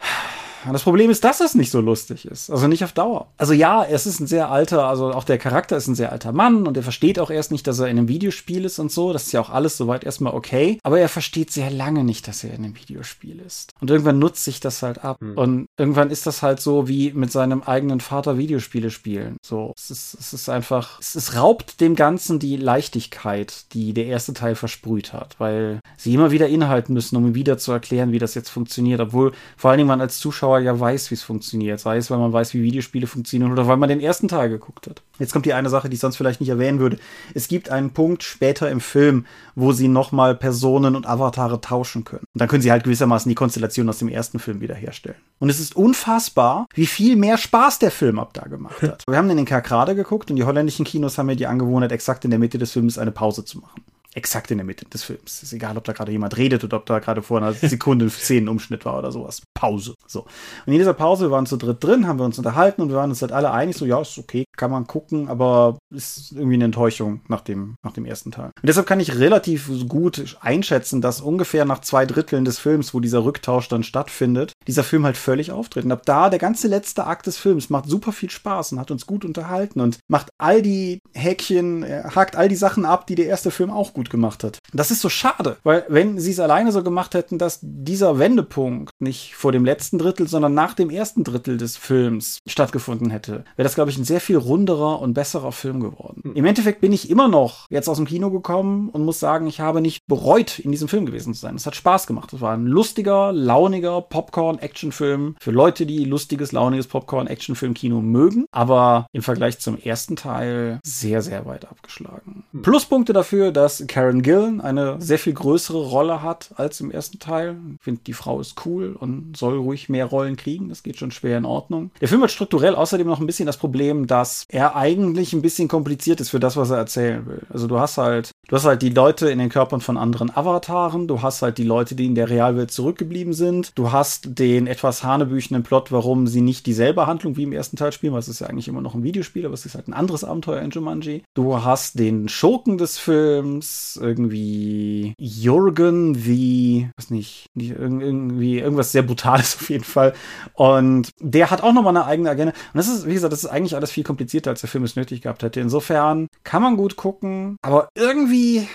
Und 0.66 0.74
das 0.74 0.84
Problem 0.84 1.10
ist, 1.10 1.24
dass 1.24 1.40
es 1.40 1.56
nicht 1.56 1.72
so 1.72 1.82
lustig 1.82 2.26
ist. 2.26 2.50
Also 2.50 2.68
nicht 2.68 2.84
auf 2.84 2.92
Dauer. 2.92 3.28
Also 3.38 3.54
ja, 3.54 3.84
es 3.84 4.06
ist 4.06 4.20
ein 4.20 4.28
sehr 4.28 4.52
alter, 4.52 4.88
also 4.88 5.12
auch 5.12 5.24
der 5.24 5.38
Charakter 5.38 5.78
ist 5.78 5.88
ein 5.88 5.96
sehr 5.96 6.12
alter 6.12 6.32
Mann 6.32 6.68
und 6.68 6.78
er 6.78 6.84
versteht 6.84 7.20
auch 7.20 7.30
erst 7.30 7.52
nicht, 7.52 7.68
dass 7.68 7.80
er 7.80 7.88
in 7.88 7.98
einem 7.98 8.08
Videospiel 8.08 8.66
ist 8.66 8.80
und 8.80 8.92
so. 8.92 9.14
Das 9.14 9.28
ist 9.28 9.32
ja 9.32 9.42
auch 9.42 9.50
alles 9.50 9.78
soweit 9.78 10.04
erstmal 10.04 10.34
okay. 10.34 10.80
Aber 10.84 11.00
er 11.00 11.10
versteht 11.10 11.52
sehr 11.52 11.70
lange 11.70 12.04
nicht, 12.04 12.28
dass 12.28 12.44
er 12.44 12.54
in 12.54 12.66
einem 12.66 12.76
Videospiel 12.76 13.40
ist. 13.40 13.74
Und 13.80 13.90
irgendwann 13.90 14.20
nutzt 14.20 14.44
sich 14.44 14.60
das 14.60 14.84
halt 14.84 15.04
ab. 15.04 15.20
Hm. 15.22 15.38
Und 15.38 15.66
irgendwann 15.78 16.10
ist 16.10 16.28
das 16.28 16.42
halt 16.42 16.60
so 16.60 16.88
wie 16.88 17.14
mit 17.14 17.32
seinem 17.32 17.64
eigenen 17.64 18.02
Vater 18.02 18.38
Videospiele 18.38 18.92
spielen. 18.92 19.38
So, 19.42 19.74
es 19.78 19.92
ist, 19.92 20.14
es 20.20 20.34
ist 20.34 20.50
einfach, 20.50 21.00
es, 21.00 21.16
es 21.16 21.36
raubt 21.36 21.82
dem 21.82 21.96
Ganzen 21.96 22.40
die 22.40 22.58
Leichtigkeit, 22.58 23.74
die 23.74 23.94
der 23.94 24.08
erste 24.08 24.34
Teil 24.34 24.56
versprüht 24.56 25.14
hat, 25.14 25.40
weil 25.40 25.80
sie 25.98 26.14
immer 26.14 26.32
wieder 26.32 26.48
inhalten 26.48 26.94
müssen, 26.94 27.16
um 27.16 27.28
ihm 27.28 27.36
wieder 27.36 27.58
zu 27.58 27.72
erklären, 27.72 28.12
wie 28.12 28.20
das 28.20 28.36
jetzt 28.36 28.50
funktioniert. 28.50 29.00
Obwohl 29.00 29.32
vor 29.58 29.72
allen 29.72 29.78
Dingen 29.80 29.88
man 29.88 30.02
als 30.02 30.20
Zuschauer 30.20 30.49
Zuschauer 30.50 30.60
ja 30.60 30.80
weiß, 30.80 31.12
wie 31.12 31.16
es 31.16 31.24
funktioniert. 31.24 31.80
Sei 31.80 31.98
es, 31.98 32.10
weil 32.10 32.18
man 32.18 32.34
weiß, 32.34 32.54
wie 32.54 32.64
Videospiele 32.64 33.08
funktionieren 33.08 33.52
oder 33.52 33.68
weil 33.68 33.78
man 33.78 33.90
den 33.90 34.00
ersten 34.00 34.28
Teil 34.28 34.50
geguckt 34.50 34.88
hat. 34.88 35.02
Jetzt 35.20 35.34
kommt 35.34 35.46
die 35.46 35.54
eine 35.54 35.70
Sache, 35.70 35.90
die 35.90 35.96
ich 35.96 36.00
sonst 36.00 36.18
vielleicht 36.18 36.40
nicht 36.40 36.50
erwähnen 36.50 36.80
würde. 36.80 36.98
Es 37.34 37.48
gibt 37.48 37.70
einen 37.70 37.92
Punkt 37.92 38.24
später 38.24 38.70
im 38.70 38.82
Film, 38.82 39.26
wo 39.56 39.72
sie 39.72 39.88
nochmal 39.88 40.36
Personen 40.36 40.96
und 40.96 41.06
Avatare 41.06 41.62
tauschen 41.62 42.04
können. 42.04 42.24
Und 42.34 42.40
dann 42.40 42.48
können 42.48 42.62
sie 42.62 42.72
halt 42.72 42.84
gewissermaßen 42.84 43.30
die 43.30 43.36
Konstellation 43.36 43.90
aus 43.90 44.00
dem 44.00 44.10
ersten 44.10 44.40
Film 44.40 44.62
wiederherstellen. 44.62 45.18
Und 45.40 45.50
es 45.50 45.60
ist 45.60 45.76
unfassbar, 45.76 46.68
wie 46.74 46.88
viel 46.88 47.16
mehr 47.16 47.38
Spaß 47.38 47.80
der 47.80 47.92
Film 47.92 48.20
ab 48.20 48.34
da 48.34 48.44
gemacht 48.48 48.82
hat. 48.82 49.04
Wir 49.08 49.18
haben 49.18 49.30
in 49.30 49.38
den 49.38 49.46
Kerkrade 49.46 49.96
geguckt 49.96 50.32
und 50.32 50.38
die 50.38 50.44
holländischen 50.44 50.86
Kinos 50.86 51.18
haben 51.18 51.30
ja 51.30 51.36
die 51.36 51.48
Angewohnheit, 51.48 51.92
exakt 51.92 52.26
in 52.26 52.32
der 52.32 52.40
Mitte 52.40 52.58
des 52.58 52.72
Films 52.72 52.98
eine 52.98 53.12
Pause 53.12 53.46
zu 53.46 53.60
machen 53.60 53.82
exakt 54.16 54.50
in 54.52 54.58
der 54.58 54.66
Mitte 54.66 54.86
des 54.86 55.04
Films. 55.04 55.44
Ist 55.44 55.54
egal, 55.54 55.78
ob 55.78 55.84
da 55.84 55.94
gerade 55.94 56.12
jemand 56.12 56.36
redet 56.38 56.64
oder 56.64 56.78
ob 56.78 56.86
da 56.86 57.00
gerade 57.00 57.22
vor 57.22 57.38
einer 57.38 57.54
Sekunde 57.70 58.10
Szenenumschnitt 58.10 58.86
war 58.86 58.98
oder 58.98 59.12
sowas. 59.12 59.42
Pause. 59.54 59.94
So. 60.08 60.22
Und 60.66 60.74
in 60.74 60.80
dieser 60.80 60.94
Pause, 60.94 61.26
wir 61.26 61.32
waren 61.32 61.46
zu 61.46 61.58
dritt 61.58 61.84
drin, 61.84 62.08
haben 62.08 62.20
wir 62.20 62.26
uns 62.26 62.38
unterhalten 62.38 62.82
und 62.82 62.90
wir 62.90 62.96
waren 62.96 63.10
uns 63.10 63.22
halt 63.22 63.32
alle 63.32 63.52
einig, 63.52 63.78
so, 63.78 63.86
ja, 63.86 64.02
ist 64.02 64.18
okay, 64.18 64.46
kann 64.58 64.72
man 64.72 64.88
gucken, 64.88 65.28
aber 65.28 65.78
ist 65.94 66.32
irgendwie 66.32 66.56
eine 66.56 66.66
Enttäuschung 66.66 67.22
nach 67.28 67.42
dem, 67.42 67.76
nach 67.84 67.94
dem 67.94 68.06
ersten 68.06 68.32
Teil. 68.32 68.52
Und 68.62 68.68
deshalb 68.68 68.88
kann 68.88 69.00
ich 69.00 69.18
relativ 69.18 69.70
gut 69.88 70.38
einschätzen, 70.42 71.02
dass 71.02 71.22
ungefähr 71.22 71.66
nach 71.66 71.82
zwei 71.82 72.06
Dritteln 72.06 72.46
des 72.46 72.58
Films, 72.58 72.94
wo 72.94 73.00
dieser 73.00 73.24
Rücktausch 73.24 73.68
dann 73.68 73.84
stattfindet, 73.84 74.54
dieser 74.68 74.84
Film 74.84 75.06
halt 75.06 75.18
völlig 75.18 75.52
auftritt. 75.52 75.86
Und 75.86 75.92
ab 75.92 76.02
da, 76.06 76.30
der 76.30 76.40
ganze 76.40 76.68
letzte 76.68 77.06
Akt 77.06 77.28
des 77.28 77.38
Films 77.38 77.70
macht 77.70 77.88
super 77.88 78.12
viel 78.12 78.30
Spaß 78.30 78.72
und 78.72 78.80
hat 78.80 78.92
uns 78.92 79.06
gut 79.06 79.24
unterhalten 79.24 79.82
und 79.82 80.00
macht 80.08 80.30
all 80.40 80.62
die 80.62 81.00
Häkchen, 81.14 81.86
hakt 81.86 82.36
all 82.36 82.50
die 82.50 82.56
Sachen 82.56 82.86
ab, 82.86 83.06
die 83.08 83.16
der 83.16 83.28
erste 83.28 83.52
Film 83.52 83.70
auch 83.70 83.94
gut 83.94 83.99
gemacht 84.08 84.44
hat. 84.44 84.60
Das 84.74 84.92
ist 84.92 85.02
so 85.02 85.10
schade, 85.10 85.58
weil 85.64 85.86
wenn 85.90 86.20
sie 86.20 86.32
es 86.32 86.40
alleine 86.40 86.72
so 86.72 86.84
gemacht 86.84 87.14
hätten, 87.14 87.38
dass 87.38 87.60
dieser 87.62 88.20
Wendepunkt 88.20 88.92
nicht 89.00 89.36
vor 89.36 89.52
dem 89.52 89.66
letzten 89.66 89.98
Drittel, 89.98 90.28
sondern 90.28 90.54
nach 90.54 90.74
dem 90.74 90.90
ersten 90.90 91.24
Drittel 91.24 91.58
des 91.58 91.78
Films 91.78 92.40
stattgefunden 92.48 93.10
hätte, 93.10 93.44
wäre 93.56 93.64
das, 93.64 93.76
glaube 93.76 93.92
ich, 93.92 93.98
ein 93.98 94.04
sehr 94.04 94.22
viel 94.22 94.38
runderer 94.38 95.02
und 95.02 95.14
besserer 95.14 95.52
Film 95.52 95.80
geworden. 95.80 96.22
Hm. 96.24 96.36
Im 96.36 96.46
Endeffekt 96.46 96.82
bin 96.82 96.94
ich 96.94 97.10
immer 97.10 97.28
noch 97.28 97.66
jetzt 97.70 97.90
aus 97.90 97.98
dem 97.98 98.06
Kino 98.06 98.32
gekommen 98.32 98.90
und 98.90 99.04
muss 99.04 99.20
sagen, 99.20 99.48
ich 99.48 99.60
habe 99.60 99.82
nicht 99.82 100.06
bereut, 100.08 100.60
in 100.60 100.72
diesem 100.72 100.88
Film 100.88 101.06
gewesen 101.06 101.34
zu 101.34 101.42
sein. 101.42 101.56
Es 101.56 101.66
hat 101.66 101.76
Spaß 101.76 102.08
gemacht. 102.08 102.32
Es 102.34 102.42
war 102.42 102.54
ein 102.54 102.66
lustiger, 102.66 103.32
launiger 103.32 104.02
Popcorn-Actionfilm 104.02 105.36
für 105.40 105.52
Leute, 105.52 105.86
die 105.86 106.06
lustiges, 106.06 106.52
launiges 106.52 106.88
Popcorn-Actionfilm-Kino 106.88 108.02
mögen, 108.02 108.46
aber 108.52 109.08
im 109.14 109.22
Vergleich 109.22 109.60
zum 109.60 109.78
ersten 109.78 110.16
Teil 110.16 110.80
sehr, 110.84 111.22
sehr 111.22 111.46
weit 111.46 111.66
abgeschlagen. 111.66 112.44
Hm. 112.52 112.62
Pluspunkte 112.62 113.14
dafür, 113.14 113.52
dass 113.52 113.84
Karen 113.90 114.22
Gillen 114.22 114.62
eine 114.62 115.02
sehr 115.02 115.20
viel 115.20 115.34
größere 115.34 115.78
Rolle 115.78 116.22
hat 116.22 116.52
als 116.56 116.80
im 116.80 116.92
ersten 116.92 117.20
Teil. 117.20 117.58
Ich 117.76 117.84
finde, 117.84 118.02
die 118.06 118.14
Frau 118.14 118.40
ist 118.40 118.66
cool 118.66 118.96
und 118.98 119.36
soll 119.36 119.58
ruhig 119.58 119.90
mehr 119.90 120.06
Rollen 120.06 120.38
kriegen. 120.38 120.70
Das 120.70 120.84
geht 120.84 120.98
schon 120.98 121.12
schwer 121.12 121.38
in 121.38 121.46
Ordnung. 121.46 121.92
Der 122.00 122.08
Film 122.08 122.22
hat 122.22 122.32
strukturell 122.32 122.76
außerdem 122.76 123.08
noch 123.08 123.20
ein 123.20 123.26
bisschen 123.26 123.48
das 123.48 123.58
Problem, 123.58 124.08
dass 124.08 124.46
er 124.48 124.76
eigentlich 124.76 125.34
ein 125.34 125.42
bisschen 125.42 125.68
kompliziert 125.68 126.22
ist 126.22 126.30
für 126.30 126.40
das, 126.40 126.56
was 126.56 126.70
er 126.70 126.78
erzählen 126.78 127.26
will. 127.26 127.42
Also 127.50 127.68
du 127.68 127.80
hast 127.80 127.98
halt, 127.98 128.32
du 128.48 128.56
hast 128.56 128.66
halt 128.66 128.82
die 128.82 128.90
Leute 128.90 129.30
in 129.30 129.40
den 129.40 129.50
Körpern 129.50 129.82
von 129.82 129.98
anderen 129.98 130.30
Avataren, 130.30 131.08
du 131.08 131.22
hast 131.22 131.42
halt 131.42 131.58
die 131.58 131.64
Leute, 131.64 131.96
die 131.96 132.06
in 132.06 132.16
der 132.16 132.30
Realwelt 132.30 132.72
zurückgeblieben 132.72 133.34
sind, 133.34 133.72
du 133.76 133.92
hast 133.92 134.40
den 134.40 134.68
etwas 134.68 135.04
hanebüchenden 135.04 135.64
Plot, 135.64 135.92
warum 135.92 136.28
sie 136.28 136.42
nicht 136.42 136.68
dieselbe 136.68 137.08
Handlung 137.08 137.36
wie 137.38 137.44
im 137.44 137.54
ersten 137.54 137.76
Teil 137.76 137.92
spielen, 137.92 138.14
weil 138.14 138.20
es 138.20 138.28
ist 138.28 138.40
ja 138.40 138.48
eigentlich 138.48 138.68
immer 138.68 138.82
noch 138.82 138.94
ein 138.94 139.04
Videospiel, 139.04 139.46
aber 139.46 139.56
es 139.56 139.66
ist 139.66 139.74
halt 139.76 139.88
ein 139.88 139.94
anderes 139.94 140.24
Abenteuer 140.24 140.62
in 140.62 140.70
Jumanji. 140.70 141.24
Du 141.34 141.64
hast 141.64 141.98
den 141.98 142.30
Schurken 142.30 142.78
des 142.78 143.00
Films, 143.00 143.79
irgendwie 144.02 145.14
Jürgen 145.18 146.26
wie, 146.26 146.90
was 146.96 147.10
nicht, 147.10 147.50
irgendwie 147.56 148.60
irgendwas 148.60 148.92
sehr 148.92 149.04
Brutales 149.04 149.56
auf 149.60 149.70
jeden 149.70 149.84
Fall. 149.84 150.14
Und 150.54 151.12
der 151.20 151.52
hat 151.52 151.62
auch 151.62 151.74
nochmal 151.74 151.96
eine 151.96 152.06
eigene 152.06 152.30
Agenda. 152.30 152.54
Und 152.54 152.78
das 152.78 152.88
ist, 152.88 153.08
wie 153.08 153.14
gesagt, 153.14 153.34
das 153.34 153.44
ist 153.44 153.50
eigentlich 153.50 153.76
alles 153.76 153.92
viel 153.92 154.04
komplizierter, 154.04 154.52
als 154.52 154.62
der 154.62 154.70
Film 154.70 154.84
es 154.84 154.96
nötig 154.96 155.22
gehabt 155.22 155.44
hätte. 155.44 155.60
Insofern 155.60 156.28
kann 156.44 156.62
man 156.62 156.78
gut 156.78 156.96
gucken, 156.96 157.58
aber 157.62 157.90
irgendwie 157.96 158.68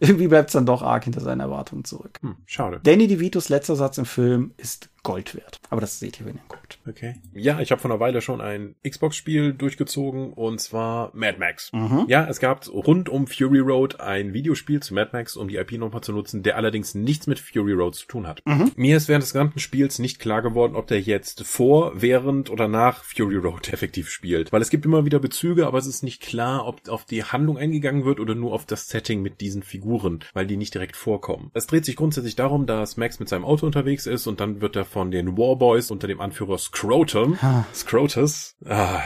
irgendwie 0.00 0.28
bleibt 0.28 0.50
es 0.50 0.52
dann 0.52 0.66
doch 0.66 0.82
arg 0.82 1.04
hinter 1.04 1.20
seinen 1.20 1.40
Erwartungen 1.40 1.84
zurück. 1.84 2.18
Hm, 2.22 2.36
schade. 2.46 2.80
Danny 2.82 3.08
DeVitos 3.08 3.48
letzter 3.48 3.76
Satz 3.76 3.98
im 3.98 4.04
Film 4.04 4.52
ist 4.56 4.88
Gold 5.08 5.34
wert. 5.34 5.58
Aber 5.70 5.80
das 5.80 5.98
seht 5.98 6.20
ihr, 6.20 6.26
wenn 6.26 6.34
ihr 6.34 6.42
guckt. 6.48 6.78
Okay. 6.86 7.14
Ja, 7.32 7.60
ich 7.60 7.70
habe 7.70 7.80
vor 7.80 7.90
einer 7.90 7.98
Weile 7.98 8.20
schon 8.20 8.42
ein 8.42 8.74
Xbox-Spiel 8.86 9.54
durchgezogen 9.54 10.34
und 10.34 10.60
zwar 10.60 11.10
Mad 11.14 11.38
Max. 11.38 11.72
Mhm. 11.72 12.04
Ja, 12.08 12.26
es 12.28 12.40
gab 12.40 12.68
rund 12.68 13.08
um 13.08 13.26
Fury 13.26 13.60
Road 13.60 14.00
ein 14.00 14.34
Videospiel 14.34 14.82
zu 14.82 14.92
Mad 14.92 15.10
Max, 15.14 15.34
um 15.34 15.48
die 15.48 15.56
IP 15.56 15.72
nochmal 15.72 16.02
zu 16.02 16.12
nutzen, 16.12 16.42
der 16.42 16.56
allerdings 16.56 16.94
nichts 16.94 17.26
mit 17.26 17.38
Fury 17.38 17.72
Road 17.72 17.94
zu 17.94 18.06
tun 18.06 18.26
hat. 18.26 18.42
Mhm. 18.44 18.72
Mir 18.76 18.98
ist 18.98 19.08
während 19.08 19.22
des 19.22 19.32
gesamten 19.32 19.60
Spiels 19.60 19.98
nicht 19.98 20.18
klar 20.18 20.42
geworden, 20.42 20.76
ob 20.76 20.88
der 20.88 21.00
jetzt 21.00 21.46
vor, 21.46 21.92
während 21.94 22.50
oder 22.50 22.68
nach 22.68 23.02
Fury 23.02 23.36
Road 23.36 23.68
effektiv 23.72 24.10
spielt. 24.10 24.52
Weil 24.52 24.60
es 24.60 24.68
gibt 24.68 24.84
immer 24.84 25.06
wieder 25.06 25.20
Bezüge, 25.20 25.66
aber 25.66 25.78
es 25.78 25.86
ist 25.86 26.02
nicht 26.02 26.20
klar, 26.20 26.66
ob 26.66 26.86
auf 26.90 27.06
die 27.06 27.24
Handlung 27.24 27.56
eingegangen 27.56 28.04
wird 28.04 28.20
oder 28.20 28.34
nur 28.34 28.52
auf 28.52 28.66
das 28.66 28.88
Setting 28.88 29.22
mit 29.22 29.40
diesen 29.40 29.62
Figuren, 29.62 30.20
weil 30.34 30.46
die 30.46 30.58
nicht 30.58 30.74
direkt 30.74 30.96
vorkommen. 30.96 31.50
Es 31.54 31.66
dreht 31.66 31.86
sich 31.86 31.96
grundsätzlich 31.96 32.36
darum, 32.36 32.66
dass 32.66 32.98
Max 32.98 33.18
mit 33.20 33.30
seinem 33.30 33.46
Auto 33.46 33.64
unterwegs 33.64 34.06
ist 34.06 34.26
und 34.26 34.40
dann 34.40 34.60
wird 34.60 34.76
er 34.76 34.84
von 34.84 34.97
von 34.98 35.12
den 35.12 35.38
Warboys 35.38 35.92
unter 35.92 36.08
dem 36.08 36.20
Anführer 36.20 36.58
Scrotum. 36.58 37.38
Scrotus. 37.72 38.56
Ah, 38.66 39.00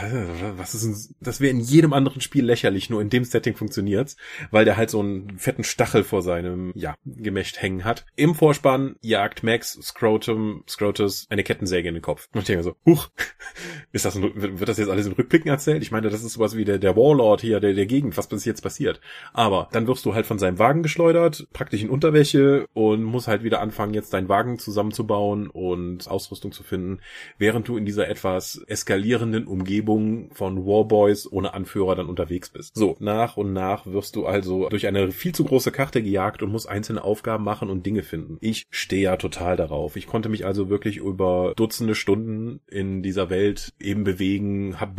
was 0.57 0.73
ist 0.73 0.83
denn, 0.83 1.15
das 1.19 1.39
wäre 1.39 1.51
in 1.51 1.59
jedem 1.59 1.93
anderen 1.93 2.19
Spiel 2.19 2.43
lächerlich, 2.43 2.89
nur 2.89 2.99
in 2.99 3.11
dem 3.11 3.23
Setting 3.23 3.55
funktioniert's, 3.55 4.17
weil 4.49 4.65
der 4.65 4.75
halt 4.75 4.89
so 4.89 5.01
einen 5.01 5.37
fetten 5.37 5.63
Stachel 5.63 6.03
vor 6.03 6.23
seinem, 6.23 6.71
ja, 6.73 6.95
Gemächt 7.05 7.61
hängen 7.61 7.83
hat. 7.83 8.07
Im 8.15 8.33
Vorspann 8.33 8.95
jagt 9.01 9.43
Max 9.43 9.77
Scrotum, 9.83 10.63
Scrotus 10.67 11.27
eine 11.29 11.43
Kettensäge 11.43 11.89
in 11.89 11.93
den 11.93 12.01
Kopf. 12.01 12.27
Und 12.33 12.39
ich 12.39 12.47
denke 12.47 12.63
so, 12.63 12.75
huch, 12.87 13.09
ist 13.91 14.05
das, 14.05 14.15
ein, 14.15 14.31
wird 14.33 14.67
das 14.67 14.79
jetzt 14.79 14.89
alles 14.89 15.05
in 15.05 15.11
Rückblicken 15.11 15.51
erzählt? 15.51 15.83
Ich 15.83 15.91
meine, 15.91 16.09
das 16.09 16.23
ist 16.23 16.33
sowas 16.33 16.57
wie 16.57 16.65
der, 16.65 16.79
der 16.79 16.95
Warlord 16.95 17.41
hier, 17.41 17.59
der, 17.59 17.73
der 17.73 17.85
Gegend, 17.85 18.17
was 18.17 18.25
bis 18.25 18.45
jetzt 18.45 18.61
passiert. 18.63 18.99
Aber 19.31 19.69
dann 19.73 19.85
wirst 19.85 20.07
du 20.07 20.15
halt 20.15 20.25
von 20.25 20.39
seinem 20.39 20.57
Wagen 20.57 20.81
geschleudert, 20.81 21.47
praktisch 21.53 21.83
in 21.83 21.91
Unterwäsche 21.91 22.65
und 22.73 23.03
musst 23.03 23.27
halt 23.27 23.43
wieder 23.43 23.61
anfangen, 23.61 23.93
jetzt 23.93 24.11
deinen 24.11 24.27
Wagen 24.27 24.57
zusammenzubauen 24.57 25.51
und 25.51 25.72
Ausrüstung 26.07 26.51
zu 26.51 26.63
finden, 26.63 26.99
während 27.37 27.67
du 27.67 27.77
in 27.77 27.85
dieser 27.85 28.07
etwas 28.07 28.63
eskalierenden 28.67 29.47
Umgebung 29.47 30.29
von 30.33 30.65
Warboys 30.65 31.31
ohne 31.31 31.53
Anführer 31.53 31.95
dann 31.95 32.07
unterwegs 32.07 32.49
bist. 32.49 32.75
So, 32.75 32.95
nach 32.99 33.37
und 33.37 33.53
nach 33.53 33.85
wirst 33.85 34.15
du 34.15 34.25
also 34.25 34.69
durch 34.69 34.87
eine 34.87 35.11
viel 35.11 35.33
zu 35.33 35.43
große 35.43 35.71
Karte 35.71 36.01
gejagt 36.01 36.41
und 36.41 36.51
musst 36.51 36.69
einzelne 36.69 37.03
Aufgaben 37.03 37.43
machen 37.43 37.69
und 37.69 37.85
Dinge 37.85 38.03
finden. 38.03 38.37
Ich 38.41 38.65
stehe 38.69 39.03
ja 39.03 39.17
total 39.17 39.57
darauf. 39.57 39.95
Ich 39.95 40.07
konnte 40.07 40.29
mich 40.29 40.45
also 40.45 40.69
wirklich 40.69 40.97
über 40.97 41.53
Dutzende 41.55 41.95
Stunden 41.95 42.59
in 42.67 43.03
dieser 43.03 43.29
Welt 43.29 43.73
eben 43.79 44.03
bewegen, 44.03 44.79
hab, 44.79 44.97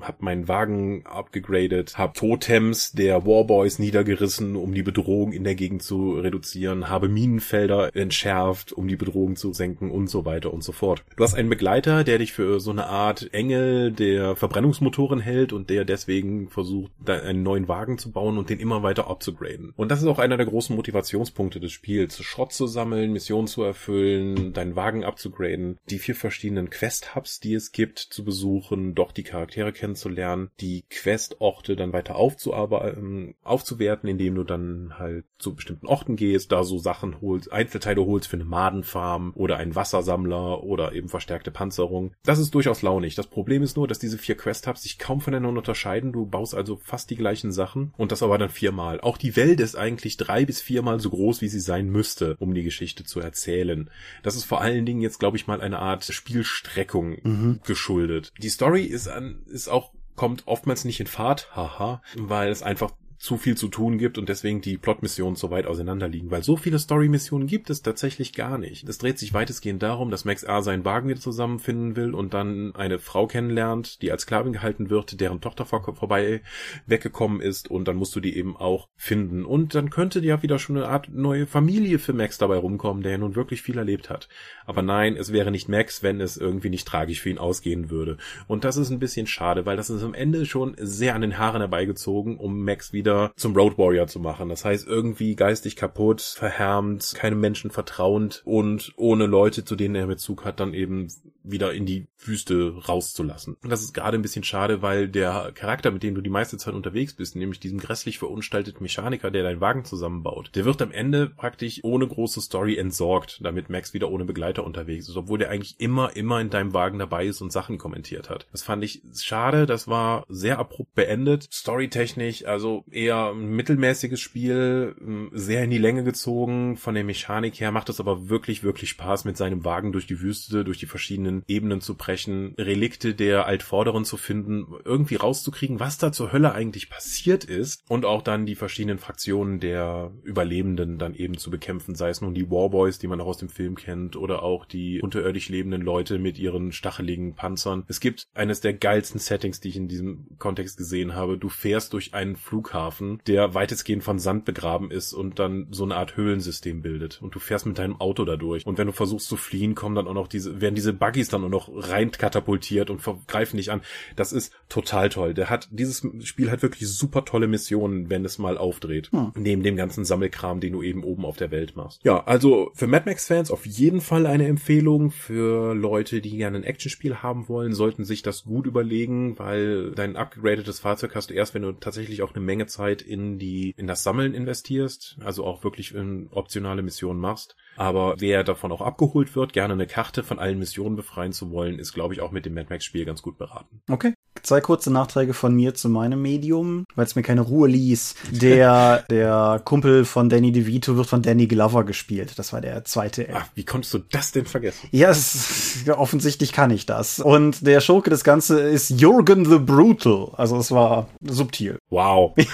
hab 0.00 0.22
meinen 0.22 0.48
Wagen 0.48 1.04
abgegradet, 1.06 1.98
hab 1.98 2.14
Totems 2.14 2.92
der 2.92 3.26
Warboys 3.26 3.78
niedergerissen, 3.78 4.56
um 4.56 4.74
die 4.74 4.82
Bedrohung 4.82 5.32
in 5.32 5.44
der 5.44 5.54
Gegend 5.54 5.82
zu 5.82 6.12
reduzieren, 6.12 6.88
habe 6.88 7.08
Minenfelder 7.08 7.94
entschärft, 7.94 8.72
um 8.72 8.88
die 8.88 8.96
Bedrohung 8.96 9.36
zu 9.36 9.52
senken 9.52 9.90
und 9.90 10.07
so 10.08 10.24
weiter 10.24 10.52
und 10.52 10.62
so 10.62 10.72
fort. 10.72 11.04
Du 11.16 11.24
hast 11.24 11.34
einen 11.34 11.48
Begleiter, 11.48 12.04
der 12.04 12.18
dich 12.18 12.32
für 12.32 12.60
so 12.60 12.70
eine 12.70 12.86
Art 12.86 13.32
Engel 13.32 13.92
der 13.92 14.36
Verbrennungsmotoren 14.36 15.20
hält 15.20 15.52
und 15.52 15.70
der 15.70 15.84
deswegen 15.84 16.48
versucht, 16.48 16.92
einen 17.06 17.42
neuen 17.42 17.68
Wagen 17.68 17.98
zu 17.98 18.12
bauen 18.12 18.38
und 18.38 18.50
den 18.50 18.60
immer 18.60 18.82
weiter 18.82 19.08
abzugraden. 19.08 19.72
Und 19.76 19.90
das 19.90 20.00
ist 20.00 20.08
auch 20.08 20.18
einer 20.18 20.36
der 20.36 20.46
großen 20.46 20.74
Motivationspunkte 20.74 21.60
des 21.60 21.72
Spiels. 21.72 22.22
Schrott 22.22 22.52
zu 22.52 22.66
sammeln, 22.66 23.12
Missionen 23.12 23.46
zu 23.46 23.62
erfüllen, 23.62 24.52
deinen 24.52 24.76
Wagen 24.76 25.04
abzugraden, 25.04 25.78
die 25.90 25.98
vier 25.98 26.14
verschiedenen 26.14 26.70
Quest-Hubs, 26.70 27.40
die 27.40 27.54
es 27.54 27.72
gibt, 27.72 27.98
zu 27.98 28.24
besuchen, 28.24 28.94
doch 28.94 29.12
die 29.12 29.22
Charaktere 29.22 29.72
kennenzulernen, 29.72 30.50
die 30.60 30.84
Quest-Orte 30.90 31.76
dann 31.76 31.92
weiter 31.92 32.16
aufzuarbeiten, 32.16 33.34
aufzuwerten, 33.42 34.08
indem 34.08 34.34
du 34.34 34.44
dann 34.44 34.98
halt 34.98 35.24
zu 35.38 35.54
bestimmten 35.54 35.86
Orten 35.86 36.16
gehst, 36.16 36.52
da 36.52 36.64
so 36.64 36.78
Sachen 36.78 37.20
holst, 37.20 37.52
Einzelteile 37.52 38.04
holst 38.04 38.28
für 38.28 38.36
eine 38.36 38.44
Madenfarm 38.44 39.32
oder 39.34 39.56
einen 39.56 39.74
Wassersammler 39.98 40.62
oder 40.62 40.92
eben 40.92 41.08
verstärkte 41.08 41.50
Panzerung. 41.50 42.12
Das 42.24 42.38
ist 42.38 42.54
durchaus 42.54 42.82
launig. 42.82 43.14
Das 43.14 43.26
Problem 43.26 43.62
ist 43.62 43.76
nur, 43.76 43.88
dass 43.88 43.98
diese 43.98 44.18
vier 44.18 44.36
Quest-Hubs 44.36 44.82
sich 44.82 44.98
kaum 44.98 45.20
voneinander 45.20 45.58
unterscheiden. 45.58 46.12
Du 46.12 46.26
baust 46.26 46.54
also 46.54 46.76
fast 46.76 47.10
die 47.10 47.16
gleichen 47.16 47.52
Sachen 47.52 47.92
und 47.96 48.12
das 48.12 48.22
aber 48.22 48.38
dann 48.38 48.48
viermal. 48.48 49.00
Auch 49.00 49.18
die 49.18 49.36
Welt 49.36 49.60
ist 49.60 49.76
eigentlich 49.76 50.16
drei 50.16 50.44
bis 50.44 50.60
viermal 50.60 51.00
so 51.00 51.10
groß, 51.10 51.40
wie 51.40 51.48
sie 51.48 51.60
sein 51.60 51.90
müsste, 51.90 52.36
um 52.38 52.54
die 52.54 52.62
Geschichte 52.62 53.04
zu 53.04 53.20
erzählen. 53.20 53.90
Das 54.22 54.36
ist 54.36 54.44
vor 54.44 54.60
allen 54.60 54.86
Dingen 54.86 55.00
jetzt, 55.00 55.18
glaube 55.18 55.36
ich 55.36 55.46
mal, 55.46 55.60
eine 55.60 55.78
Art 55.78 56.04
Spielstreckung 56.04 57.16
mhm. 57.22 57.60
geschuldet. 57.64 58.32
Die 58.38 58.48
Story 58.48 58.82
ist 58.82 59.08
an, 59.08 59.42
ist 59.46 59.68
auch 59.68 59.92
kommt 60.16 60.46
oftmals 60.46 60.84
nicht 60.84 60.98
in 60.98 61.06
Fahrt, 61.06 61.54
haha, 61.54 62.02
weil 62.16 62.50
es 62.50 62.64
einfach 62.64 62.90
zu 63.18 63.36
viel 63.36 63.56
zu 63.56 63.66
tun 63.66 63.98
gibt 63.98 64.16
und 64.16 64.28
deswegen 64.28 64.60
die 64.60 64.78
Plot-Missionen 64.78 65.34
so 65.34 65.50
weit 65.50 65.66
auseinander 65.66 66.08
liegen. 66.08 66.30
Weil 66.30 66.44
so 66.44 66.56
viele 66.56 66.78
Story-Missionen 66.78 67.48
gibt 67.48 67.68
es 67.68 67.82
tatsächlich 67.82 68.32
gar 68.32 68.58
nicht. 68.58 68.88
Es 68.88 68.98
dreht 68.98 69.18
sich 69.18 69.34
weitestgehend 69.34 69.82
darum, 69.82 70.10
dass 70.10 70.24
Max 70.24 70.44
A. 70.44 70.62
seinen 70.62 70.84
Wagen 70.84 71.08
wieder 71.08 71.20
zusammenfinden 71.20 71.96
will 71.96 72.14
und 72.14 72.32
dann 72.32 72.74
eine 72.76 73.00
Frau 73.00 73.26
kennenlernt, 73.26 74.02
die 74.02 74.12
als 74.12 74.22
Sklavin 74.22 74.52
gehalten 74.52 74.88
wird, 74.88 75.20
deren 75.20 75.40
Tochter 75.40 75.66
vor 75.66 75.78
vorbei 75.94 76.42
weggekommen 76.86 77.40
ist 77.40 77.70
und 77.70 77.88
dann 77.88 77.96
musst 77.96 78.14
du 78.14 78.20
die 78.20 78.36
eben 78.36 78.56
auch 78.56 78.88
finden. 78.96 79.44
Und 79.44 79.74
dann 79.74 79.90
könnte 79.90 80.20
ja 80.20 80.42
wieder 80.42 80.58
schon 80.58 80.76
eine 80.76 80.88
Art 80.88 81.08
neue 81.12 81.46
Familie 81.46 81.98
für 81.98 82.12
Max 82.12 82.38
dabei 82.38 82.56
rumkommen, 82.56 83.02
der 83.02 83.12
ja 83.12 83.18
nun 83.18 83.34
wirklich 83.34 83.62
viel 83.62 83.78
erlebt 83.78 84.10
hat. 84.10 84.28
Aber 84.64 84.82
nein, 84.82 85.16
es 85.16 85.32
wäre 85.32 85.50
nicht 85.50 85.68
Max, 85.68 86.02
wenn 86.02 86.20
es 86.20 86.36
irgendwie 86.36 86.70
nicht 86.70 86.86
tragisch 86.86 87.20
für 87.20 87.30
ihn 87.30 87.38
ausgehen 87.38 87.90
würde. 87.90 88.16
Und 88.46 88.64
das 88.64 88.76
ist 88.76 88.90
ein 88.90 89.00
bisschen 89.00 89.26
schade, 89.26 89.66
weil 89.66 89.76
das 89.76 89.90
ist 89.90 90.02
am 90.04 90.14
Ende 90.14 90.46
schon 90.46 90.76
sehr 90.78 91.14
an 91.14 91.22
den 91.22 91.38
Haaren 91.38 91.60
herbeigezogen, 91.60 92.36
um 92.36 92.62
Max 92.62 92.92
wieder 92.92 93.07
wieder 93.08 93.32
zum 93.36 93.56
Road 93.56 93.78
Warrior 93.78 94.06
zu 94.06 94.20
machen. 94.20 94.50
Das 94.50 94.66
heißt, 94.66 94.86
irgendwie 94.86 95.34
geistig 95.34 95.76
kaputt, 95.76 96.20
verhärmt, 96.20 97.14
keinem 97.14 97.40
Menschen 97.40 97.70
vertrauend 97.70 98.42
und 98.44 98.92
ohne 98.96 99.24
Leute, 99.24 99.64
zu 99.64 99.76
denen 99.76 99.94
er 99.94 100.06
Bezug 100.06 100.44
hat, 100.44 100.60
dann 100.60 100.74
eben 100.74 101.08
wieder 101.50 101.72
in 101.72 101.86
die 101.86 102.06
Wüste 102.18 102.74
rauszulassen. 102.88 103.56
Und 103.62 103.70
das 103.70 103.82
ist 103.82 103.94
gerade 103.94 104.18
ein 104.18 104.22
bisschen 104.22 104.44
schade, 104.44 104.82
weil 104.82 105.08
der 105.08 105.52
Charakter, 105.54 105.90
mit 105.90 106.02
dem 106.02 106.14
du 106.14 106.20
die 106.20 106.30
meiste 106.30 106.58
Zeit 106.58 106.74
unterwegs 106.74 107.14
bist, 107.14 107.36
nämlich 107.36 107.60
diesem 107.60 107.78
grässlich 107.78 108.18
verunstalteten 108.18 108.82
Mechaniker, 108.82 109.30
der 109.30 109.44
deinen 109.44 109.60
Wagen 109.60 109.84
zusammenbaut, 109.84 110.50
der 110.54 110.64
wird 110.64 110.82
am 110.82 110.92
Ende 110.92 111.28
praktisch 111.28 111.80
ohne 111.82 112.06
große 112.06 112.40
Story 112.40 112.76
entsorgt, 112.76 113.40
damit 113.42 113.70
Max 113.70 113.94
wieder 113.94 114.10
ohne 114.10 114.24
Begleiter 114.24 114.64
unterwegs 114.64 115.08
ist, 115.08 115.16
obwohl 115.16 115.38
der 115.38 115.50
eigentlich 115.50 115.76
immer, 115.78 116.14
immer 116.16 116.40
in 116.40 116.50
deinem 116.50 116.74
Wagen 116.74 116.98
dabei 116.98 117.26
ist 117.26 117.40
und 117.40 117.52
Sachen 117.52 117.78
kommentiert 117.78 118.28
hat. 118.28 118.46
Das 118.52 118.62
fand 118.62 118.84
ich 118.84 119.02
schade, 119.16 119.66
das 119.66 119.88
war 119.88 120.24
sehr 120.28 120.58
abrupt 120.58 120.94
beendet. 120.94 121.48
Storytechnisch, 121.50 122.44
also 122.44 122.84
eher 122.98 123.30
ein 123.30 123.50
mittelmäßiges 123.50 124.20
Spiel, 124.20 124.94
ähm, 125.00 125.30
sehr 125.32 125.64
in 125.64 125.70
die 125.70 125.78
Länge 125.78 126.02
gezogen. 126.02 126.76
Von 126.76 126.94
der 126.94 127.04
Mechanik 127.04 127.60
her 127.60 127.70
macht 127.70 127.88
es 127.88 128.00
aber 128.00 128.28
wirklich, 128.28 128.62
wirklich 128.64 128.90
Spaß, 128.90 129.24
mit 129.24 129.36
seinem 129.36 129.64
Wagen 129.64 129.92
durch 129.92 130.06
die 130.06 130.20
Wüste, 130.20 130.64
durch 130.64 130.78
die 130.78 130.86
verschiedenen 130.86 131.44
Ebenen 131.46 131.80
zu 131.80 131.94
brechen, 131.94 132.54
Relikte 132.58 133.14
der 133.14 133.46
Altvorderen 133.46 134.04
zu 134.04 134.16
finden, 134.16 134.66
irgendwie 134.84 135.14
rauszukriegen, 135.14 135.80
was 135.80 135.98
da 135.98 136.12
zur 136.12 136.32
Hölle 136.32 136.52
eigentlich 136.52 136.90
passiert 136.90 137.44
ist 137.44 137.84
und 137.88 138.04
auch 138.04 138.22
dann 138.22 138.46
die 138.46 138.56
verschiedenen 138.56 138.98
Fraktionen 138.98 139.60
der 139.60 140.10
Überlebenden 140.24 140.98
dann 140.98 141.14
eben 141.14 141.38
zu 141.38 141.50
bekämpfen, 141.50 141.94
sei 141.94 142.10
es 142.10 142.20
nun 142.20 142.34
die 142.34 142.50
Warboys, 142.50 142.98
die 142.98 143.06
man 143.06 143.20
auch 143.20 143.26
aus 143.26 143.38
dem 143.38 143.48
Film 143.48 143.76
kennt, 143.76 144.16
oder 144.16 144.42
auch 144.42 144.64
die 144.64 145.00
unterirdisch 145.00 145.48
lebenden 145.48 145.82
Leute 145.82 146.18
mit 146.18 146.38
ihren 146.38 146.72
stacheligen 146.72 147.34
Panzern. 147.34 147.84
Es 147.86 148.00
gibt 148.00 148.26
eines 148.34 148.60
der 148.60 148.74
geilsten 148.74 149.20
Settings, 149.20 149.60
die 149.60 149.68
ich 149.68 149.76
in 149.76 149.88
diesem 149.88 150.26
Kontext 150.38 150.76
gesehen 150.76 151.14
habe. 151.14 151.38
Du 151.38 151.48
fährst 151.48 151.92
durch 151.92 152.14
einen 152.14 152.34
Flughafen 152.36 152.87
Flughafen, 152.88 153.20
der 153.26 153.54
weitestgehend 153.54 154.02
von 154.02 154.18
Sand 154.18 154.44
begraben 154.44 154.90
ist 154.90 155.12
und 155.12 155.38
dann 155.38 155.66
so 155.70 155.84
eine 155.84 155.96
Art 155.96 156.16
Höhlensystem 156.16 156.82
bildet. 156.82 157.20
Und 157.22 157.34
du 157.34 157.38
fährst 157.38 157.66
mit 157.66 157.78
deinem 157.78 158.00
Auto 158.00 158.24
da 158.24 158.36
durch. 158.36 158.66
Und 158.66 158.78
wenn 158.78 158.86
du 158.86 158.92
versuchst 158.92 159.28
zu 159.28 159.36
fliehen, 159.36 159.74
kommen 159.74 159.94
dann 159.94 160.08
auch 160.08 160.14
noch 160.14 160.28
diese, 160.28 160.60
werden 160.60 160.74
diese 160.74 160.92
Buggies 160.92 161.28
dann 161.28 161.44
auch 161.44 161.48
noch 161.48 161.70
rein 161.72 162.10
katapultiert 162.10 162.90
und 162.90 163.02
greifen 163.26 163.56
dich 163.56 163.70
an. 163.70 163.82
Das 164.16 164.32
ist 164.32 164.52
total 164.68 165.08
toll. 165.08 165.34
Der 165.34 165.50
hat, 165.50 165.68
dieses 165.70 166.06
Spiel 166.22 166.50
hat 166.50 166.62
wirklich 166.62 166.88
super 166.88 167.24
tolle 167.24 167.46
Missionen, 167.46 168.10
wenn 168.10 168.24
es 168.24 168.38
mal 168.38 168.58
aufdreht. 168.58 169.10
Hm. 169.12 169.32
Neben 169.36 169.62
dem 169.62 169.76
ganzen 169.76 170.04
Sammelkram, 170.04 170.60
den 170.60 170.72
du 170.72 170.82
eben 170.82 171.04
oben 171.04 171.24
auf 171.24 171.36
der 171.36 171.50
Welt 171.50 171.76
machst. 171.76 172.00
Ja, 172.04 172.24
also 172.24 172.70
für 172.74 172.86
Mad 172.86 173.04
Max 173.06 173.26
Fans 173.26 173.50
auf 173.50 173.66
jeden 173.66 174.00
Fall 174.00 174.26
eine 174.26 174.46
Empfehlung. 174.46 175.10
Für 175.10 175.74
Leute, 175.74 176.20
die 176.20 176.36
gerne 176.36 176.58
ein 176.58 176.64
Actionspiel 176.64 177.16
haben 177.16 177.48
wollen, 177.48 177.74
sollten 177.74 178.04
sich 178.04 178.22
das 178.22 178.44
gut 178.44 178.66
überlegen, 178.66 179.38
weil 179.38 179.92
dein 179.92 180.16
upgradetes 180.16 180.80
Fahrzeug 180.80 181.14
hast 181.14 181.30
du 181.30 181.34
erst, 181.34 181.54
wenn 181.54 181.62
du 181.62 181.72
tatsächlich 181.72 182.22
auch 182.22 182.34
eine 182.34 182.44
Menge 182.44 182.66
Zeit 182.66 182.77
in 183.02 183.38
die, 183.38 183.74
in 183.76 183.86
das 183.86 184.02
Sammeln 184.02 184.34
investierst, 184.34 185.18
also 185.24 185.44
auch 185.44 185.64
wirklich 185.64 185.94
in 185.94 186.28
optionale 186.30 186.82
Missionen 186.82 187.20
machst. 187.20 187.56
Aber 187.76 188.16
wer 188.18 188.42
davon 188.42 188.72
auch 188.72 188.80
abgeholt 188.80 189.36
wird, 189.36 189.52
gerne 189.52 189.74
eine 189.74 189.86
Karte 189.86 190.22
von 190.22 190.38
allen 190.38 190.58
Missionen 190.58 190.96
befreien 190.96 191.32
zu 191.32 191.50
wollen, 191.50 191.78
ist, 191.78 191.92
glaube 191.92 192.14
ich, 192.14 192.20
auch 192.20 192.32
mit 192.32 192.44
dem 192.44 192.54
Mad 192.54 192.66
Max 192.70 192.84
Spiel 192.84 193.04
ganz 193.04 193.22
gut 193.22 193.38
beraten. 193.38 193.82
Okay. 193.88 194.14
Zwei 194.42 194.60
kurze 194.60 194.92
Nachträge 194.92 195.34
von 195.34 195.54
mir 195.54 195.74
zu 195.74 195.88
meinem 195.88 196.22
Medium, 196.22 196.84
weil 196.94 197.06
es 197.06 197.16
mir 197.16 197.22
keine 197.22 197.42
Ruhe 197.42 197.68
ließ. 197.68 198.14
Der, 198.30 199.04
der 199.10 199.60
Kumpel 199.64 200.04
von 200.04 200.28
Danny 200.28 200.52
DeVito 200.52 200.96
wird 200.96 201.06
von 201.06 201.22
Danny 201.22 201.46
Glover 201.46 201.84
gespielt. 201.84 202.38
Das 202.38 202.52
war 202.52 202.60
der 202.60 202.84
zweite. 202.84 203.28
Ach, 203.32 203.46
wie 203.54 203.64
konntest 203.64 203.94
du 203.94 203.98
das 203.98 204.32
denn 204.32 204.46
vergessen? 204.46 204.88
Ja, 204.90 205.10
es, 205.10 205.84
offensichtlich 205.96 206.52
kann 206.52 206.70
ich 206.70 206.86
das. 206.86 207.18
Und 207.18 207.66
der 207.66 207.80
Schurke 207.80 208.10
des 208.10 208.24
Ganze 208.24 208.60
ist 208.60 208.90
Jürgen 208.90 209.44
the 209.44 209.58
Brutal. 209.58 210.32
Also 210.36 210.58
es 210.58 210.70
war 210.70 211.08
subtil. 211.20 211.78
Wow. 211.90 212.34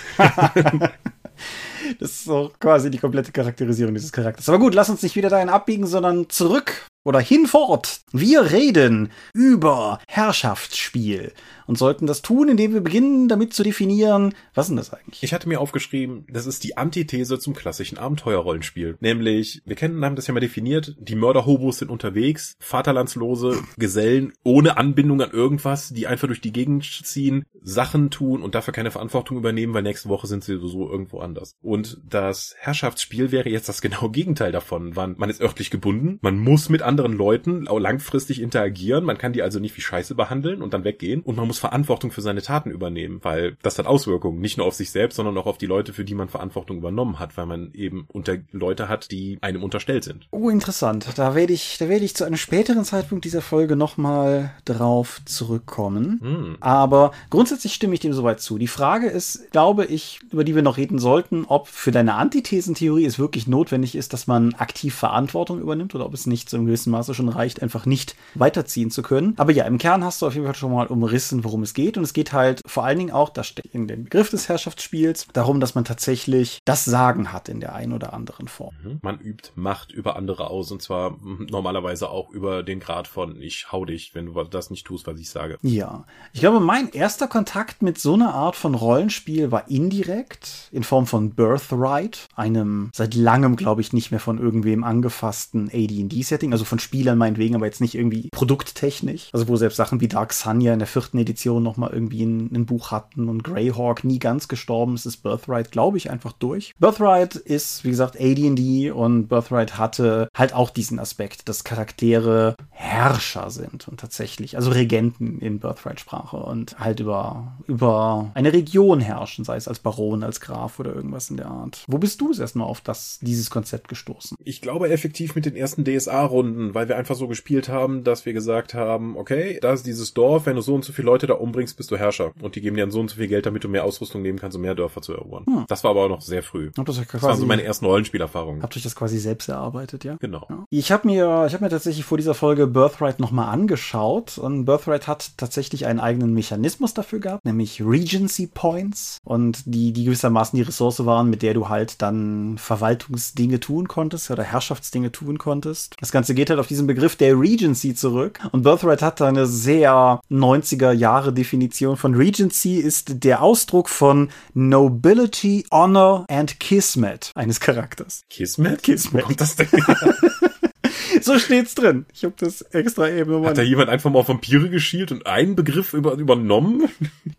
Das 1.98 2.12
ist 2.12 2.30
auch 2.30 2.50
quasi 2.58 2.90
die 2.90 2.98
komplette 2.98 3.32
Charakterisierung 3.32 3.94
dieses 3.94 4.12
Charakters. 4.12 4.48
Aber 4.48 4.58
gut, 4.58 4.74
lass 4.74 4.88
uns 4.88 5.02
nicht 5.02 5.16
wieder 5.16 5.28
dahin 5.28 5.48
abbiegen, 5.48 5.86
sondern 5.86 6.30
zurück 6.30 6.86
oder 7.04 7.20
hinfort. 7.20 8.00
Wir 8.12 8.50
reden 8.50 9.10
über 9.32 10.00
Herrschaftsspiel 10.08 11.32
und 11.66 11.78
sollten 11.78 12.06
das 12.06 12.22
tun, 12.22 12.48
indem 12.48 12.74
wir 12.74 12.80
beginnen, 12.80 13.28
damit 13.28 13.54
zu 13.54 13.62
definieren, 13.62 14.34
was 14.54 14.68
denn 14.68 14.76
das 14.76 14.92
eigentlich? 14.92 15.22
Ich 15.22 15.32
hatte 15.32 15.48
mir 15.48 15.60
aufgeschrieben, 15.60 16.26
das 16.28 16.46
ist 16.46 16.64
die 16.64 16.76
Antithese 16.76 17.38
zum 17.38 17.54
klassischen 17.54 17.98
Abenteuerrollenspiel. 17.98 18.96
Nämlich, 19.00 19.62
wir 19.64 19.76
kennen, 19.76 20.04
haben 20.04 20.16
das 20.16 20.26
ja 20.26 20.34
mal 20.34 20.40
definiert, 20.40 20.96
die 20.98 21.14
Mörderhobos 21.14 21.78
sind 21.78 21.90
unterwegs, 21.90 22.56
vaterlandslose 22.58 23.62
Gesellen 23.76 24.32
ohne 24.42 24.76
Anbindung 24.76 25.20
an 25.20 25.30
irgendwas, 25.30 25.90
die 25.90 26.06
einfach 26.06 26.26
durch 26.26 26.40
die 26.40 26.52
Gegend 26.52 26.84
ziehen, 26.84 27.44
Sachen 27.62 28.10
tun 28.10 28.42
und 28.42 28.54
dafür 28.54 28.74
keine 28.74 28.90
Verantwortung 28.90 29.38
übernehmen, 29.38 29.72
weil 29.74 29.82
nächste 29.82 30.08
Woche 30.08 30.26
sind 30.26 30.44
sie 30.44 30.58
so 30.58 30.88
irgendwo 30.88 31.20
anders. 31.20 31.56
Und 31.62 31.98
das 32.08 32.54
Herrschaftsspiel 32.58 33.32
wäre 33.32 33.48
jetzt 33.48 33.68
das 33.68 33.80
genaue 33.80 34.10
Gegenteil 34.10 34.52
davon. 34.52 34.92
Man 34.94 35.30
ist 35.30 35.40
örtlich 35.40 35.70
gebunden, 35.70 36.18
man 36.20 36.38
muss 36.38 36.68
mit 36.68 36.82
anderen 36.82 36.93
anderen 36.94 37.12
Leuten 37.12 37.66
langfristig 37.66 38.40
interagieren. 38.40 39.04
Man 39.04 39.18
kann 39.18 39.33
die 39.33 39.42
also 39.42 39.59
nicht 39.59 39.76
wie 39.76 39.80
Scheiße 39.80 40.14
behandeln 40.14 40.62
und 40.62 40.72
dann 40.72 40.85
weggehen. 40.85 41.22
Und 41.22 41.37
man 41.37 41.48
muss 41.48 41.59
Verantwortung 41.59 42.12
für 42.12 42.22
seine 42.22 42.40
Taten 42.40 42.70
übernehmen, 42.70 43.18
weil 43.22 43.57
das 43.62 43.78
hat 43.78 43.87
Auswirkungen. 43.87 44.40
Nicht 44.40 44.59
nur 44.59 44.66
auf 44.66 44.74
sich 44.74 44.90
selbst, 44.90 45.16
sondern 45.16 45.37
auch 45.37 45.46
auf 45.46 45.59
die 45.59 45.66
Leute, 45.66 45.92
für 45.92 46.04
die 46.04 46.14
man 46.14 46.28
Verantwortung 46.28 46.78
übernommen 46.78 47.18
hat, 47.18 47.37
weil 47.37 47.46
man 47.46 47.72
eben 47.74 48.07
unter 48.12 48.37
Leute 48.52 48.88
hat, 48.88 49.11
die 49.11 49.38
einem 49.40 49.64
unterstellt 49.64 50.04
sind. 50.04 50.28
Oh, 50.30 50.50
interessant. 50.50 51.09
Da 51.16 51.35
werde 51.35 51.52
ich, 51.52 51.78
da 51.78 51.88
werde 51.88 52.04
ich 52.04 52.14
zu 52.14 52.24
einem 52.24 52.37
späteren 52.37 52.85
Zeitpunkt 52.85 53.24
dieser 53.24 53.42
Folge 53.42 53.74
nochmal 53.74 54.52
drauf 54.64 55.20
zurückkommen. 55.24 56.20
Hm. 56.22 56.57
Aber 56.61 57.11
grundsätzlich 57.30 57.74
stimme 57.74 57.94
ich 57.94 58.00
dem 58.00 58.12
soweit 58.12 58.40
zu. 58.40 58.57
Die 58.57 58.68
Frage 58.68 59.09
ist, 59.09 59.50
glaube 59.50 59.85
ich, 59.85 60.20
über 60.30 60.44
die 60.44 60.54
wir 60.54 60.62
noch 60.62 60.76
reden 60.76 61.00
sollten, 61.00 61.44
ob 61.44 61.66
für 61.66 61.90
deine 61.90 62.14
Antithesentheorie 62.14 63.04
es 63.04 63.18
wirklich 63.18 63.48
notwendig 63.48 63.96
ist, 63.96 64.12
dass 64.12 64.28
man 64.28 64.54
aktiv 64.54 64.94
Verantwortung 64.94 65.61
übernimmt 65.61 65.94
oder 65.96 66.07
ob 66.07 66.14
es 66.14 66.26
nicht 66.26 66.48
zu 66.48 66.57
einem 66.57 66.66
gewissen 66.66 66.83
Maße 66.86 67.14
schon 67.14 67.28
reicht, 67.28 67.62
einfach 67.62 67.86
nicht 67.86 68.16
weiterziehen 68.34 68.90
zu 68.90 69.02
können. 69.02 69.34
Aber 69.36 69.52
ja, 69.52 69.64
im 69.64 69.78
Kern 69.78 70.04
hast 70.04 70.22
du 70.22 70.26
auf 70.26 70.34
jeden 70.34 70.46
Fall 70.46 70.54
schon 70.54 70.72
mal 70.72 70.86
umrissen, 70.86 71.44
worum 71.44 71.62
es 71.62 71.74
geht. 71.74 71.96
Und 71.96 72.04
es 72.04 72.12
geht 72.12 72.32
halt 72.32 72.60
vor 72.66 72.84
allen 72.84 72.98
Dingen 72.98 73.10
auch, 73.10 73.28
das 73.28 73.46
steht 73.46 73.66
in 73.66 73.88
dem 73.88 74.04
Begriff 74.04 74.30
des 74.30 74.48
Herrschaftsspiels, 74.48 75.26
darum, 75.32 75.60
dass 75.60 75.74
man 75.74 75.84
tatsächlich 75.84 76.60
das 76.64 76.84
Sagen 76.84 77.32
hat 77.32 77.48
in 77.48 77.60
der 77.60 77.74
einen 77.74 77.92
oder 77.92 78.12
anderen 78.12 78.48
Form. 78.48 78.74
Mhm. 78.82 78.98
Man 79.02 79.20
übt 79.20 79.50
Macht 79.54 79.92
über 79.92 80.16
andere 80.16 80.50
aus 80.50 80.70
und 80.70 80.82
zwar 80.82 81.16
normalerweise 81.20 82.08
auch 82.10 82.30
über 82.30 82.62
den 82.62 82.80
Grad 82.80 83.08
von 83.08 83.40
ich 83.40 83.72
hau 83.72 83.84
dich, 83.84 84.14
wenn 84.14 84.26
du 84.26 84.44
das 84.44 84.70
nicht 84.70 84.86
tust, 84.86 85.06
was 85.06 85.18
ich 85.18 85.30
sage. 85.30 85.58
Ja. 85.62 86.04
Ich 86.32 86.40
glaube, 86.40 86.60
mein 86.60 86.90
erster 86.90 87.28
Kontakt 87.28 87.82
mit 87.82 87.98
so 87.98 88.14
einer 88.14 88.34
Art 88.34 88.56
von 88.56 88.74
Rollenspiel 88.74 89.50
war 89.50 89.68
indirekt 89.70 90.68
in 90.72 90.82
Form 90.82 91.06
von 91.06 91.30
Birthright, 91.30 92.26
einem 92.34 92.90
seit 92.92 93.14
langem, 93.14 93.56
glaube 93.56 93.80
ich, 93.80 93.92
nicht 93.92 94.10
mehr 94.10 94.20
von 94.20 94.38
irgendwem 94.38 94.84
angefassten 94.84 95.68
AD&D-Setting, 95.68 96.52
also 96.52 96.64
von 96.64 96.73
Spielern 96.78 97.18
meinetwegen, 97.18 97.54
aber 97.54 97.66
jetzt 97.66 97.80
nicht 97.80 97.94
irgendwie 97.94 98.28
produkttechnisch. 98.30 99.28
Also 99.32 99.48
wo 99.48 99.56
selbst 99.56 99.76
Sachen 99.76 100.00
wie 100.00 100.08
Dark 100.08 100.32
Sun 100.32 100.60
in 100.60 100.78
der 100.78 100.88
vierten 100.88 101.18
Edition 101.18 101.62
nochmal 101.62 101.90
irgendwie 101.92 102.24
ein, 102.24 102.50
ein 102.54 102.66
Buch 102.66 102.90
hatten 102.90 103.28
und 103.28 103.44
Greyhawk 103.44 104.04
nie 104.04 104.18
ganz 104.18 104.48
gestorben 104.48 104.94
ist, 104.94 105.06
ist 105.06 105.18
Birthright, 105.18 105.70
glaube 105.70 105.98
ich, 105.98 106.10
einfach 106.10 106.32
durch. 106.32 106.72
Birthright 106.78 107.34
ist, 107.37 107.84
wie 107.84 107.90
gesagt, 107.90 108.16
AD&D 108.20 108.90
und 108.90 109.28
Birthright 109.28 109.78
hatte 109.78 110.28
halt 110.34 110.54
auch 110.54 110.70
diesen 110.70 110.98
Aspekt, 110.98 111.48
dass 111.48 111.64
Charaktere 111.64 112.56
Herrscher 112.70 113.50
sind 113.50 113.88
und 113.88 114.00
tatsächlich, 114.00 114.56
also 114.56 114.70
Regenten 114.70 115.38
in 115.40 115.58
Birthright-Sprache 115.58 116.37
und 116.37 116.78
halt 116.78 117.00
über, 117.00 117.56
über 117.66 118.30
eine 118.34 118.52
Region 118.52 119.00
herrschen, 119.00 119.44
sei 119.44 119.56
es 119.56 119.68
als 119.68 119.78
Baron, 119.78 120.22
als 120.22 120.40
Graf 120.40 120.78
oder 120.78 120.94
irgendwas 120.94 121.30
in 121.30 121.37
der 121.37 121.46
Art. 121.46 121.84
Wo 121.88 121.98
bist 121.98 122.20
du 122.20 122.30
es 122.30 122.38
erstmal 122.38 122.66
auf 122.66 122.80
das, 122.80 123.18
dieses 123.20 123.50
Konzept 123.50 123.88
gestoßen? 123.88 124.37
Ich 124.44 124.60
glaube 124.60 124.90
effektiv 124.90 125.34
mit 125.34 125.46
den 125.46 125.56
ersten 125.56 125.84
DSA-Runden, 125.84 126.63
weil 126.72 126.88
wir 126.88 126.96
einfach 126.96 127.16
so 127.16 127.27
gespielt 127.27 127.68
haben, 127.68 128.05
dass 128.05 128.24
wir 128.24 128.33
gesagt 128.33 128.74
haben, 128.74 129.16
okay, 129.16 129.59
da 129.61 129.72
ist 129.72 129.85
dieses 129.87 130.14
Dorf, 130.14 130.46
wenn 130.46 130.57
du 130.57 130.62
so 130.62 130.74
und 130.74 130.85
so 130.85 130.92
viele 130.92 131.07
Leute 131.07 131.27
da 131.27 131.35
umbringst, 131.35 131.77
bist 131.77 131.90
du 131.90 131.96
Herrscher. 131.96 132.33
Und 132.40 132.55
die 132.55 132.61
geben 132.61 132.77
dir 132.77 132.83
dann 132.83 132.92
so 132.92 133.00
und 133.00 133.11
so 133.11 133.16
viel 133.16 133.29
Geld, 133.29 133.46
damit 133.46 133.64
du 133.64 133.68
mehr 133.68 133.85
Ausrüstung 133.85 134.22
nehmen 134.22 134.38
kannst, 134.38 134.57
um 134.57 134.62
mehr 134.62 134.74
Dörfer 134.74 135.03
zu 135.03 135.12
erobern. 135.12 135.44
Hm. 135.46 135.64
Das 135.68 135.83
war 135.83 135.90
aber 135.90 136.05
auch 136.05 136.09
noch 136.09 136.20
sehr 136.20 136.42
früh. 136.42 136.70
Hab 136.79 136.87
das, 136.87 136.98
ja 136.98 137.05
das 137.11 137.22
waren 137.22 137.37
so 137.37 137.46
meine 137.46 137.64
ersten 137.64 137.87
Rollenspielerfahrungen. 137.87 138.62
Habt 138.62 138.77
ihr 138.77 138.83
das 138.83 138.94
quasi 138.94 139.18
selbst 139.18 139.48
erarbeitet, 139.48 140.05
ja? 140.05 140.16
Genau. 140.20 140.46
Ja. 140.48 140.64
Ich 140.70 140.92
habe 140.92 141.09
mir, 141.09 141.44
ich 141.46 141.55
habe 141.55 141.64
mir 141.64 141.70
tatsächlich 141.70 142.05
vor 142.05 142.18
dieser 142.18 142.35
Folge 142.35 142.66
Birthright 142.66 143.18
nochmal 143.18 143.48
angeschaut 143.48 144.38
und 144.38 144.64
Birthright 144.64 145.09
hat 145.09 145.33
tatsächlich 145.37 145.87
einen 145.87 146.00
eigenen 146.00 146.35
Mechanismus 146.35 146.94
dafür 146.94 147.18
gehabt, 147.18 147.44
nämlich 147.44 147.83
Regency 147.83 148.46
Points 148.46 149.18
und 149.24 149.62
die, 149.66 149.92
die 149.92 150.05
gewissermaßen 150.05 150.57
die 150.57 150.62
Ressource 150.62 151.05
waren, 151.05 151.31
mit 151.31 151.42
der 151.42 151.55
du 151.55 151.68
halt 151.68 152.03
dann 152.03 152.59
Verwaltungsdinge 152.59 153.61
tun 153.61 153.88
konntest 153.88 154.31
oder 154.31 154.42
Herrschaftsdinge 154.42 155.12
tun 155.12 155.38
konntest. 155.38 155.96
Das 156.00 156.12
Ganze 156.12 156.35
geht 156.35 156.43
halt 156.50 156.61
auf 156.61 156.66
diesen 156.66 156.87
Begriff 156.87 157.16
der 157.16 157.38
Regency 157.38 157.94
zurück 157.94 158.40
und 158.52 158.62
Birthright 158.62 159.02
hat 159.02 159.20
da 159.20 159.28
eine 159.28 159.46
sehr 159.46 160.20
90er 160.30 160.92
Jahre 160.92 161.33
Definition 161.33 161.96
von 161.96 162.14
Regency 162.14 162.76
ist 162.76 163.24
der 163.24 163.42
Ausdruck 163.42 163.88
von 163.88 164.30
Nobility, 164.54 165.64
Honor 165.70 166.24
and 166.28 166.61
Kismet 166.61 167.33
eines 167.35 167.61
Charakters. 167.61 168.22
Kismet? 168.30 168.83
Kismet. 168.83 169.22
Wo 169.22 169.26
kommt 169.26 169.40
das 169.40 169.57
denn? 169.57 169.68
so 171.22 171.38
steht's 171.38 171.74
drin. 171.74 172.07
Ich 172.12 172.24
habe 172.24 172.35
das 172.38 172.62
extra 172.62 173.09
eben 173.09 173.30
nochmal. 173.30 173.50
Hat 173.50 173.59
da 173.59 173.62
jemand 173.62 173.88
einfach 173.88 174.11
mal 174.11 174.20
auf 174.20 174.28
Vampire 174.28 174.68
geschielt 174.68 175.12
und 175.12 175.26
einen 175.26 175.57
Begriff 175.57 175.94
über, 175.94 176.12
übernommen? 176.14 176.88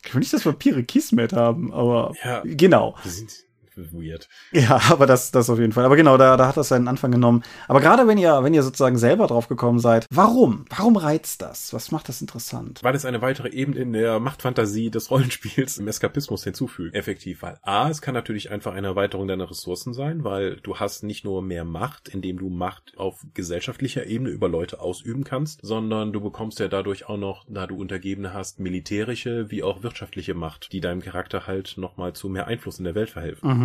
Ich 0.03 0.13
will 0.13 0.19
nicht, 0.19 0.33
dass 0.33 0.45
Vampire 0.45 0.83
Kismet 0.83 1.33
haben, 1.33 1.73
aber 1.73 2.13
ja, 2.23 2.41
genau. 2.43 2.95
Sind 3.03 3.44
weird. 3.77 4.27
Ja, 4.51 4.79
aber 4.89 5.05
das, 5.05 5.31
das 5.31 5.49
auf 5.49 5.59
jeden 5.59 5.71
Fall. 5.71 5.85
Aber 5.85 5.95
genau, 5.95 6.17
da, 6.17 6.37
da 6.37 6.47
hat 6.47 6.57
das 6.57 6.69
seinen 6.69 6.87
Anfang 6.87 7.11
genommen. 7.11 7.43
Aber 7.67 7.81
gerade 7.81 8.07
wenn 8.07 8.17
ihr, 8.17 8.43
wenn 8.43 8.53
ihr 8.53 8.63
sozusagen 8.63 8.97
selber 8.97 9.27
drauf 9.27 9.47
gekommen 9.47 9.79
seid, 9.79 10.05
warum? 10.09 10.65
Warum 10.75 10.95
reizt 10.97 11.41
das? 11.41 11.73
Was 11.73 11.91
macht 11.91 12.09
das 12.09 12.21
interessant? 12.21 12.79
Weil 12.83 12.95
es 12.95 13.05
eine 13.05 13.21
weitere 13.21 13.49
Ebene 13.49 13.79
in 13.79 13.93
der 13.93 14.19
Machtfantasie 14.19 14.89
des 14.89 15.11
Rollenspiels 15.11 15.77
im 15.77 15.87
Eskapismus 15.87 16.43
hinzufügt. 16.43 16.95
Effektiv. 16.95 17.41
Weil 17.41 17.57
A, 17.61 17.89
es 17.89 18.01
kann 18.01 18.13
natürlich 18.13 18.51
einfach 18.51 18.73
eine 18.73 18.87
Erweiterung 18.87 19.27
deiner 19.27 19.49
Ressourcen 19.49 19.93
sein, 19.93 20.23
weil 20.23 20.57
du 20.57 20.77
hast 20.77 21.03
nicht 21.03 21.25
nur 21.25 21.41
mehr 21.41 21.65
Macht, 21.65 22.09
indem 22.09 22.37
du 22.37 22.49
Macht 22.49 22.93
auf 22.97 23.25
gesellschaftlicher 23.33 24.05
Ebene 24.05 24.29
über 24.29 24.47
Leute 24.47 24.79
ausüben 24.79 25.23
kannst, 25.23 25.59
sondern 25.61 26.13
du 26.13 26.21
bekommst 26.21 26.59
ja 26.59 26.67
dadurch 26.67 27.07
auch 27.09 27.17
noch, 27.17 27.45
da 27.47 27.67
du 27.67 27.75
Untergebene 27.75 28.33
hast, 28.33 28.59
militärische 28.59 29.51
wie 29.51 29.63
auch 29.63 29.83
wirtschaftliche 29.83 30.33
Macht, 30.33 30.71
die 30.71 30.81
deinem 30.81 31.01
Charakter 31.01 31.47
halt 31.47 31.75
nochmal 31.77 32.13
zu 32.13 32.29
mehr 32.29 32.47
Einfluss 32.47 32.79
in 32.79 32.85
der 32.85 32.95
Welt 32.95 33.09
verhelfen. 33.09 33.49
Mhm 33.49 33.64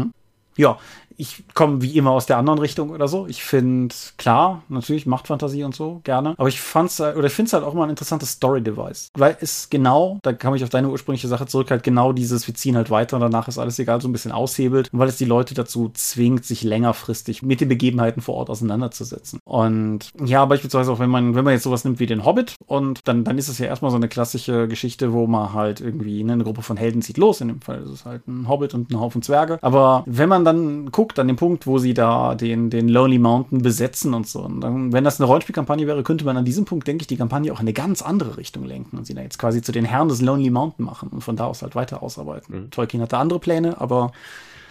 ja, 0.56 0.78
ich 1.20 1.44
komme 1.54 1.82
wie 1.82 1.96
immer 1.96 2.12
aus 2.12 2.24
der 2.24 2.38
anderen 2.38 2.58
Richtung 2.58 2.90
oder 2.90 3.06
so. 3.06 3.26
Ich 3.26 3.42
finde, 3.42 3.94
klar, 4.16 4.62
natürlich 4.68 5.04
Machtfantasie 5.04 5.64
und 5.64 5.74
so, 5.74 6.00
gerne. 6.02 6.34
Aber 6.38 6.48
ich 6.48 6.60
fand's, 6.60 6.98
äh, 6.98 7.12
oder 7.16 7.26
ich 7.26 7.32
finde 7.32 7.48
es 7.48 7.52
halt 7.52 7.62
auch 7.62 7.74
mal 7.74 7.84
ein 7.84 7.90
interessantes 7.90 8.30
Story-Device. 8.30 9.10
Weil 9.14 9.36
es 9.40 9.68
genau, 9.68 10.18
da 10.22 10.32
kam 10.32 10.54
ich 10.54 10.64
auf 10.64 10.70
deine 10.70 10.88
ursprüngliche 10.88 11.28
Sache 11.28 11.46
zurück, 11.46 11.70
halt 11.70 11.82
genau 11.82 12.12
dieses, 12.12 12.46
wir 12.46 12.54
ziehen 12.54 12.76
halt 12.76 12.90
weiter 12.90 13.16
und 13.16 13.22
danach 13.22 13.48
ist 13.48 13.58
alles 13.58 13.78
egal, 13.78 14.00
so 14.00 14.08
ein 14.08 14.12
bisschen 14.12 14.32
aushebelt. 14.32 14.92
Und 14.92 14.98
weil 14.98 15.08
es 15.08 15.18
die 15.18 15.26
Leute 15.26 15.54
dazu 15.54 15.90
zwingt, 15.92 16.44
sich 16.46 16.62
längerfristig 16.62 17.42
mit 17.42 17.60
den 17.60 17.68
Begebenheiten 17.68 18.22
vor 18.22 18.36
Ort 18.36 18.48
auseinanderzusetzen. 18.48 19.40
Und 19.44 20.10
ja, 20.24 20.46
beispielsweise 20.46 20.90
auch 20.90 21.00
wenn 21.00 21.10
man, 21.10 21.34
wenn 21.34 21.44
man 21.44 21.52
jetzt 21.52 21.64
sowas 21.64 21.84
nimmt 21.84 22.00
wie 22.00 22.06
den 22.06 22.24
Hobbit 22.24 22.54
und 22.66 23.00
dann, 23.04 23.24
dann 23.24 23.36
ist 23.36 23.48
es 23.48 23.58
ja 23.58 23.66
erstmal 23.66 23.90
so 23.90 23.98
eine 23.98 24.08
klassische 24.08 24.68
Geschichte, 24.68 25.12
wo 25.12 25.26
man 25.26 25.52
halt 25.52 25.82
irgendwie 25.82 26.22
eine 26.22 26.42
Gruppe 26.42 26.62
von 26.62 26.78
Helden 26.78 27.02
zieht 27.02 27.18
los. 27.18 27.42
In 27.42 27.48
dem 27.48 27.60
Fall 27.60 27.82
ist 27.82 27.90
es 27.90 28.04
halt 28.06 28.26
ein 28.26 28.48
Hobbit 28.48 28.72
und 28.72 28.90
ein 28.90 29.00
Haufen 29.00 29.20
Zwerge. 29.20 29.58
Aber 29.60 30.02
wenn 30.06 30.28
man 30.28 30.44
dann 30.44 30.90
guckt, 30.90 31.09
an 31.18 31.28
dem 31.28 31.36
Punkt, 31.36 31.66
wo 31.66 31.78
sie 31.78 31.94
da 31.94 32.34
den, 32.34 32.70
den 32.70 32.88
Lonely 32.88 33.18
Mountain 33.18 33.62
besetzen 33.62 34.14
und 34.14 34.26
so. 34.26 34.40
Und 34.40 34.60
dann, 34.60 34.92
wenn 34.92 35.04
das 35.04 35.20
eine 35.20 35.26
Rollenspielkampagne 35.26 35.86
wäre, 35.86 36.02
könnte 36.02 36.24
man 36.24 36.36
an 36.36 36.44
diesem 36.44 36.64
Punkt, 36.64 36.86
denke 36.86 37.02
ich, 37.02 37.06
die 37.06 37.16
Kampagne 37.16 37.52
auch 37.52 37.60
in 37.60 37.64
eine 37.64 37.72
ganz 37.72 38.02
andere 38.02 38.36
Richtung 38.36 38.64
lenken 38.64 38.96
und 38.98 39.06
sie 39.06 39.14
da 39.14 39.22
jetzt 39.22 39.38
quasi 39.38 39.62
zu 39.62 39.72
den 39.72 39.84
Herren 39.84 40.08
des 40.08 40.20
Lonely 40.20 40.50
Mountain 40.50 40.84
machen 40.84 41.08
und 41.10 41.22
von 41.22 41.36
da 41.36 41.46
aus 41.46 41.62
halt 41.62 41.74
weiter 41.74 42.02
ausarbeiten. 42.02 42.64
Mhm. 42.64 42.70
Tolkien 42.70 43.02
hatte 43.02 43.18
andere 43.18 43.40
Pläne, 43.40 43.80
aber 43.80 44.12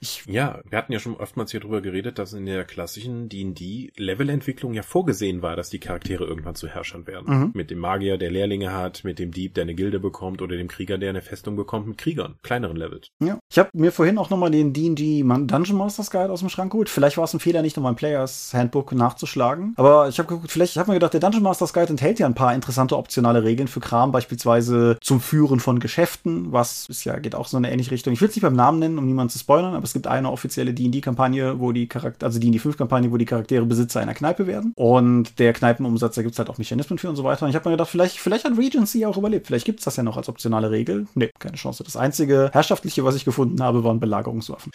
ich 0.02 0.24
ja, 0.26 0.60
wir 0.70 0.78
hatten 0.78 0.94
ja 0.94 1.00
schon 1.00 1.16
oftmals 1.16 1.52
hier 1.52 1.60
drüber 1.60 1.82
geredet, 1.82 2.20
dass 2.20 2.34
in 2.34 2.46
der 2.46 2.66
klassischen 2.66 3.30
D&D 3.30 3.92
Levelentwicklung 3.96 4.74
ja 4.74 4.84
vorgesehen 4.84 5.42
war, 5.42 5.56
dass 5.56 5.70
die 5.70 5.80
Charaktere 5.80 6.26
irgendwann 6.26 6.56
zu 6.56 6.68
Herrschern 6.68 7.08
werden. 7.08 7.40
Mhm. 7.40 7.52
Mit 7.54 7.72
dem 7.72 7.80
Magier, 7.80 8.18
der 8.18 8.32
Lehrlinge 8.32 8.74
hat, 8.74 9.04
mit 9.04 9.20
dem 9.20 9.32
Dieb, 9.32 9.56
der 9.56 9.64
eine 9.64 9.76
Gilde 9.76 10.00
bekommt 10.00 10.42
oder 10.42 10.56
dem 10.56 10.68
Krieger, 10.68 10.98
der 10.98 11.10
eine 11.10 11.22
Festung 11.22 11.56
bekommt, 11.56 11.88
mit 11.88 11.98
Kriegern, 11.98 12.36
kleineren 12.44 12.78
Levels. 12.78 13.10
Ja. 13.20 13.40
Ich 13.52 13.58
habe 13.58 13.70
mir 13.74 13.92
vorhin 13.92 14.18
auch 14.18 14.30
nochmal 14.30 14.52
den 14.52 14.74
D&D 14.74 15.24
Dungeon 15.24 15.78
Masters 15.78 16.12
Guide 16.12 16.32
aus 16.32 16.40
dem 16.40 16.50
Schrank 16.50 16.72
geholt. 16.72 16.90
Vielleicht 16.90 17.18
war 17.18 17.24
es 17.24 17.34
ein 17.34 17.40
Fehler, 17.40 17.62
nicht 17.62 17.76
nochmal 17.76 17.94
ein 17.94 17.98
Players 17.98 18.54
Handbook 18.54 18.92
nachzuschlagen. 18.92 19.74
Aber 19.78 20.08
ich 20.08 20.20
habe 20.20 20.30
geguckt, 20.30 20.52
vielleicht, 20.52 20.74
ich 20.74 20.78
habe 20.78 20.92
mir 20.92 20.96
gedacht, 20.96 21.14
der 21.14 21.20
Dungeon 21.20 21.44
Masters 21.44 21.74
Guide 21.74 21.90
enthält 21.90 22.20
ja 22.20 22.26
ein 22.26 22.36
paar 22.36 22.54
interessante 22.54 22.98
optionale 22.98 23.44
Regeln 23.44 23.68
für 23.68 23.80
Kram, 23.80 24.12
beispielsweise 24.12 24.98
zum 25.02 25.20
Führen 25.22 25.60
von 25.60 25.80
Geschäften, 25.80 26.52
was 26.52 26.88
ist 26.88 27.04
ja, 27.06 27.18
geht 27.20 27.36
auch 27.36 27.48
so 27.48 27.58
in 27.58 27.66
eine 27.66 27.74
ähnliche 27.74 27.92
Richtung. 27.92 28.14
Ich 28.14 28.22
will 28.22 28.30
es 28.30 28.36
nicht 28.36 28.44
beim 28.44 28.56
Namen 28.56 28.80
nennen, 28.80 28.98
um 28.98 29.06
niemanden 29.06 29.32
zu 29.32 29.40
spoilern, 29.40 29.74
aber 29.74 29.89
es 29.90 29.94
gibt 29.94 30.06
eine 30.06 30.32
offizielle 30.32 30.74
D&D-Kampagne, 30.74 31.60
wo 31.60 31.72
die 31.72 31.88
Charakter, 31.88 32.28
also 32.28 32.40
D&D 32.40 32.60
5-Kampagne, 32.60 33.12
wo 33.12 33.18
die 33.18 33.26
Charaktere 33.26 33.66
Besitzer 33.66 34.00
einer 34.00 34.14
Kneipe 34.14 34.46
werden. 34.46 34.72
Und 34.76 35.40
der 35.40 35.52
Kneipenumsatz, 35.52 36.16
da 36.16 36.22
gibt 36.22 36.34
es 36.34 36.40
halt 36.40 36.50
auch 36.50 36.60
Mechanismen 36.60 37.00
für 37.00 37.10
und 37.10 37.16
so 37.16 37.24
weiter. 37.24 37.44
Und 37.44 37.50
ich 37.50 37.56
habe 37.56 37.68
mir 37.68 37.74
gedacht, 37.74 37.90
vielleicht, 37.90 38.20
vielleicht 38.20 38.46
hat 38.46 38.56
Regency 38.56 39.06
auch 39.06 39.18
überlebt. 39.18 39.48
Vielleicht 39.48 39.66
gibt 39.66 39.80
es 39.80 39.86
das 39.86 39.96
ja 39.96 40.04
noch 40.04 40.16
als 40.16 40.30
optionale 40.30 40.70
Regel. 40.70 41.08
Nee, 41.16 41.32
keine 41.40 41.58
Chance. 41.58 41.84
Das 41.84 41.98
einzige 41.98 42.52
Herrschaftliche, 42.54 43.04
was 43.04 43.16
ich 43.16 43.26
gefunden 43.26 43.62
habe, 43.64 43.84
waren 43.84 44.00
Belagerungswaffen. 44.00 44.72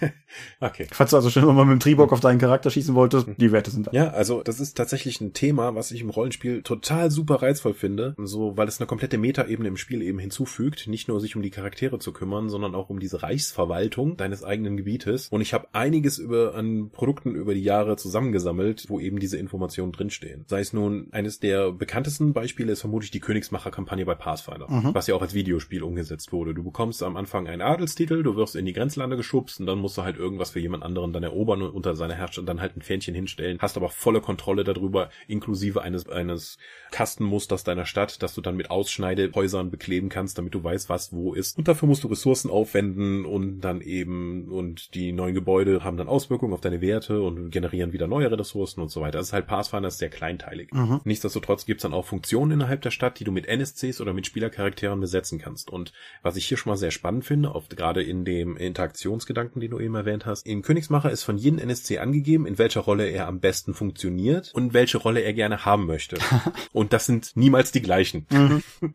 okay. 0.60 0.86
Falls 0.92 1.10
du 1.10 1.16
also 1.16 1.28
schon 1.28 1.44
mal 1.44 1.64
mit 1.64 1.72
dem 1.72 1.80
Tribok 1.80 2.12
auf 2.12 2.20
deinen 2.20 2.38
Charakter 2.38 2.70
schießen 2.70 2.94
wolltest, 2.94 3.26
die 3.36 3.50
Werte 3.50 3.72
sind 3.72 3.88
da. 3.88 3.90
Ja, 3.92 4.10
also 4.10 4.42
das 4.42 4.60
ist 4.60 4.76
tatsächlich 4.76 5.20
ein 5.20 5.32
Thema, 5.32 5.74
was 5.74 5.90
ich 5.90 6.02
im 6.02 6.10
Rollenspiel 6.10 6.62
total 6.62 7.10
super 7.10 7.42
reizvoll 7.42 7.74
finde. 7.74 8.14
So, 8.16 8.56
weil 8.56 8.68
es 8.68 8.78
eine 8.80 8.86
komplette 8.86 9.18
Metaebene 9.18 9.68
im 9.68 9.76
Spiel 9.76 10.02
eben 10.02 10.20
hinzufügt. 10.20 10.86
Nicht 10.86 11.08
nur 11.08 11.20
sich 11.20 11.34
um 11.34 11.42
die 11.42 11.50
Charaktere 11.50 11.98
zu 11.98 12.12
kümmern, 12.12 12.48
sondern 12.48 12.76
auch 12.76 12.90
um 12.90 13.00
diese 13.00 13.24
Reichsverwaltung 13.24 14.16
deines 14.16 14.44
eigenen 14.52 14.76
Gebietes. 14.76 15.28
Und 15.28 15.40
ich 15.40 15.54
habe 15.54 15.68
einiges 15.72 16.18
über 16.18 16.54
an 16.54 16.90
Produkten 16.90 17.34
über 17.34 17.54
die 17.54 17.62
Jahre 17.62 17.96
zusammengesammelt, 17.96 18.84
wo 18.88 19.00
eben 19.00 19.18
diese 19.18 19.38
Informationen 19.38 19.92
drinstehen. 19.92 20.44
Sei 20.46 20.60
es 20.60 20.72
nun 20.72 21.08
eines 21.12 21.40
der 21.40 21.72
bekanntesten 21.72 22.34
Beispiele 22.34 22.72
ist 22.72 22.80
vermutlich 22.80 23.10
die 23.10 23.20
Königsmacher-Kampagne 23.20 24.04
bei 24.04 24.14
Pathfinder, 24.14 24.70
mhm. 24.70 24.94
was 24.94 25.06
ja 25.06 25.14
auch 25.14 25.22
als 25.22 25.32
Videospiel 25.32 25.82
umgesetzt 25.82 26.32
wurde. 26.32 26.52
Du 26.52 26.62
bekommst 26.62 27.02
am 27.02 27.16
Anfang 27.16 27.46
einen 27.48 27.62
Adelstitel, 27.62 28.22
du 28.22 28.36
wirst 28.36 28.56
in 28.56 28.66
die 28.66 28.74
Grenzlande 28.74 29.16
geschubst 29.16 29.58
und 29.60 29.66
dann 29.66 29.78
musst 29.78 29.96
du 29.96 30.02
halt 30.02 30.18
irgendwas 30.18 30.50
für 30.50 30.60
jemand 30.60 30.82
anderen 30.82 31.12
dann 31.12 31.22
erobern 31.22 31.62
und 31.62 31.70
unter 31.70 31.94
seiner 31.94 32.14
Herrschaft 32.14 32.46
dann 32.46 32.60
halt 32.60 32.76
ein 32.76 32.82
Fähnchen 32.82 33.14
hinstellen, 33.14 33.58
hast 33.60 33.76
aber 33.76 33.88
volle 33.88 34.20
Kontrolle 34.20 34.64
darüber, 34.64 35.08
inklusive 35.28 35.80
eines, 35.80 36.08
eines 36.08 36.58
Kastenmusters 36.90 37.64
deiner 37.64 37.86
Stadt, 37.86 38.22
dass 38.22 38.34
du 38.34 38.40
dann 38.40 38.56
mit 38.56 38.70
Ausschneidehäusern 38.70 39.70
bekleben 39.70 40.08
kannst, 40.08 40.38
damit 40.38 40.54
du 40.54 40.62
weißt, 40.62 40.88
was 40.88 41.12
wo 41.12 41.32
ist. 41.32 41.56
Und 41.56 41.68
dafür 41.68 41.88
musst 41.88 42.04
du 42.04 42.08
Ressourcen 42.08 42.50
aufwenden 42.50 43.24
und 43.24 43.60
dann 43.60 43.80
eben, 43.80 44.41
und 44.48 44.94
die 44.94 45.12
neuen 45.12 45.34
Gebäude 45.34 45.84
haben 45.84 45.96
dann 45.96 46.08
Auswirkungen 46.08 46.52
auf 46.52 46.60
deine 46.60 46.80
Werte 46.80 47.22
und 47.22 47.50
generieren 47.50 47.92
wieder 47.92 48.06
neuere 48.06 48.38
Ressourcen 48.38 48.80
und 48.80 48.90
so 48.90 49.00
weiter. 49.00 49.18
Das 49.18 49.28
ist 49.28 49.32
halt 49.32 49.46
Pathfinder 49.46 49.88
ist 49.88 49.98
sehr 49.98 50.10
kleinteilig. 50.10 50.72
Mhm. 50.72 51.00
Nichtsdestotrotz 51.04 51.66
gibt's 51.66 51.82
dann 51.82 51.94
auch 51.94 52.06
Funktionen 52.06 52.52
innerhalb 52.52 52.82
der 52.82 52.90
Stadt, 52.90 53.18
die 53.20 53.24
du 53.24 53.32
mit 53.32 53.46
NSCs 53.46 54.00
oder 54.00 54.12
mit 54.12 54.26
Spielercharakteren 54.26 55.00
besetzen 55.00 55.38
kannst. 55.38 55.70
Und 55.70 55.92
was 56.22 56.36
ich 56.36 56.46
hier 56.46 56.56
schon 56.56 56.70
mal 56.70 56.76
sehr 56.76 56.90
spannend 56.90 57.24
finde, 57.24 57.54
oft 57.54 57.76
gerade 57.76 58.02
in 58.02 58.24
dem 58.24 58.56
Interaktionsgedanken, 58.56 59.60
den 59.60 59.70
du 59.70 59.80
eben 59.80 59.94
erwähnt 59.94 60.26
hast, 60.26 60.46
im 60.46 60.62
Königsmacher 60.62 61.10
ist 61.10 61.22
von 61.22 61.36
jedem 61.36 61.58
NSC 61.58 61.98
angegeben, 61.98 62.46
in 62.46 62.58
welcher 62.58 62.80
Rolle 62.80 63.08
er 63.08 63.28
am 63.28 63.40
besten 63.40 63.74
funktioniert 63.74 64.52
und 64.54 64.74
welche 64.74 64.98
Rolle 64.98 65.20
er 65.20 65.32
gerne 65.32 65.64
haben 65.64 65.86
möchte. 65.86 66.16
und 66.72 66.92
das 66.92 67.06
sind 67.06 67.32
niemals 67.34 67.72
die 67.72 67.82
gleichen. 67.82 68.26
Mhm. 68.30 68.62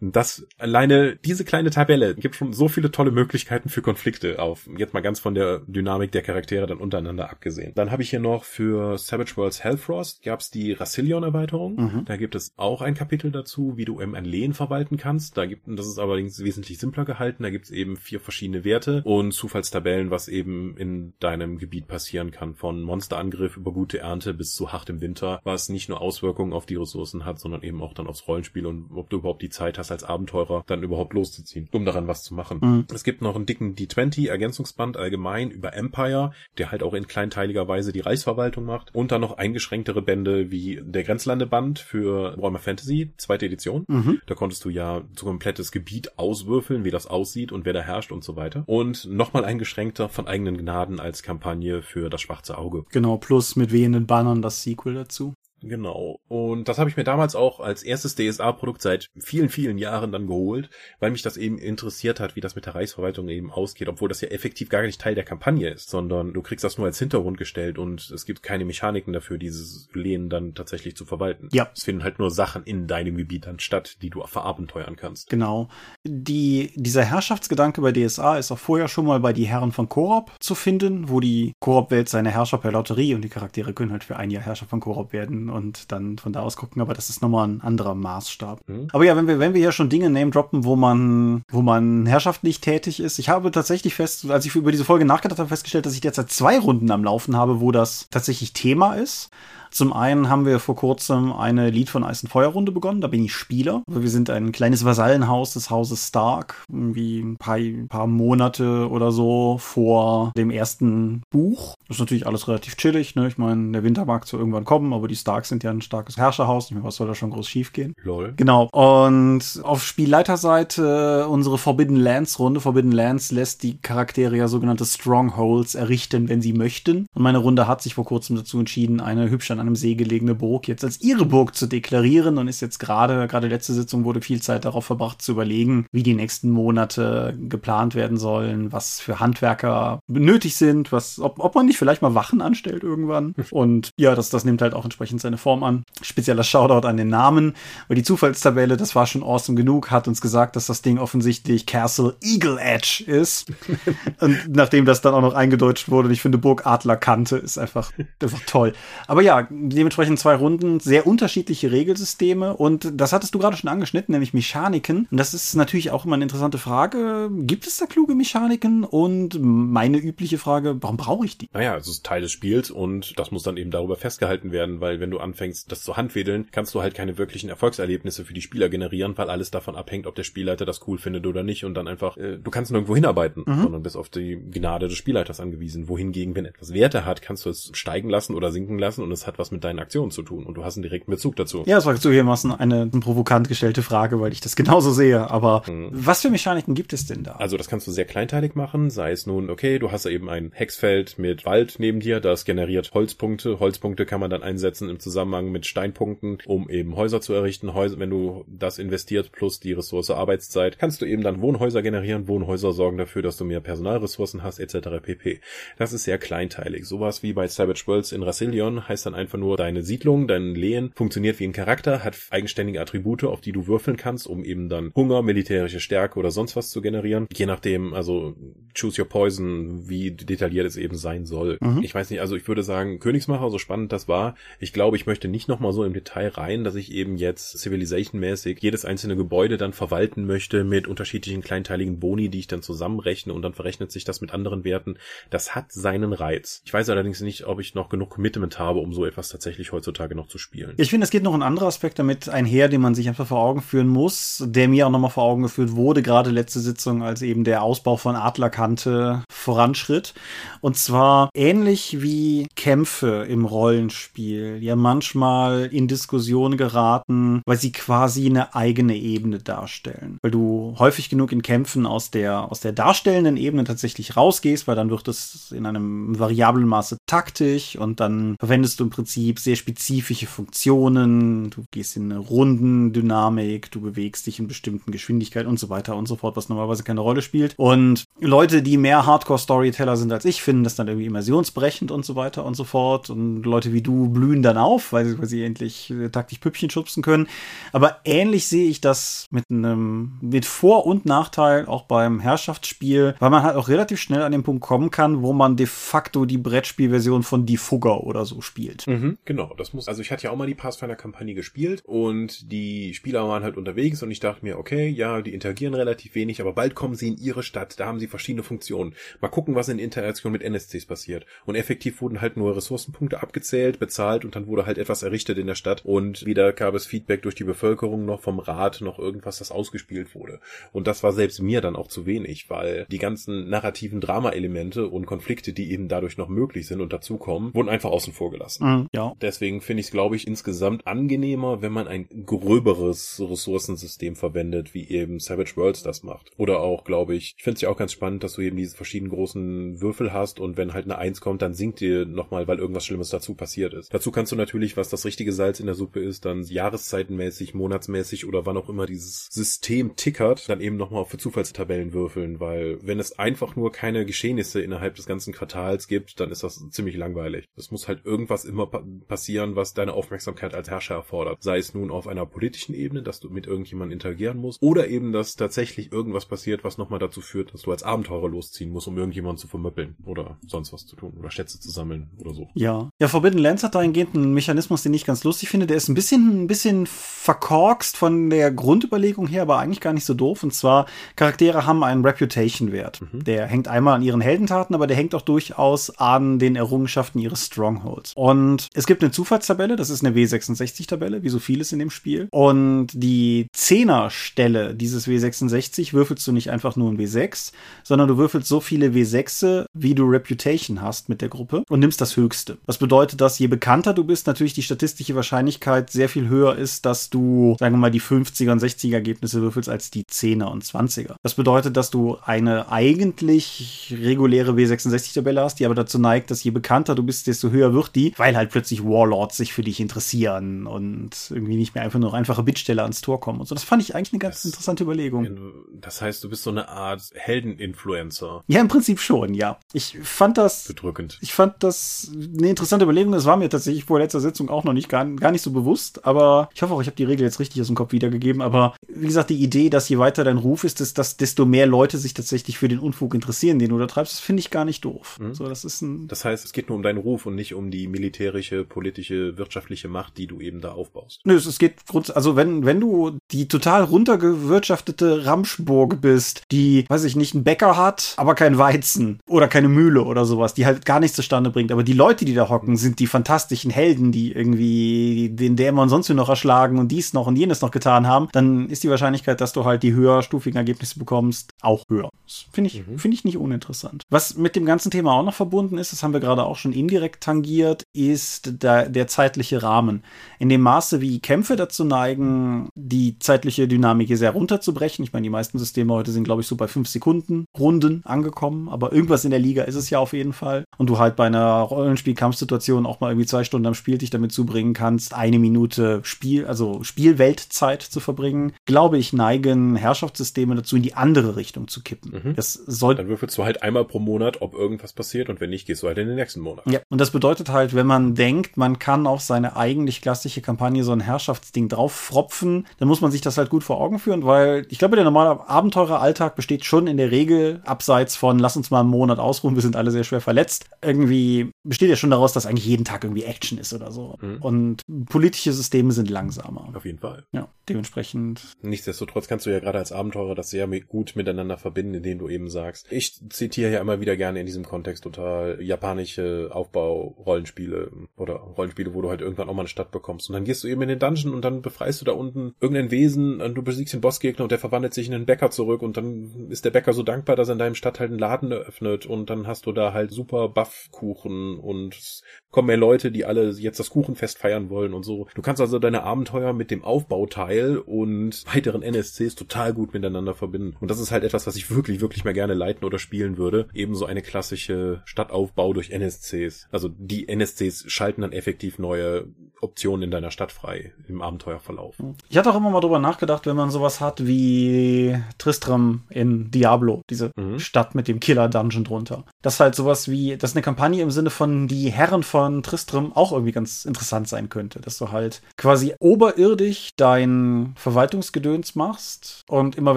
Das 0.00 0.46
alleine 0.58 1.16
diese 1.16 1.44
kleine 1.44 1.70
Tabelle 1.70 2.14
gibt 2.14 2.36
schon 2.36 2.52
so 2.52 2.68
viele 2.68 2.90
tolle 2.90 3.10
Möglichkeiten 3.10 3.68
für 3.68 3.82
Konflikte 3.82 4.38
auf. 4.38 4.68
Jetzt 4.84 4.92
mal 4.92 5.00
ganz 5.00 5.18
von 5.18 5.34
der 5.34 5.60
Dynamik 5.66 6.12
der 6.12 6.20
Charaktere 6.20 6.66
dann 6.66 6.76
untereinander 6.76 7.30
abgesehen. 7.30 7.72
Dann 7.74 7.90
habe 7.90 8.02
ich 8.02 8.10
hier 8.10 8.20
noch 8.20 8.44
für 8.44 8.98
Savage 8.98 9.34
Worlds 9.36 9.64
Hellfrost 9.64 10.22
gab's 10.22 10.50
die 10.50 10.72
Rassillion-Erweiterung. 10.72 11.76
Mhm. 11.76 12.04
Da 12.04 12.18
gibt 12.18 12.34
es 12.34 12.52
auch 12.58 12.82
ein 12.82 12.92
Kapitel 12.92 13.32
dazu, 13.32 13.78
wie 13.78 13.86
du 13.86 14.02
eben 14.02 14.14
ein 14.14 14.26
Lehen 14.26 14.52
verwalten 14.52 14.98
kannst. 14.98 15.38
Da 15.38 15.46
gibt, 15.46 15.62
das 15.66 15.86
ist 15.86 15.98
allerdings 15.98 16.44
wesentlich 16.44 16.76
simpler 16.76 17.06
gehalten. 17.06 17.44
Da 17.44 17.48
gibt's 17.48 17.70
eben 17.70 17.96
vier 17.96 18.20
verschiedene 18.20 18.62
Werte 18.62 19.00
und 19.06 19.32
Zufallstabellen, 19.32 20.10
was 20.10 20.28
eben 20.28 20.76
in 20.76 21.14
deinem 21.18 21.56
Gebiet 21.56 21.88
passieren 21.88 22.30
kann. 22.30 22.54
Von 22.54 22.82
Monsterangriff 22.82 23.56
über 23.56 23.72
gute 23.72 24.00
Ernte 24.00 24.34
bis 24.34 24.52
zu 24.52 24.70
hart 24.70 24.90
im 24.90 25.00
Winter, 25.00 25.40
was 25.44 25.70
nicht 25.70 25.88
nur 25.88 26.02
Auswirkungen 26.02 26.52
auf 26.52 26.66
die 26.66 26.76
Ressourcen 26.76 27.24
hat, 27.24 27.38
sondern 27.38 27.62
eben 27.62 27.80
auch 27.80 27.94
dann 27.94 28.06
aufs 28.06 28.28
Rollenspiel 28.28 28.66
und 28.66 28.90
ob 28.94 29.08
du 29.08 29.16
überhaupt 29.16 29.40
die 29.40 29.48
Zeit 29.48 29.78
hast, 29.78 29.90
als 29.90 30.04
Abenteurer 30.04 30.62
dann 30.66 30.82
überhaupt 30.82 31.14
loszuziehen, 31.14 31.70
um 31.72 31.86
daran 31.86 32.06
was 32.06 32.22
zu 32.22 32.34
machen. 32.34 32.58
Mhm. 32.60 32.86
Es 32.92 33.02
gibt 33.02 33.22
noch 33.22 33.34
einen 33.34 33.46
dicken 33.46 33.74
D20 33.74 34.28
Ergänzungsband 34.74 34.96
allgemein 34.96 35.50
über 35.50 35.74
Empire, 35.74 36.32
der 36.58 36.70
halt 36.70 36.82
auch 36.82 36.94
in 36.94 37.06
kleinteiliger 37.06 37.68
Weise 37.68 37.92
die 37.92 38.00
Reichsverwaltung 38.00 38.64
macht 38.64 38.94
und 38.94 39.12
dann 39.12 39.20
noch 39.20 39.36
eingeschränktere 39.38 40.02
Bände 40.02 40.50
wie 40.50 40.80
der 40.84 41.04
Grenzlandeband 41.04 41.78
für 41.78 42.36
Warhammer 42.36 42.58
Fantasy, 42.58 43.12
zweite 43.16 43.46
Edition. 43.46 43.84
Mhm. 43.88 44.20
Da 44.26 44.34
konntest 44.34 44.64
du 44.64 44.70
ja 44.70 45.02
so 45.16 45.26
komplettes 45.26 45.72
Gebiet 45.72 46.18
auswürfeln, 46.18 46.84
wie 46.84 46.90
das 46.90 47.06
aussieht 47.06 47.52
und 47.52 47.64
wer 47.64 47.72
da 47.72 47.80
herrscht 47.80 48.12
und 48.12 48.24
so 48.24 48.36
weiter. 48.36 48.64
Und 48.66 49.06
nochmal 49.06 49.44
eingeschränkter 49.44 50.08
von 50.08 50.26
eigenen 50.26 50.56
Gnaden 50.58 51.00
als 51.00 51.22
Kampagne 51.22 51.82
für 51.82 52.10
das 52.10 52.20
schwarze 52.20 52.58
Auge. 52.58 52.84
Genau, 52.90 53.16
plus 53.16 53.56
mit 53.56 53.72
wehenden 53.72 54.06
Bannern 54.06 54.42
das 54.42 54.62
Sequel 54.62 54.94
dazu. 54.94 55.34
Genau. 55.68 56.20
Und 56.28 56.68
das 56.68 56.78
habe 56.78 56.90
ich 56.90 56.96
mir 56.96 57.04
damals 57.04 57.34
auch 57.34 57.60
als 57.60 57.82
erstes 57.82 58.14
DSA-Produkt 58.14 58.82
seit 58.82 59.10
vielen, 59.18 59.48
vielen 59.48 59.78
Jahren 59.78 60.12
dann 60.12 60.26
geholt, 60.26 60.70
weil 61.00 61.10
mich 61.10 61.22
das 61.22 61.36
eben 61.36 61.58
interessiert 61.58 62.20
hat, 62.20 62.36
wie 62.36 62.40
das 62.40 62.54
mit 62.54 62.66
der 62.66 62.74
Reichsverwaltung 62.74 63.28
eben 63.28 63.50
ausgeht, 63.50 63.88
obwohl 63.88 64.08
das 64.08 64.20
ja 64.20 64.28
effektiv 64.28 64.68
gar 64.68 64.82
nicht 64.82 65.00
Teil 65.00 65.14
der 65.14 65.24
Kampagne 65.24 65.70
ist, 65.70 65.88
sondern 65.88 66.32
du 66.32 66.42
kriegst 66.42 66.64
das 66.64 66.78
nur 66.78 66.86
als 66.86 66.98
Hintergrund 66.98 67.38
gestellt 67.38 67.78
und 67.78 68.10
es 68.10 68.26
gibt 68.26 68.42
keine 68.42 68.64
Mechaniken 68.64 69.12
dafür, 69.12 69.38
dieses 69.38 69.88
Lehen 69.92 70.28
dann 70.28 70.54
tatsächlich 70.54 70.96
zu 70.96 71.04
verwalten. 71.04 71.48
Ja. 71.52 71.70
Es 71.74 71.84
finden 71.84 72.04
halt 72.04 72.18
nur 72.18 72.30
Sachen 72.30 72.64
in 72.64 72.86
deinem 72.86 73.16
Gebiet 73.16 73.46
dann 73.46 73.58
statt, 73.58 74.02
die 74.02 74.10
du 74.10 74.22
verabenteuern 74.26 74.96
kannst. 74.96 75.30
Genau. 75.30 75.68
Die, 76.04 76.72
dieser 76.74 77.04
Herrschaftsgedanke 77.04 77.80
bei 77.80 77.92
DSA 77.92 78.38
ist 78.38 78.50
auch 78.52 78.58
vorher 78.58 78.88
schon 78.88 79.06
mal 79.06 79.20
bei 79.20 79.32
die 79.32 79.46
Herren 79.46 79.72
von 79.72 79.88
Korop 79.88 80.32
zu 80.40 80.54
finden, 80.54 81.08
wo 81.08 81.20
die 81.20 81.52
Korop 81.60 81.90
wählt 81.90 82.08
seine 82.08 82.30
Herrscher 82.30 82.58
per 82.58 82.72
Lotterie 82.72 83.14
und 83.14 83.22
die 83.22 83.28
Charaktere 83.28 83.72
können 83.72 83.92
halt 83.92 84.04
für 84.04 84.16
ein 84.16 84.30
Jahr 84.30 84.42
Herrscher 84.42 84.66
von 84.66 84.80
Korop 84.80 85.12
werden 85.12 85.50
und 85.54 85.92
dann 85.92 86.18
von 86.18 86.32
da 86.32 86.40
aus 86.40 86.56
gucken, 86.56 86.82
aber 86.82 86.92
das 86.92 87.08
ist 87.08 87.22
nochmal 87.22 87.48
ein 87.48 87.60
anderer 87.60 87.94
Maßstab. 87.94 88.60
Mhm. 88.68 88.88
Aber 88.92 89.04
ja, 89.04 89.16
wenn 89.16 89.26
wir, 89.26 89.38
wenn 89.38 89.54
wir 89.54 89.60
hier 89.60 89.72
schon 89.72 89.88
Dinge 89.88 90.10
name 90.10 90.30
droppen, 90.30 90.64
wo 90.64 90.76
man, 90.76 91.42
wo 91.48 91.62
man 91.62 92.06
herrschaftlich 92.06 92.60
tätig 92.60 93.00
ist, 93.00 93.18
ich 93.18 93.28
habe 93.28 93.50
tatsächlich 93.50 93.94
fest, 93.94 94.30
als 94.30 94.44
ich 94.44 94.54
über 94.54 94.70
diese 94.70 94.84
Folge 94.84 95.04
nachgedacht 95.04 95.38
habe, 95.38 95.48
festgestellt, 95.48 95.86
dass 95.86 95.94
ich 95.94 96.00
derzeit 96.00 96.30
zwei 96.30 96.58
Runden 96.58 96.90
am 96.90 97.04
Laufen 97.04 97.36
habe, 97.36 97.60
wo 97.60 97.72
das 97.72 98.08
tatsächlich 98.10 98.52
Thema 98.52 98.94
ist. 98.94 99.30
Zum 99.74 99.92
einen 99.92 100.28
haben 100.28 100.46
wir 100.46 100.60
vor 100.60 100.76
kurzem 100.76 101.32
eine 101.32 101.68
Lied 101.68 101.90
von 101.90 102.04
Eis 102.04 102.22
und 102.22 102.28
Feuerrunde 102.28 102.70
begonnen, 102.70 103.00
da 103.00 103.08
bin 103.08 103.24
ich 103.24 103.34
Spieler. 103.34 103.82
Wir 103.88 104.08
sind 104.08 104.30
ein 104.30 104.52
kleines 104.52 104.84
Vasallenhaus 104.84 105.54
des 105.54 105.68
Hauses 105.68 106.06
Stark, 106.06 106.64
irgendwie 106.68 107.18
ein 107.18 107.36
paar, 107.36 107.56
ein 107.56 107.88
paar 107.88 108.06
Monate 108.06 108.88
oder 108.88 109.10
so 109.10 109.58
vor 109.58 110.32
dem 110.36 110.50
ersten 110.50 111.22
Buch. 111.30 111.74
Das 111.88 111.96
ist 111.96 112.00
natürlich 112.00 112.24
alles 112.24 112.46
relativ 112.46 112.76
chillig, 112.76 113.16
ne? 113.16 113.26
Ich 113.26 113.36
meine, 113.36 113.72
der 113.72 113.82
Winter 113.82 114.04
mag 114.04 114.28
zwar 114.28 114.38
irgendwann 114.38 114.64
kommen, 114.64 114.92
aber 114.92 115.08
die 115.08 115.16
Starks 115.16 115.48
sind 115.48 115.64
ja 115.64 115.72
ein 115.72 115.82
starkes 115.82 116.16
Herrscherhaus. 116.16 116.70
Was 116.72 116.94
soll 116.94 117.08
da 117.08 117.16
schon 117.16 117.30
groß 117.30 117.48
schief 117.48 117.72
gehen? 117.72 117.94
Lol. 118.04 118.32
Genau. 118.36 118.68
Und 118.70 119.60
auf 119.64 119.82
Spielleiterseite 119.82 121.26
unsere 121.26 121.58
Forbidden 121.58 121.96
Lands 121.96 122.38
Runde. 122.38 122.60
Forbidden 122.60 122.92
Lands 122.92 123.32
lässt 123.32 123.64
die 123.64 123.78
Charaktere 123.78 124.36
ja 124.36 124.46
sogenannte 124.46 124.84
Strongholds 124.84 125.74
errichten, 125.74 126.28
wenn 126.28 126.40
sie 126.40 126.52
möchten. 126.52 127.06
Und 127.12 127.22
meine 127.22 127.38
Runde 127.38 127.66
hat 127.66 127.82
sich 127.82 127.94
vor 127.94 128.04
kurzem 128.04 128.36
dazu 128.36 128.60
entschieden, 128.60 129.00
eine 129.00 129.30
hübsch 129.30 129.50
an 129.64 129.68
einem 129.68 129.76
See 129.76 129.94
gelegene 129.94 130.34
Burg 130.34 130.68
jetzt 130.68 130.84
als 130.84 131.00
ihre 131.00 131.24
Burg 131.24 131.54
zu 131.54 131.66
deklarieren 131.66 132.38
und 132.38 132.48
ist 132.48 132.60
jetzt 132.60 132.78
gerade, 132.78 133.26
gerade 133.26 133.48
letzte 133.48 133.72
Sitzung 133.72 134.04
wurde 134.04 134.20
viel 134.20 134.42
Zeit 134.42 134.64
darauf 134.64 134.84
verbracht 134.84 135.22
zu 135.22 135.32
überlegen, 135.32 135.86
wie 135.90 136.02
die 136.02 136.14
nächsten 136.14 136.50
Monate 136.50 137.36
geplant 137.48 137.94
werden 137.94 138.16
sollen, 138.16 138.72
was 138.72 139.00
für 139.00 139.20
Handwerker 139.20 140.00
nötig 140.06 140.56
sind, 140.56 140.92
was, 140.92 141.18
ob, 141.18 141.38
ob 141.38 141.54
man 141.54 141.66
nicht 141.66 141.78
vielleicht 141.78 142.02
mal 142.02 142.14
Wachen 142.14 142.42
anstellt 142.42 142.82
irgendwann. 142.82 143.34
Und 143.50 143.90
ja, 143.98 144.14
das, 144.14 144.30
das 144.30 144.44
nimmt 144.44 144.62
halt 144.62 144.74
auch 144.74 144.84
entsprechend 144.84 145.20
seine 145.20 145.38
Form 145.38 145.62
an. 145.62 145.84
Spezieller 146.02 146.44
Shoutout 146.44 146.86
an 146.86 146.96
den 146.96 147.08
Namen, 147.08 147.54
weil 147.88 147.96
die 147.96 148.02
Zufallstabelle, 148.02 148.76
das 148.76 148.94
war 148.94 149.06
schon 149.06 149.22
awesome 149.22 149.56
genug, 149.56 149.90
hat 149.90 150.08
uns 150.08 150.20
gesagt, 150.20 150.56
dass 150.56 150.66
das 150.66 150.82
Ding 150.82 150.98
offensichtlich 150.98 151.66
Castle 151.66 152.16
Eagle 152.22 152.58
Edge 152.58 153.04
ist. 153.06 153.46
und 154.20 154.38
nachdem 154.48 154.84
das 154.84 155.00
dann 155.00 155.14
auch 155.14 155.22
noch 155.22 155.34
eingedeutscht 155.34 155.90
wurde, 155.90 156.08
und 156.08 156.14
ich 156.14 156.20
finde 156.20 156.38
Burg 156.38 156.66
Adler 156.66 156.96
Kante 156.96 157.36
ist 157.36 157.58
einfach, 157.58 157.92
einfach 158.20 158.40
toll. 158.46 158.74
Aber 159.06 159.22
ja, 159.22 159.46
dementsprechend 159.54 160.18
zwei 160.18 160.34
Runden, 160.34 160.80
sehr 160.80 161.06
unterschiedliche 161.06 161.72
Regelsysteme 161.72 162.56
und 162.56 162.90
das 162.94 163.12
hattest 163.12 163.34
du 163.34 163.38
gerade 163.38 163.56
schon 163.56 163.70
angeschnitten, 163.70 164.12
nämlich 164.12 164.34
Mechaniken. 164.34 165.08
Und 165.10 165.18
das 165.18 165.34
ist 165.34 165.54
natürlich 165.54 165.90
auch 165.90 166.04
immer 166.04 166.14
eine 166.14 166.24
interessante 166.24 166.58
Frage. 166.58 167.30
Gibt 167.32 167.66
es 167.66 167.78
da 167.78 167.86
kluge 167.86 168.14
Mechaniken? 168.14 168.84
Und 168.84 169.38
meine 169.40 169.98
übliche 169.98 170.38
Frage, 170.38 170.76
warum 170.80 170.96
brauche 170.96 171.24
ich 171.26 171.38
die? 171.38 171.48
Naja, 171.52 171.76
es 171.76 171.88
ist 171.88 172.04
Teil 172.04 172.20
des 172.20 172.32
Spiels 172.32 172.70
und 172.70 173.18
das 173.18 173.30
muss 173.30 173.42
dann 173.42 173.56
eben 173.56 173.70
darüber 173.70 173.96
festgehalten 173.96 174.52
werden, 174.52 174.80
weil 174.80 175.00
wenn 175.00 175.10
du 175.10 175.18
anfängst, 175.18 175.70
das 175.70 175.82
zu 175.82 175.96
handwedeln, 175.96 176.48
kannst 176.52 176.74
du 176.74 176.82
halt 176.82 176.94
keine 176.94 177.18
wirklichen 177.18 177.48
Erfolgserlebnisse 177.48 178.24
für 178.24 178.34
die 178.34 178.40
Spieler 178.40 178.68
generieren, 178.68 179.16
weil 179.16 179.30
alles 179.30 179.50
davon 179.50 179.76
abhängt, 179.76 180.06
ob 180.06 180.14
der 180.14 180.24
Spielleiter 180.24 180.64
das 180.64 180.86
cool 180.86 180.98
findet 180.98 181.26
oder 181.26 181.42
nicht 181.42 181.64
und 181.64 181.74
dann 181.74 181.88
einfach, 181.88 182.16
äh, 182.16 182.38
du 182.38 182.50
kannst 182.50 182.70
nirgendwo 182.70 182.94
hinarbeiten, 182.94 183.44
mhm. 183.46 183.62
sondern 183.62 183.82
bist 183.82 183.96
auf 183.96 184.08
die 184.08 184.36
Gnade 184.36 184.88
des 184.88 184.96
Spielleiters 184.96 185.40
angewiesen. 185.40 185.88
Wohingegen, 185.88 186.34
wenn 186.34 186.46
etwas 186.46 186.72
Werte 186.72 187.04
hat, 187.04 187.22
kannst 187.22 187.44
du 187.44 187.50
es 187.50 187.70
steigen 187.74 188.08
lassen 188.08 188.34
oder 188.34 188.52
sinken 188.52 188.78
lassen 188.78 189.02
und 189.02 189.12
es 189.12 189.26
hat 189.26 189.38
was 189.38 189.43
mit 189.50 189.64
deinen 189.64 189.78
Aktionen 189.78 190.10
zu 190.10 190.22
tun 190.22 190.44
und 190.44 190.54
du 190.54 190.64
hast 190.64 190.76
einen 190.76 190.82
direkten 190.82 191.10
Bezug 191.10 191.36
dazu. 191.36 191.64
Ja, 191.66 191.76
das 191.76 191.86
war 191.86 191.94
zugegebenermaßen 191.94 192.52
eine, 192.52 192.82
eine 192.82 193.00
provokant 193.00 193.48
gestellte 193.48 193.82
Frage, 193.82 194.20
weil 194.20 194.32
ich 194.32 194.40
das 194.40 194.56
genauso 194.56 194.92
sehe. 194.92 195.30
Aber 195.30 195.62
mhm. 195.66 195.88
was 195.92 196.22
für 196.22 196.30
Mechaniken 196.30 196.74
gibt 196.74 196.92
es 196.92 197.06
denn 197.06 197.22
da? 197.22 197.32
Also 197.32 197.56
das 197.56 197.68
kannst 197.68 197.86
du 197.86 197.90
sehr 197.90 198.04
kleinteilig 198.04 198.54
machen, 198.54 198.90
sei 198.90 199.12
es 199.12 199.26
nun, 199.26 199.50
okay, 199.50 199.78
du 199.78 199.92
hast 199.92 200.04
da 200.04 200.10
eben 200.10 200.28
ein 200.28 200.50
Hexfeld 200.52 201.18
mit 201.18 201.44
Wald 201.44 201.76
neben 201.78 202.00
dir, 202.00 202.20
das 202.20 202.44
generiert 202.44 202.92
Holzpunkte. 202.94 203.60
Holzpunkte 203.60 204.06
kann 204.06 204.20
man 204.20 204.30
dann 204.30 204.42
einsetzen 204.42 204.88
im 204.88 205.00
Zusammenhang 205.00 205.50
mit 205.50 205.66
Steinpunkten, 205.66 206.38
um 206.46 206.68
eben 206.68 206.96
Häuser 206.96 207.20
zu 207.20 207.32
errichten. 207.32 207.74
Häuser, 207.74 207.98
wenn 207.98 208.10
du 208.10 208.44
das 208.46 208.78
investiert 208.78 209.32
plus 209.32 209.60
die 209.60 209.72
Ressource 209.72 210.10
Arbeitszeit, 210.10 210.78
kannst 210.78 211.02
du 211.02 211.06
eben 211.06 211.22
dann 211.22 211.40
Wohnhäuser 211.40 211.82
generieren. 211.82 212.28
Wohnhäuser 212.28 212.72
sorgen 212.72 212.98
dafür, 212.98 213.22
dass 213.22 213.36
du 213.36 213.44
mehr 213.44 213.60
Personalressourcen 213.60 214.42
hast, 214.42 214.58
etc. 214.58 214.88
pp. 215.02 215.40
Das 215.78 215.92
ist 215.92 216.04
sehr 216.04 216.18
kleinteilig. 216.18 216.86
Sowas 216.86 217.22
wie 217.22 217.32
bei 217.32 217.46
Savage 217.48 217.82
Worlds 217.86 218.12
in 218.12 218.22
Rassillion 218.22 218.88
heißt 218.88 219.06
dann 219.06 219.14
einfach 219.14 219.33
nur, 219.38 219.56
deine 219.56 219.82
Siedlung, 219.82 220.28
dein 220.28 220.54
Lehen 220.54 220.92
funktioniert 220.94 221.38
wie 221.40 221.44
ein 221.44 221.52
Charakter, 221.52 222.04
hat 222.04 222.16
eigenständige 222.30 222.80
Attribute, 222.80 223.24
auf 223.24 223.40
die 223.40 223.52
du 223.52 223.66
würfeln 223.66 223.96
kannst, 223.96 224.26
um 224.26 224.44
eben 224.44 224.68
dann 224.68 224.92
Hunger, 224.94 225.22
militärische 225.22 225.80
Stärke 225.80 226.18
oder 226.18 226.30
sonst 226.30 226.56
was 226.56 226.70
zu 226.70 226.80
generieren. 226.80 227.26
Je 227.34 227.46
nachdem, 227.46 227.94
also 227.94 228.34
choose 228.74 229.00
your 229.00 229.08
poison, 229.08 229.88
wie 229.88 230.10
detailliert 230.10 230.66
es 230.66 230.76
eben 230.76 230.96
sein 230.96 231.26
soll. 231.26 231.58
Mhm. 231.60 231.82
Ich 231.82 231.94
weiß 231.94 232.10
nicht, 232.10 232.20
also 232.20 232.36
ich 232.36 232.46
würde 232.48 232.62
sagen, 232.62 232.98
Königsmacher, 232.98 233.50
so 233.50 233.58
spannend 233.58 233.92
das 233.92 234.08
war, 234.08 234.34
ich 234.58 234.72
glaube, 234.72 234.96
ich 234.96 235.06
möchte 235.06 235.28
nicht 235.28 235.48
nochmal 235.48 235.72
so 235.72 235.84
im 235.84 235.92
Detail 235.92 236.28
rein, 236.28 236.64
dass 236.64 236.74
ich 236.74 236.92
eben 236.92 237.16
jetzt 237.16 237.58
Civilization-mäßig 237.58 238.58
jedes 238.60 238.84
einzelne 238.84 239.16
Gebäude 239.16 239.56
dann 239.56 239.72
verwalten 239.72 240.26
möchte 240.26 240.64
mit 240.64 240.86
unterschiedlichen 240.86 241.42
kleinteiligen 241.42 242.00
Boni, 242.00 242.28
die 242.28 242.40
ich 242.40 242.46
dann 242.46 242.62
zusammenrechne 242.62 243.32
und 243.32 243.42
dann 243.42 243.54
verrechnet 243.54 243.92
sich 243.92 244.04
das 244.04 244.20
mit 244.20 244.32
anderen 244.32 244.64
Werten. 244.64 244.96
Das 245.30 245.54
hat 245.54 245.72
seinen 245.72 246.12
Reiz. 246.12 246.62
Ich 246.64 246.72
weiß 246.72 246.88
allerdings 246.90 247.20
nicht, 247.20 247.46
ob 247.46 247.60
ich 247.60 247.74
noch 247.74 247.88
genug 247.88 248.10
Commitment 248.10 248.58
habe, 248.58 248.80
um 248.80 248.92
so 248.92 249.04
etwas 249.14 249.28
tatsächlich 249.28 249.70
heutzutage 249.70 250.16
noch 250.16 250.26
zu 250.26 250.38
spielen. 250.38 250.74
Ich 250.76 250.90
finde, 250.90 251.04
es 251.04 251.10
geht 251.10 251.22
noch 251.22 251.34
ein 251.34 251.42
anderer 251.42 251.66
Aspekt 251.66 252.00
damit 252.00 252.28
einher, 252.28 252.68
den 252.68 252.80
man 252.80 252.96
sich 252.96 253.08
einfach 253.08 253.28
vor 253.28 253.38
Augen 253.38 253.62
führen 253.62 253.86
muss, 253.86 254.42
der 254.44 254.68
mir 254.68 254.86
auch 254.86 254.90
nochmal 254.90 255.10
vor 255.10 255.22
Augen 255.22 255.42
geführt 255.42 255.72
wurde, 255.72 256.02
gerade 256.02 256.30
letzte 256.30 256.58
Sitzung, 256.58 257.02
als 257.02 257.22
eben 257.22 257.44
der 257.44 257.62
Ausbau 257.62 257.96
von 257.96 258.16
Adlerkante 258.16 259.22
voranschritt. 259.30 260.14
Und 260.60 260.76
zwar 260.76 261.30
ähnlich 261.34 262.02
wie 262.02 262.48
Kämpfe 262.56 263.24
im 263.28 263.44
Rollenspiel 263.44 264.58
ja 264.60 264.74
manchmal 264.74 265.66
in 265.66 265.86
Diskussionen 265.86 266.56
geraten, 266.56 267.42
weil 267.46 267.58
sie 267.58 267.70
quasi 267.70 268.26
eine 268.26 268.56
eigene 268.56 268.96
Ebene 268.96 269.38
darstellen. 269.38 270.18
Weil 270.22 270.32
du 270.32 270.74
häufig 270.78 271.08
genug 271.08 271.30
in 271.30 271.42
Kämpfen 271.42 271.86
aus 271.86 272.10
der, 272.10 272.50
aus 272.50 272.58
der 272.60 272.72
darstellenden 272.72 273.36
Ebene 273.36 273.62
tatsächlich 273.62 274.16
rausgehst, 274.16 274.66
weil 274.66 274.74
dann 274.74 274.90
wird 274.90 275.06
es 275.06 275.52
in 275.52 275.66
einem 275.66 276.18
variablen 276.18 276.66
Maße 276.66 276.96
taktisch 277.06 277.76
und 277.76 278.00
dann 278.00 278.34
verwendest 278.40 278.80
du 278.80 278.84
im 278.84 278.90
Prinzip 278.90 279.03
sehr 279.04 279.56
spezifische 279.56 280.26
Funktionen. 280.26 281.50
Du 281.50 281.64
gehst 281.70 281.96
in 281.96 282.10
eine 282.10 282.20
Rundendynamik, 282.20 283.70
du 283.70 283.80
bewegst 283.80 284.26
dich 284.26 284.38
in 284.38 284.48
bestimmten 284.48 284.92
Geschwindigkeiten 284.92 285.48
und 285.48 285.58
so 285.58 285.68
weiter 285.68 285.96
und 285.96 286.06
so 286.06 286.16
fort, 286.16 286.36
was 286.36 286.48
normalerweise 286.48 286.82
keine 286.82 287.00
Rolle 287.00 287.22
spielt. 287.22 287.54
Und 287.56 288.04
Leute, 288.20 288.62
die 288.62 288.76
mehr 288.76 289.06
Hardcore-Storyteller 289.06 289.96
sind 289.96 290.12
als 290.12 290.24
ich, 290.24 290.42
finden 290.42 290.64
das 290.64 290.76
dann 290.76 290.88
irgendwie 290.88 291.06
immersionsbrechend 291.06 291.90
und 291.90 292.04
so 292.04 292.16
weiter 292.16 292.44
und 292.44 292.54
so 292.54 292.64
fort. 292.64 293.10
Und 293.10 293.42
Leute 293.42 293.72
wie 293.72 293.82
du 293.82 294.08
blühen 294.08 294.42
dann 294.42 294.58
auf, 294.58 294.92
weil, 294.92 295.18
weil 295.18 295.26
sie 295.26 295.42
endlich 295.42 295.90
äh, 295.90 296.08
taktisch 296.08 296.38
Püppchen 296.38 296.70
schubsen 296.70 297.02
können. 297.02 297.28
Aber 297.72 297.98
ähnlich 298.04 298.46
sehe 298.46 298.68
ich 298.68 298.80
das 298.80 299.26
mit 299.30 299.44
einem, 299.50 300.18
mit 300.20 300.46
Vor- 300.46 300.86
und 300.86 301.06
Nachteil 301.06 301.66
auch 301.66 301.82
beim 301.82 302.20
Herrschaftsspiel, 302.20 303.14
weil 303.18 303.30
man 303.30 303.42
halt 303.42 303.56
auch 303.56 303.68
relativ 303.68 304.00
schnell 304.00 304.22
an 304.22 304.32
den 304.32 304.42
Punkt 304.42 304.62
kommen 304.62 304.90
kann, 304.90 305.22
wo 305.22 305.32
man 305.32 305.56
de 305.56 305.66
facto 305.66 306.24
die 306.24 306.38
Brettspielversion 306.38 307.22
von 307.22 307.46
Die 307.46 307.56
Fugger 307.56 308.04
oder 308.04 308.24
so 308.24 308.40
spielt. 308.40 308.86
Mhm, 308.94 309.18
genau, 309.24 309.54
das 309.56 309.72
muss, 309.72 309.88
also 309.88 310.02
ich 310.02 310.10
hatte 310.10 310.24
ja 310.24 310.30
auch 310.30 310.36
mal 310.36 310.46
die 310.46 310.54
Pathfinder-Kampagne 310.54 311.34
gespielt 311.34 311.82
und 311.84 312.50
die 312.50 312.94
Spieler 312.94 313.26
waren 313.28 313.42
halt 313.42 313.56
unterwegs 313.56 314.02
und 314.02 314.10
ich 314.10 314.20
dachte 314.20 314.44
mir, 314.44 314.58
okay, 314.58 314.88
ja, 314.88 315.22
die 315.22 315.34
interagieren 315.34 315.74
relativ 315.74 316.14
wenig, 316.14 316.40
aber 316.40 316.52
bald 316.52 316.74
kommen 316.74 316.94
sie 316.94 317.08
in 317.08 317.16
ihre 317.16 317.42
Stadt, 317.42 317.78
da 317.80 317.86
haben 317.86 317.98
sie 317.98 318.06
verschiedene 318.06 318.42
Funktionen. 318.42 318.94
Mal 319.20 319.28
gucken, 319.28 319.54
was 319.54 319.68
in 319.68 319.78
Interaktion 319.78 320.32
mit 320.32 320.42
NSCs 320.42 320.86
passiert. 320.86 321.26
Und 321.44 321.56
effektiv 321.56 322.00
wurden 322.00 322.20
halt 322.20 322.36
nur 322.36 322.56
Ressourcenpunkte 322.56 323.22
abgezählt, 323.22 323.78
bezahlt 323.78 324.24
und 324.24 324.36
dann 324.36 324.46
wurde 324.46 324.66
halt 324.66 324.78
etwas 324.78 325.02
errichtet 325.02 325.38
in 325.38 325.46
der 325.46 325.54
Stadt 325.54 325.84
und 325.84 326.24
wieder 326.26 326.52
gab 326.52 326.74
es 326.74 326.86
Feedback 326.86 327.22
durch 327.22 327.34
die 327.34 327.44
Bevölkerung 327.44 328.04
noch 328.04 328.20
vom 328.20 328.38
Rat, 328.38 328.80
noch 328.80 328.98
irgendwas, 328.98 329.38
das 329.38 329.50
ausgespielt 329.50 330.14
wurde. 330.14 330.40
Und 330.72 330.86
das 330.86 331.02
war 331.02 331.12
selbst 331.12 331.42
mir 331.42 331.60
dann 331.60 331.76
auch 331.76 331.88
zu 331.88 332.06
wenig, 332.06 332.50
weil 332.50 332.86
die 332.90 332.98
ganzen 332.98 333.48
narrativen 333.48 334.00
Drama-Elemente 334.00 334.88
und 334.88 335.06
Konflikte, 335.06 335.52
die 335.52 335.70
eben 335.72 335.88
dadurch 335.88 336.18
noch 336.18 336.28
möglich 336.28 336.66
sind 336.66 336.80
und 336.80 336.92
dazukommen, 336.92 337.54
wurden 337.54 337.68
einfach 337.68 337.90
außen 337.90 338.12
vor 338.12 338.30
gelassen. 338.30 338.66
Mhm, 338.66 338.83
ja. 338.92 339.14
Deswegen 339.20 339.60
finde 339.60 339.80
ich 339.80 339.86
es, 339.86 339.92
glaube 339.92 340.16
ich, 340.16 340.26
insgesamt 340.26 340.86
angenehmer, 340.86 341.62
wenn 341.62 341.72
man 341.72 341.88
ein 341.88 342.08
gröberes 342.26 343.20
Ressourcensystem 343.20 344.16
verwendet, 344.16 344.74
wie 344.74 344.88
eben 344.88 345.20
Savage 345.20 345.56
Worlds 345.56 345.82
das 345.82 346.02
macht. 346.02 346.30
Oder 346.36 346.60
auch, 346.60 346.84
glaube 346.84 347.14
ich, 347.14 347.34
ich 347.36 347.42
finde 347.42 347.56
es 347.56 347.60
ja 347.62 347.68
auch 347.68 347.76
ganz 347.76 347.92
spannend, 347.92 348.24
dass 348.24 348.34
du 348.34 348.42
eben 348.42 348.56
diese 348.56 348.76
verschiedenen 348.76 349.12
großen 349.12 349.80
Würfel 349.80 350.12
hast 350.12 350.40
und 350.40 350.56
wenn 350.56 350.72
halt 350.72 350.84
eine 350.84 350.98
Eins 350.98 351.20
kommt, 351.20 351.42
dann 351.42 351.54
sinkt 351.54 351.80
dir 351.80 352.04
nochmal, 352.06 352.46
weil 352.48 352.58
irgendwas 352.58 352.84
Schlimmes 352.84 353.10
dazu 353.10 353.34
passiert 353.34 353.74
ist. 353.74 353.92
Dazu 353.92 354.10
kannst 354.10 354.32
du 354.32 354.36
natürlich, 354.36 354.76
was 354.76 354.88
das 354.88 355.04
richtige 355.04 355.32
Salz 355.32 355.60
in 355.60 355.66
der 355.66 355.74
Suppe 355.74 356.00
ist, 356.00 356.24
dann 356.24 356.42
jahreszeitenmäßig, 356.42 357.54
monatsmäßig 357.54 358.26
oder 358.26 358.46
wann 358.46 358.56
auch 358.56 358.68
immer 358.68 358.86
dieses 358.86 359.28
System 359.30 359.96
tickert, 359.96 360.48
dann 360.48 360.60
eben 360.60 360.76
nochmal 360.76 361.04
für 361.04 361.18
Zufallstabellen 361.18 361.92
würfeln, 361.92 362.40
weil 362.40 362.78
wenn 362.82 363.00
es 363.00 363.18
einfach 363.18 363.56
nur 363.56 363.72
keine 363.72 364.04
Geschehnisse 364.04 364.60
innerhalb 364.60 364.96
des 364.96 365.06
ganzen 365.06 365.32
Quartals 365.32 365.88
gibt, 365.88 366.20
dann 366.20 366.30
ist 366.30 366.42
das 366.42 366.62
ziemlich 366.70 366.96
langweilig. 366.96 367.46
Es 367.56 367.70
muss 367.70 367.88
halt 367.88 368.04
irgendwas 368.04 368.44
immer 368.44 368.66
passieren, 369.08 369.56
was 369.56 369.74
deine 369.74 369.92
Aufmerksamkeit 369.92 370.54
als 370.54 370.70
Herrscher 370.70 370.94
erfordert. 370.94 371.42
Sei 371.42 371.58
es 371.58 371.74
nun 371.74 371.90
auf 371.90 372.06
einer 372.06 372.26
politischen 372.26 372.74
Ebene, 372.74 373.02
dass 373.02 373.20
du 373.20 373.30
mit 373.30 373.46
irgendjemandem 373.46 373.92
interagieren 373.92 374.38
musst, 374.38 374.62
oder 374.62 374.88
eben, 374.88 375.12
dass 375.12 375.36
tatsächlich 375.36 375.92
irgendwas 375.92 376.26
passiert, 376.26 376.64
was 376.64 376.78
nochmal 376.78 376.98
dazu 376.98 377.20
führt, 377.20 377.52
dass 377.52 377.62
du 377.62 377.70
als 377.70 377.82
Abenteurer 377.82 378.28
losziehen 378.28 378.70
musst, 378.70 378.88
um 378.88 378.96
irgendjemanden 378.96 379.38
zu 379.38 379.48
vermöppeln 379.48 379.96
oder 380.04 380.38
sonst 380.46 380.72
was 380.72 380.86
zu 380.86 380.96
tun 380.96 381.14
oder 381.18 381.30
Schätze 381.30 381.60
zu 381.60 381.70
sammeln 381.70 382.10
oder 382.18 382.34
so. 382.34 382.48
Ja. 382.54 382.90
Ja, 382.98 383.08
Forbidden 383.08 383.38
Lands 383.38 383.62
hat 383.62 383.74
dahingehend 383.74 384.14
einen 384.14 384.34
Mechanismus, 384.34 384.82
den 384.82 384.94
ich 384.94 385.04
ganz 385.04 385.24
lustig 385.24 385.48
finde. 385.48 385.66
Der 385.66 385.76
ist 385.76 385.88
ein 385.88 385.94
bisschen, 385.94 386.44
ein 386.44 386.46
bisschen 386.46 386.86
verkorkst 386.86 387.96
von 387.96 388.30
der 388.30 388.50
Grundüberlegung 388.50 389.26
her, 389.26 389.42
aber 389.42 389.58
eigentlich 389.58 389.80
gar 389.80 389.92
nicht 389.92 390.04
so 390.04 390.14
doof. 390.14 390.42
Und 390.42 390.54
zwar, 390.54 390.86
Charaktere 391.16 391.66
haben 391.66 391.82
einen 391.84 392.04
Reputation-Wert. 392.04 393.02
Mhm. 393.02 393.24
Der 393.24 393.46
hängt 393.46 393.68
einmal 393.68 393.94
an 393.94 394.02
ihren 394.02 394.20
Heldentaten, 394.20 394.74
aber 394.74 394.86
der 394.86 394.96
hängt 394.96 395.14
auch 395.14 395.22
durchaus 395.22 395.90
an 395.98 396.38
den 396.38 396.56
Errungenschaften 396.56 397.20
ihres 397.20 397.46
Strongholds. 397.46 398.12
Und 398.14 398.63
es 398.72 398.86
gibt 398.86 399.02
eine 399.02 399.12
Zufallstabelle, 399.12 399.76
das 399.76 399.90
ist 399.90 400.04
eine 400.04 400.14
W66-Tabelle, 400.16 401.22
wie 401.22 401.28
so 401.28 401.38
vieles 401.38 401.72
in 401.72 401.78
dem 401.78 401.90
Spiel. 401.90 402.28
Und 402.30 402.88
die 402.92 403.46
Zehnerstelle 403.52 404.74
dieses 404.74 405.06
W66 405.06 405.92
würfelst 405.92 406.26
du 406.26 406.32
nicht 406.32 406.50
einfach 406.50 406.76
nur 406.76 406.90
ein 406.90 406.98
W6, 406.98 407.52
sondern 407.82 408.08
du 408.08 408.16
würfelst 408.16 408.48
so 408.48 408.60
viele 408.60 408.88
W6, 408.88 409.66
wie 409.72 409.94
du 409.94 410.04
Reputation 410.04 410.82
hast 410.82 411.08
mit 411.08 411.20
der 411.20 411.28
Gruppe 411.28 411.64
und 411.68 411.80
nimmst 411.80 412.00
das 412.00 412.16
höchste. 412.16 412.58
Was 412.66 412.78
bedeutet, 412.78 413.20
dass 413.20 413.38
je 413.38 413.46
bekannter 413.46 413.94
du 413.94 414.04
bist, 414.04 414.26
natürlich 414.26 414.54
die 414.54 414.62
statistische 414.62 415.14
Wahrscheinlichkeit 415.14 415.90
sehr 415.90 416.08
viel 416.08 416.28
höher 416.28 416.56
ist, 416.56 416.86
dass 416.86 417.10
du, 417.10 417.56
sagen 417.58 417.74
wir 417.74 417.78
mal, 417.78 417.90
die 417.90 418.00
50er 418.00 418.52
und 418.52 418.62
60er 418.62 418.94
Ergebnisse 418.94 419.42
würfelst 419.42 419.68
als 419.68 419.90
die 419.90 420.04
10er 420.04 420.46
und 420.46 420.64
20er. 420.64 421.14
Das 421.22 421.34
bedeutet, 421.34 421.76
dass 421.76 421.90
du 421.90 422.16
eine 422.24 422.70
eigentlich 422.70 423.94
reguläre 424.00 424.52
W66-Tabelle 424.52 425.42
hast, 425.42 425.60
die 425.60 425.66
aber 425.66 425.74
dazu 425.74 425.98
neigt, 425.98 426.30
dass 426.30 426.44
je 426.44 426.50
bekannter 426.50 426.94
du 426.94 427.02
bist, 427.02 427.26
desto 427.26 427.50
höher 427.50 427.74
wird 427.74 427.94
die, 427.94 428.14
weil 428.16 428.36
halt 428.36 428.50
plötzlich 428.54 428.84
Warlords 428.84 429.36
sich 429.36 429.52
für 429.52 429.64
dich 429.64 429.80
interessieren 429.80 430.68
und 430.68 431.10
irgendwie 431.30 431.56
nicht 431.56 431.74
mehr 431.74 431.82
einfach 431.82 431.98
nur 431.98 432.14
einfache 432.14 432.44
Bittsteller 432.44 432.82
ans 432.82 433.00
Tor 433.00 433.18
kommen 433.18 433.40
und 433.40 433.48
so. 433.48 433.54
Das 433.56 433.64
fand 433.64 433.82
ich 433.82 433.96
eigentlich 433.96 434.12
eine 434.12 434.20
ganz 434.20 434.36
das, 434.36 434.44
interessante 434.44 434.84
Überlegung. 434.84 435.40
Das 435.72 436.00
heißt, 436.00 436.22
du 436.22 436.28
bist 436.28 436.44
so 436.44 436.50
eine 436.50 436.68
Art 436.68 437.02
Helden-Influencer. 437.14 438.44
Ja, 438.46 438.60
im 438.60 438.68
Prinzip 438.68 439.00
schon, 439.00 439.34
ja. 439.34 439.58
Ich 439.72 439.98
fand 440.04 440.38
das 440.38 440.68
bedrückend. 440.68 441.18
Ich 441.20 441.34
fand 441.34 441.64
das 441.64 442.12
eine 442.14 442.48
interessante 442.48 442.84
Überlegung. 442.84 443.10
Das 443.10 443.24
war 443.24 443.36
mir 443.36 443.48
tatsächlich 443.48 443.86
vor 443.86 443.98
letzter 443.98 444.20
Sitzung 444.20 444.48
auch 444.50 444.62
noch 444.62 444.72
nicht 444.72 444.88
gar, 444.88 445.04
gar 445.04 445.32
nicht 445.32 445.42
so 445.42 445.50
bewusst, 445.50 446.04
aber 446.04 446.48
ich 446.54 446.62
hoffe 446.62 446.74
auch, 446.74 446.80
ich 446.80 446.86
habe 446.86 446.94
die 446.94 447.02
Regel 447.02 447.24
jetzt 447.24 447.40
richtig 447.40 447.60
aus 447.60 447.66
dem 447.66 447.74
Kopf 447.74 447.90
wiedergegeben. 447.90 448.40
Aber 448.40 448.76
wie 448.86 449.06
gesagt, 449.08 449.30
die 449.30 449.42
Idee, 449.42 449.68
dass 449.68 449.88
je 449.88 449.98
weiter 449.98 450.22
dein 450.22 450.38
Ruf 450.38 450.62
ist, 450.62 450.80
ist 450.80 450.96
dass 450.96 451.16
desto 451.16 451.44
mehr 451.44 451.66
Leute 451.66 451.98
sich 451.98 452.14
tatsächlich 452.14 452.56
für 452.56 452.68
den 452.68 452.78
Unfug 452.78 453.16
interessieren, 453.16 453.58
den 453.58 453.70
du 453.70 453.78
da 453.78 453.88
treibst, 453.88 454.12
das 454.12 454.20
finde 454.20 454.38
ich 454.38 454.50
gar 454.50 454.64
nicht 454.64 454.84
doof. 454.84 455.18
Mhm. 455.18 455.34
So, 455.34 455.48
das 455.48 455.64
ist 455.64 455.82
ein. 455.82 456.06
Das 456.06 456.24
heißt, 456.24 456.44
es 456.44 456.52
geht 456.52 456.68
nur 456.68 456.76
um 456.76 456.84
deinen 456.84 456.98
Ruf 456.98 457.26
und 457.26 457.34
nicht 457.34 457.52
um 457.54 457.72
die 457.72 457.88
militärische, 457.88 458.43
politische, 458.64 459.36
wirtschaftliche 459.38 459.88
Macht, 459.88 460.18
die 460.18 460.26
du 460.26 460.40
eben 460.40 460.60
da 460.60 460.72
aufbaust. 460.72 461.20
Nö, 461.24 461.34
es 461.34 461.58
geht 461.58 461.86
grundsätzlich, 461.86 462.16
also 462.16 462.36
wenn, 462.36 462.64
wenn 462.64 462.80
du 462.80 463.18
die 463.30 463.48
total 463.48 463.84
runtergewirtschaftete 463.84 465.26
Ramschburg 465.26 466.00
bist, 466.00 466.42
die, 466.50 466.84
weiß 466.88 467.04
ich 467.04 467.16
nicht, 467.16 467.34
einen 467.34 467.44
Bäcker 467.44 467.76
hat, 467.76 468.14
aber 468.16 468.34
kein 468.34 468.58
Weizen 468.58 469.20
oder 469.26 469.48
keine 469.48 469.68
Mühle 469.68 470.04
oder 470.04 470.24
sowas, 470.24 470.54
die 470.54 470.66
halt 470.66 470.84
gar 470.84 471.00
nichts 471.00 471.16
zustande 471.16 471.50
bringt. 471.50 471.72
Aber 471.72 471.82
die 471.82 471.92
Leute, 471.92 472.24
die 472.24 472.34
da 472.34 472.48
hocken, 472.48 472.76
sind 472.76 472.98
die 472.98 473.06
fantastischen 473.06 473.70
Helden, 473.70 474.12
die 474.12 474.32
irgendwie 474.32 475.30
den 475.32 475.56
Dämon 475.56 475.88
sonst 475.88 476.08
wie 476.10 476.14
noch 476.14 476.28
erschlagen 476.28 476.78
und 476.78 476.88
dies 476.88 477.12
noch 477.12 477.26
und 477.26 477.36
jenes 477.36 477.60
noch 477.60 477.70
getan 477.70 478.06
haben, 478.06 478.28
dann 478.32 478.68
ist 478.68 478.84
die 478.84 478.90
Wahrscheinlichkeit, 478.90 479.40
dass 479.40 479.52
du 479.52 479.64
halt 479.64 479.82
die 479.82 479.94
höherstufigen 479.94 480.58
Ergebnisse 480.58 480.98
bekommst, 480.98 481.53
auch 481.64 481.84
höher. 481.88 482.08
Das 482.26 482.46
finde 482.52 482.68
ich, 482.68 482.86
mhm. 482.86 482.98
finde 482.98 483.14
ich 483.16 483.24
nicht 483.24 483.36
uninteressant. 483.36 484.02
Was 484.10 484.36
mit 484.36 484.56
dem 484.56 484.64
ganzen 484.64 484.90
Thema 484.90 485.12
auch 485.12 485.24
noch 485.24 485.34
verbunden 485.34 485.78
ist, 485.78 485.92
das 485.92 486.02
haben 486.02 486.12
wir 486.12 486.20
gerade 486.20 486.44
auch 486.44 486.56
schon 486.56 486.72
indirekt 486.72 487.22
tangiert, 487.22 487.84
ist 487.94 488.62
der, 488.62 488.88
der 488.88 489.06
zeitliche 489.06 489.62
Rahmen. 489.62 490.02
In 490.38 490.48
dem 490.48 490.62
Maße, 490.62 491.00
wie 491.00 491.20
Kämpfe 491.20 491.56
dazu 491.56 491.84
neigen, 491.84 492.68
die 492.74 493.18
zeitliche 493.18 493.68
Dynamik 493.68 494.08
hier 494.08 494.16
sehr 494.16 494.30
runterzubrechen. 494.30 495.04
Ich 495.04 495.12
meine, 495.12 495.24
die 495.24 495.30
meisten 495.30 495.58
Systeme 495.58 495.92
heute 495.92 496.12
sind, 496.12 496.24
glaube 496.24 496.42
ich, 496.42 496.46
so 496.46 496.56
bei 496.56 496.68
fünf 496.68 496.88
Sekunden 496.88 497.44
Runden 497.58 498.02
angekommen, 498.04 498.68
aber 498.68 498.92
irgendwas 498.92 499.24
in 499.24 499.30
der 499.30 499.40
Liga 499.40 499.64
ist 499.64 499.74
es 499.74 499.90
ja 499.90 499.98
auf 499.98 500.12
jeden 500.12 500.32
Fall. 500.32 500.64
Und 500.78 500.88
du 500.88 500.98
halt 500.98 501.16
bei 501.16 501.26
einer 501.26 501.60
Rollenspiel-Kampfsituation 501.60 502.86
auch 502.86 503.00
mal 503.00 503.10
irgendwie 503.10 503.26
zwei 503.26 503.44
Stunden 503.44 503.66
am 503.66 503.74
Spiel 503.74 503.98
dich 503.98 504.10
damit 504.10 504.32
zubringen 504.32 504.72
kannst, 504.72 505.14
eine 505.14 505.38
Minute 505.38 506.00
Spiel, 506.02 506.46
also 506.46 506.82
Spielweltzeit 506.82 507.82
zu 507.82 508.00
verbringen, 508.00 508.52
glaube 508.66 508.98
ich, 508.98 509.12
neigen 509.12 509.76
Herrschaftssysteme 509.76 510.54
dazu, 510.54 510.76
in 510.76 510.82
die 510.82 510.94
andere 510.94 511.36
Richtung 511.36 511.53
zu 511.68 511.82
kippen. 511.82 512.12
Mhm. 512.12 512.34
Das 512.34 512.52
soll 512.52 512.94
Dann 512.94 513.08
würfelst 513.08 513.36
du 513.38 513.44
halt 513.44 513.62
einmal 513.62 513.84
pro 513.84 513.98
Monat, 513.98 514.42
ob 514.42 514.54
irgendwas 514.54 514.92
passiert 514.92 515.28
und 515.28 515.40
wenn 515.40 515.50
nicht, 515.50 515.66
gehst 515.66 515.82
du 515.82 515.86
halt 515.86 515.98
in 515.98 516.06
den 516.06 516.16
nächsten 516.16 516.40
Monat. 516.40 516.66
Ja, 516.66 516.80
und 516.88 517.00
das 517.00 517.10
bedeutet 517.10 517.48
halt, 517.48 517.74
wenn 517.74 517.86
man 517.86 518.14
denkt, 518.14 518.56
man 518.56 518.78
kann 518.78 519.06
auf 519.06 519.20
seine 519.20 519.56
eigentlich 519.56 520.00
klassische 520.00 520.40
Kampagne 520.40 520.84
so 520.84 520.92
ein 520.92 521.00
Herrschaftsding 521.00 521.68
drauf 521.68 521.92
fropfen, 521.92 522.66
dann 522.78 522.88
muss 522.88 523.00
man 523.00 523.10
sich 523.10 523.20
das 523.20 523.38
halt 523.38 523.50
gut 523.50 523.64
vor 523.64 523.80
Augen 523.80 523.98
führen, 523.98 524.24
weil 524.24 524.66
ich 524.68 524.78
glaube, 524.78 524.96
der 524.96 525.04
normale 525.04 525.48
Abenteureralltag 525.48 526.36
besteht 526.36 526.64
schon 526.64 526.86
in 526.86 526.96
der 526.96 527.10
Regel, 527.10 527.60
abseits 527.64 528.16
von 528.16 528.38
lass 528.38 528.56
uns 528.56 528.70
mal 528.70 528.80
einen 528.80 528.90
Monat 528.90 529.18
ausruhen, 529.18 529.54
wir 529.54 529.62
sind 529.62 529.76
alle 529.76 529.90
sehr 529.90 530.04
schwer 530.04 530.20
verletzt, 530.20 530.66
irgendwie 530.82 531.50
besteht 531.64 531.90
ja 531.90 531.96
schon 531.96 532.10
daraus, 532.10 532.32
dass 532.32 532.46
eigentlich 532.46 532.66
jeden 532.66 532.84
Tag 532.84 533.04
irgendwie 533.04 533.24
Action 533.24 533.58
ist 533.58 533.72
oder 533.72 533.90
so. 533.90 534.16
Mhm. 534.20 534.38
Und 534.40 534.82
politische 535.06 535.52
Systeme 535.52 535.92
sind 535.92 536.10
langsamer. 536.10 536.68
Auf 536.74 536.84
jeden 536.84 536.98
Fall. 536.98 537.24
Ja, 537.32 537.48
dementsprechend. 537.68 538.42
Nichtsdestotrotz 538.62 539.28
kannst 539.28 539.46
du 539.46 539.50
ja 539.50 539.60
gerade 539.60 539.78
als 539.78 539.92
Abenteurer 539.92 540.34
das 540.34 540.50
sehr 540.50 540.68
gut 540.80 541.12
miteinander 541.14 541.43
miteinander 541.44 541.58
verbinden, 541.58 541.94
indem 541.94 542.18
du 542.18 542.28
eben 542.28 542.48
sagst, 542.48 542.86
ich 542.90 543.20
zitiere 543.30 543.72
ja 543.72 543.80
immer 543.80 544.00
wieder 544.00 544.16
gerne 544.16 544.40
in 544.40 544.46
diesem 544.46 544.64
Kontext 544.64 545.04
total 545.04 545.60
japanische 545.62 546.50
Aufbau-Rollenspiele 546.52 547.90
oder 548.16 548.34
Rollenspiele, 548.34 548.94
wo 548.94 549.02
du 549.02 549.10
halt 549.10 549.20
irgendwann 549.20 549.48
auch 549.48 549.54
mal 549.54 549.62
eine 549.62 549.68
Stadt 549.68 549.90
bekommst. 549.90 550.28
Und 550.28 550.34
dann 550.34 550.44
gehst 550.44 550.64
du 550.64 550.68
eben 550.68 550.82
in 550.82 550.88
den 550.88 550.98
Dungeon 550.98 551.34
und 551.34 551.44
dann 551.44 551.62
befreist 551.62 552.00
du 552.00 552.04
da 552.04 552.12
unten 552.12 552.54
irgendein 552.60 552.90
Wesen 552.90 553.40
und 553.40 553.54
du 553.54 553.62
besiegst 553.62 553.94
den 553.94 554.00
Bossgegner 554.00 554.44
und 554.44 554.50
der 554.50 554.58
verwandelt 554.58 554.94
sich 554.94 555.06
in 555.06 555.14
einen 555.14 555.26
Bäcker 555.26 555.50
zurück 555.50 555.82
und 555.82 555.96
dann 555.96 556.48
ist 556.50 556.64
der 556.64 556.70
Bäcker 556.70 556.92
so 556.92 557.02
dankbar, 557.02 557.36
dass 557.36 557.48
er 557.48 557.52
in 557.52 557.58
deinem 557.58 557.74
Stadt 557.74 558.00
halt 558.00 558.10
einen 558.10 558.18
Laden 558.18 558.50
eröffnet 558.50 559.06
und 559.06 559.30
dann 559.30 559.46
hast 559.46 559.66
du 559.66 559.72
da 559.72 559.92
halt 559.92 560.10
super 560.10 560.48
Buffkuchen 560.48 561.58
und 561.58 562.22
kommen 562.50 562.68
mehr 562.68 562.76
Leute, 562.76 563.10
die 563.10 563.24
alle 563.24 563.50
jetzt 563.50 563.80
das 563.80 563.90
Kuchenfest 563.90 564.38
feiern 564.38 564.70
wollen 564.70 564.94
und 564.94 565.02
so. 565.02 565.26
Du 565.34 565.42
kannst 565.42 565.60
also 565.60 565.80
deine 565.80 566.04
Abenteuer 566.04 566.52
mit 566.52 566.70
dem 566.70 566.84
Aufbauteil 566.84 567.78
und 567.78 568.44
weiteren 568.54 568.82
NSCs 568.82 569.34
total 569.34 569.74
gut 569.74 569.92
miteinander 569.92 570.34
verbinden. 570.34 570.76
Und 570.80 570.88
das 570.88 571.00
ist 571.00 571.10
halt 571.10 571.24
etwas, 571.24 571.33
was 571.34 571.56
ich 571.56 571.70
wirklich, 571.70 572.00
wirklich 572.00 572.24
mehr 572.24 572.34
gerne 572.34 572.54
leiten 572.54 572.84
oder 572.84 572.98
spielen 572.98 573.36
würde. 573.36 573.68
Ebenso 573.74 574.06
eine 574.06 574.22
klassische 574.22 575.02
Stadtaufbau 575.04 575.72
durch 575.72 575.90
NSCs. 575.90 576.68
Also 576.70 576.88
die 576.88 577.28
NSCs 577.28 577.84
schalten 577.90 578.22
dann 578.22 578.32
effektiv 578.32 578.78
neue 578.78 579.26
Optionen 579.64 580.02
in 580.02 580.10
deiner 580.10 580.30
Stadt 580.30 580.52
frei 580.52 580.92
im 581.08 581.22
Abenteuerverlauf. 581.22 581.96
Ich 582.28 582.36
hatte 582.36 582.50
auch 582.50 582.56
immer 582.56 582.70
mal 582.70 582.80
drüber 582.80 582.98
nachgedacht, 582.98 583.46
wenn 583.46 583.56
man 583.56 583.70
sowas 583.70 584.00
hat 584.00 584.26
wie 584.26 585.16
Tristram 585.38 586.02
in 586.10 586.50
Diablo, 586.50 587.02
diese 587.10 587.30
mhm. 587.36 587.58
Stadt 587.58 587.94
mit 587.94 588.06
dem 588.06 588.20
Killer-Dungeon 588.20 588.84
drunter. 588.84 589.24
Das 589.42 589.54
ist 589.54 589.60
halt 589.60 589.74
sowas 589.74 590.08
wie, 590.08 590.36
das 590.36 590.50
ist 590.50 590.56
eine 590.56 590.62
Kampagne 590.62 591.02
im 591.02 591.10
Sinne 591.10 591.30
von 591.30 591.66
die 591.66 591.90
Herren 591.90 592.22
von 592.22 592.62
Tristram 592.62 593.12
auch 593.14 593.32
irgendwie 593.32 593.52
ganz 593.52 593.84
interessant 593.84 594.28
sein 594.28 594.48
könnte, 594.50 594.80
dass 594.80 594.98
du 594.98 595.10
halt 595.10 595.42
quasi 595.56 595.94
oberirdisch 595.98 596.90
dein 596.96 597.72
Verwaltungsgedöns 597.76 598.74
machst 598.74 599.44
und 599.48 599.76
immer 599.76 599.96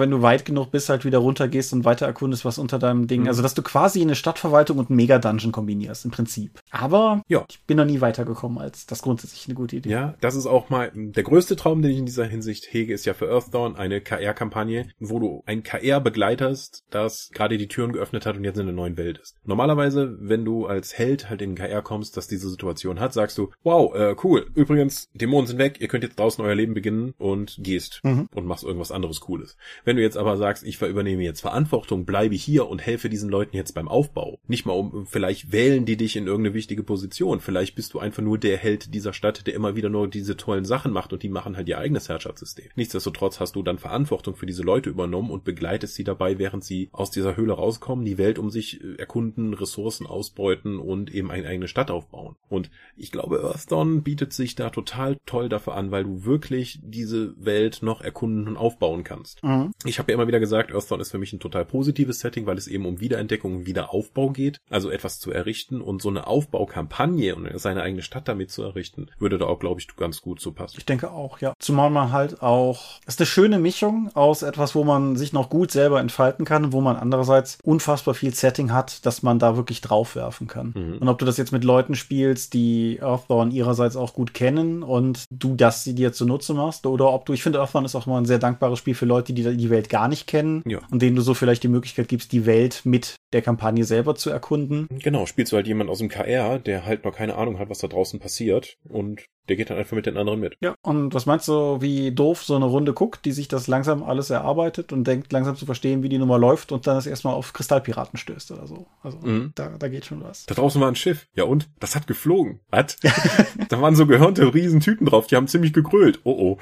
wenn 0.00 0.10
du 0.10 0.22
weit 0.22 0.44
genug 0.44 0.70
bist, 0.70 0.88
halt 0.88 1.04
wieder 1.04 1.17
runtergehst 1.18 1.72
und 1.72 1.84
weiter 1.84 2.06
erkundest, 2.06 2.44
was 2.44 2.58
unter 2.58 2.78
deinem 2.78 3.06
Ding, 3.06 3.22
mhm. 3.22 3.28
also 3.28 3.42
dass 3.42 3.54
du 3.54 3.62
quasi 3.62 4.00
eine 4.00 4.14
Stadtverwaltung 4.14 4.78
und 4.78 4.90
einen 4.90 4.96
Mega-Dungeon 4.96 5.52
kombinierst, 5.52 6.04
im 6.04 6.10
Prinzip. 6.10 6.60
Aber 6.70 7.22
ja. 7.28 7.44
ich 7.48 7.62
bin 7.64 7.76
noch 7.76 7.84
nie 7.84 8.00
weitergekommen 8.00 8.58
als 8.58 8.86
das 8.86 9.02
grundsätzlich 9.02 9.46
eine 9.46 9.54
gute 9.54 9.76
Idee. 9.76 9.90
Ja, 9.90 10.14
das 10.20 10.34
ist 10.34 10.46
auch 10.46 10.70
mal 10.70 10.90
der 10.94 11.22
größte 11.22 11.56
Traum, 11.56 11.82
den 11.82 11.90
ich 11.90 11.98
in 11.98 12.06
dieser 12.06 12.24
Hinsicht 12.24 12.72
hege, 12.72 12.94
ist 12.94 13.04
ja 13.04 13.14
für 13.14 13.30
Earthdawn 13.30 13.76
eine 13.76 14.00
KR-Kampagne, 14.00 14.88
wo 14.98 15.18
du 15.18 15.42
ein 15.46 15.62
KR 15.62 16.00
begleiterst, 16.00 16.84
das 16.90 17.30
gerade 17.32 17.58
die 17.58 17.68
Türen 17.68 17.92
geöffnet 17.92 18.26
hat 18.26 18.36
und 18.36 18.44
jetzt 18.44 18.56
in 18.56 18.62
einer 18.62 18.72
neuen 18.72 18.96
Welt 18.96 19.18
ist. 19.18 19.36
Normalerweise, 19.44 20.16
wenn 20.20 20.44
du 20.44 20.66
als 20.66 20.96
Held 20.96 21.28
halt 21.30 21.42
in 21.42 21.54
KR 21.54 21.82
kommst, 21.82 22.16
dass 22.16 22.28
diese 22.28 22.48
Situation 22.48 23.00
hat, 23.00 23.12
sagst 23.12 23.38
du, 23.38 23.50
wow, 23.62 23.94
äh, 23.94 24.14
cool, 24.24 24.50
übrigens, 24.54 25.08
Dämonen 25.14 25.46
sind 25.46 25.58
weg, 25.58 25.80
ihr 25.80 25.88
könnt 25.88 26.04
jetzt 26.04 26.18
draußen 26.18 26.44
euer 26.44 26.54
Leben 26.54 26.74
beginnen 26.74 27.14
und 27.18 27.58
gehst 27.60 28.00
mhm. 28.02 28.28
und 28.34 28.46
machst 28.46 28.64
irgendwas 28.64 28.92
anderes 28.92 29.20
Cooles. 29.20 29.56
Wenn 29.84 29.96
du 29.96 30.02
jetzt 30.02 30.16
aber 30.16 30.36
sagst, 30.36 30.64
ich 30.64 30.78
übernehme 31.08 31.24
jetzt 31.24 31.40
Verantwortung, 31.40 32.04
bleibe 32.04 32.34
hier 32.34 32.68
und 32.68 32.84
helfe 32.84 33.08
diesen 33.08 33.30
Leuten 33.30 33.56
jetzt 33.56 33.72
beim 33.72 33.88
Aufbau, 33.88 34.38
nicht 34.46 34.66
mal 34.66 34.74
um, 34.74 35.06
vielleicht 35.06 35.52
wählen 35.52 35.86
die 35.86 35.96
dich 35.96 36.16
in 36.16 36.26
irgendeine 36.26 36.54
wichtige 36.54 36.82
Position, 36.82 37.40
vielleicht 37.40 37.74
bist 37.74 37.94
du 37.94 37.98
einfach 37.98 38.22
nur 38.22 38.36
der 38.36 38.58
Held 38.58 38.94
dieser 38.94 39.14
Stadt, 39.14 39.46
der 39.46 39.54
immer 39.54 39.74
wieder 39.74 39.88
nur 39.88 40.08
diese 40.08 40.36
tollen 40.36 40.66
Sachen 40.66 40.92
macht 40.92 41.12
und 41.12 41.22
die 41.22 41.30
machen 41.30 41.56
halt 41.56 41.68
ihr 41.68 41.78
eigenes 41.78 42.08
Herrschaftssystem. 42.08 42.66
Nichtsdestotrotz 42.76 43.40
hast 43.40 43.56
du 43.56 43.62
dann 43.62 43.78
Verantwortung 43.78 44.36
für 44.36 44.44
diese 44.44 44.62
Leute 44.62 44.90
übernommen 44.90 45.30
und 45.30 45.44
begleitest 45.44 45.94
sie 45.94 46.04
dabei, 46.04 46.38
während 46.38 46.62
sie 46.62 46.90
aus 46.92 47.10
dieser 47.10 47.36
Höhle 47.36 47.54
rauskommen, 47.54 48.04
die 48.04 48.18
Welt 48.18 48.38
um 48.38 48.50
sich 48.50 48.82
äh, 48.84 48.96
erkunden, 48.96 49.54
Ressourcen 49.54 50.06
ausbeuten 50.06 50.78
und 50.78 51.14
eben 51.14 51.30
eine 51.30 51.48
eigene 51.48 51.68
Stadt 51.68 51.90
aufbauen. 51.90 52.36
Und 52.48 52.70
ich 52.96 53.12
glaube, 53.12 53.40
Earthdawn 53.42 54.02
bietet 54.02 54.34
sich 54.34 54.56
da 54.56 54.68
total 54.70 55.16
toll 55.24 55.48
dafür 55.48 55.74
an, 55.74 55.90
weil 55.90 56.04
du 56.04 56.24
wirklich 56.24 56.80
diese 56.82 57.34
Welt 57.42 57.78
noch 57.82 58.02
erkunden 58.02 58.46
und 58.46 58.56
aufbauen 58.56 59.04
kannst. 59.04 59.42
Mhm. 59.42 59.72
Ich 59.84 59.98
habe 59.98 60.12
ja 60.12 60.16
immer 60.16 60.26
wieder 60.26 60.40
gesagt, 60.40 60.72
Earthdawn 60.72 60.97
ist 61.00 61.10
für 61.10 61.18
mich 61.18 61.32
ein 61.32 61.40
total 61.40 61.64
positives 61.64 62.20
Setting, 62.20 62.46
weil 62.46 62.58
es 62.58 62.66
eben 62.66 62.86
um 62.86 63.00
Wiederentdeckung 63.00 63.56
und 63.56 63.66
Wiederaufbau 63.66 64.30
geht, 64.30 64.60
also 64.70 64.90
etwas 64.90 65.18
zu 65.18 65.30
errichten 65.30 65.80
und 65.80 66.02
so 66.02 66.08
eine 66.08 66.26
Aufbaukampagne 66.26 67.34
und 67.34 67.48
seine 67.58 67.82
eigene 67.82 68.02
Stadt 68.02 68.28
damit 68.28 68.50
zu 68.50 68.62
errichten, 68.62 69.08
würde 69.18 69.38
da 69.38 69.46
auch, 69.46 69.58
glaube 69.58 69.80
ich, 69.80 69.88
ganz 69.96 70.20
gut 70.20 70.40
zu 70.40 70.52
passen. 70.52 70.76
Ich 70.78 70.86
denke 70.86 71.10
auch, 71.10 71.40
ja. 71.40 71.54
Zumal 71.58 71.90
man 71.90 72.12
halt 72.12 72.42
auch, 72.42 73.00
es 73.06 73.14
ist 73.14 73.20
eine 73.20 73.26
schöne 73.26 73.58
Mischung 73.58 74.10
aus 74.14 74.42
etwas, 74.42 74.74
wo 74.74 74.84
man 74.84 75.16
sich 75.16 75.32
noch 75.32 75.50
gut 75.50 75.70
selber 75.70 76.00
entfalten 76.00 76.44
kann, 76.44 76.72
wo 76.72 76.80
man 76.80 76.96
andererseits 76.96 77.58
unfassbar 77.62 78.14
viel 78.14 78.34
Setting 78.34 78.72
hat, 78.72 79.04
dass 79.06 79.22
man 79.22 79.38
da 79.38 79.56
wirklich 79.56 79.80
draufwerfen 79.80 80.46
kann. 80.46 80.72
Mhm. 80.74 80.98
Und 80.98 81.08
ob 81.08 81.18
du 81.18 81.24
das 81.24 81.36
jetzt 81.36 81.52
mit 81.52 81.64
Leuten 81.64 81.94
spielst, 81.94 82.54
die 82.54 82.98
Earthbound 83.00 83.52
ihrerseits 83.52 83.96
auch 83.96 84.14
gut 84.14 84.34
kennen 84.34 84.82
und 84.82 85.24
du 85.30 85.54
das 85.54 85.84
sie 85.84 85.94
dir 85.94 86.12
zunutze 86.12 86.54
machst, 86.54 86.86
oder 86.86 87.12
ob 87.12 87.26
du, 87.26 87.32
ich 87.32 87.42
finde 87.42 87.58
Earthbound 87.60 87.86
ist 87.86 87.94
auch 87.94 88.06
immer 88.06 88.18
ein 88.18 88.26
sehr 88.26 88.38
dankbares 88.38 88.78
Spiel 88.78 88.94
für 88.94 89.06
Leute, 89.06 89.32
die 89.32 89.56
die 89.56 89.70
Welt 89.70 89.88
gar 89.88 90.08
nicht 90.08 90.26
kennen 90.26 90.62
ja. 90.66 90.80
Und 90.90 91.02
denen 91.02 91.16
du 91.16 91.22
so 91.22 91.34
vielleicht 91.34 91.62
die 91.62 91.68
Möglichkeit 91.68 92.08
gibst, 92.08 92.32
die 92.32 92.46
Welt 92.46 92.82
mit 92.84 93.16
der 93.32 93.42
Kampagne 93.42 93.84
selber 93.84 94.14
zu 94.14 94.30
erkunden. 94.30 94.86
Genau, 94.90 95.26
spielst 95.26 95.52
du 95.52 95.56
halt 95.56 95.66
jemand 95.66 95.90
aus 95.90 95.98
dem 95.98 96.08
KR, 96.08 96.58
der 96.58 96.86
halt 96.86 97.04
noch 97.04 97.14
keine 97.14 97.36
Ahnung 97.36 97.58
hat, 97.58 97.68
was 97.68 97.78
da 97.78 97.88
draußen 97.88 98.20
passiert 98.20 98.76
und 98.88 99.26
der 99.48 99.56
geht 99.56 99.70
dann 99.70 99.78
einfach 99.78 99.96
mit 99.96 100.06
den 100.06 100.16
anderen 100.16 100.40
mit. 100.40 100.56
Ja, 100.60 100.74
und 100.82 101.14
was 101.14 101.26
meinst 101.26 101.48
du, 101.48 101.80
wie 101.80 102.12
doof 102.12 102.42
so 102.42 102.54
eine 102.54 102.66
Runde 102.66 102.92
guckt, 102.92 103.24
die 103.24 103.32
sich 103.32 103.48
das 103.48 103.66
langsam 103.66 104.02
alles 104.02 104.30
erarbeitet 104.30 104.92
und 104.92 105.04
denkt 105.04 105.32
langsam 105.32 105.56
zu 105.56 105.64
verstehen, 105.64 106.02
wie 106.02 106.08
die 106.08 106.18
Nummer 106.18 106.38
läuft 106.38 106.70
und 106.70 106.86
dann 106.86 106.96
das 106.96 107.06
erstmal 107.06 107.34
auf 107.34 107.52
Kristallpiraten 107.52 108.18
stößt 108.18 108.50
oder 108.50 108.66
so. 108.66 108.86
Also 109.02 109.18
mhm. 109.18 109.52
da, 109.54 109.70
da 109.78 109.88
geht 109.88 110.04
schon 110.04 110.22
was. 110.22 110.44
Da 110.46 110.54
draußen 110.54 110.80
war 110.80 110.88
ein 110.88 110.96
Schiff. 110.96 111.26
Ja 111.34 111.44
und? 111.44 111.68
Das 111.80 111.96
hat 111.96 112.06
geflogen. 112.06 112.60
Was? 112.70 112.96
da 113.68 113.80
waren 113.80 113.96
so 113.96 114.06
gehörnte 114.06 114.52
Riesentüten 114.52 115.06
drauf, 115.06 115.26
die 115.26 115.36
haben 115.36 115.48
ziemlich 115.48 115.72
gegrölt. 115.72 116.20
Oh 116.24 116.36
oh. 116.38 116.58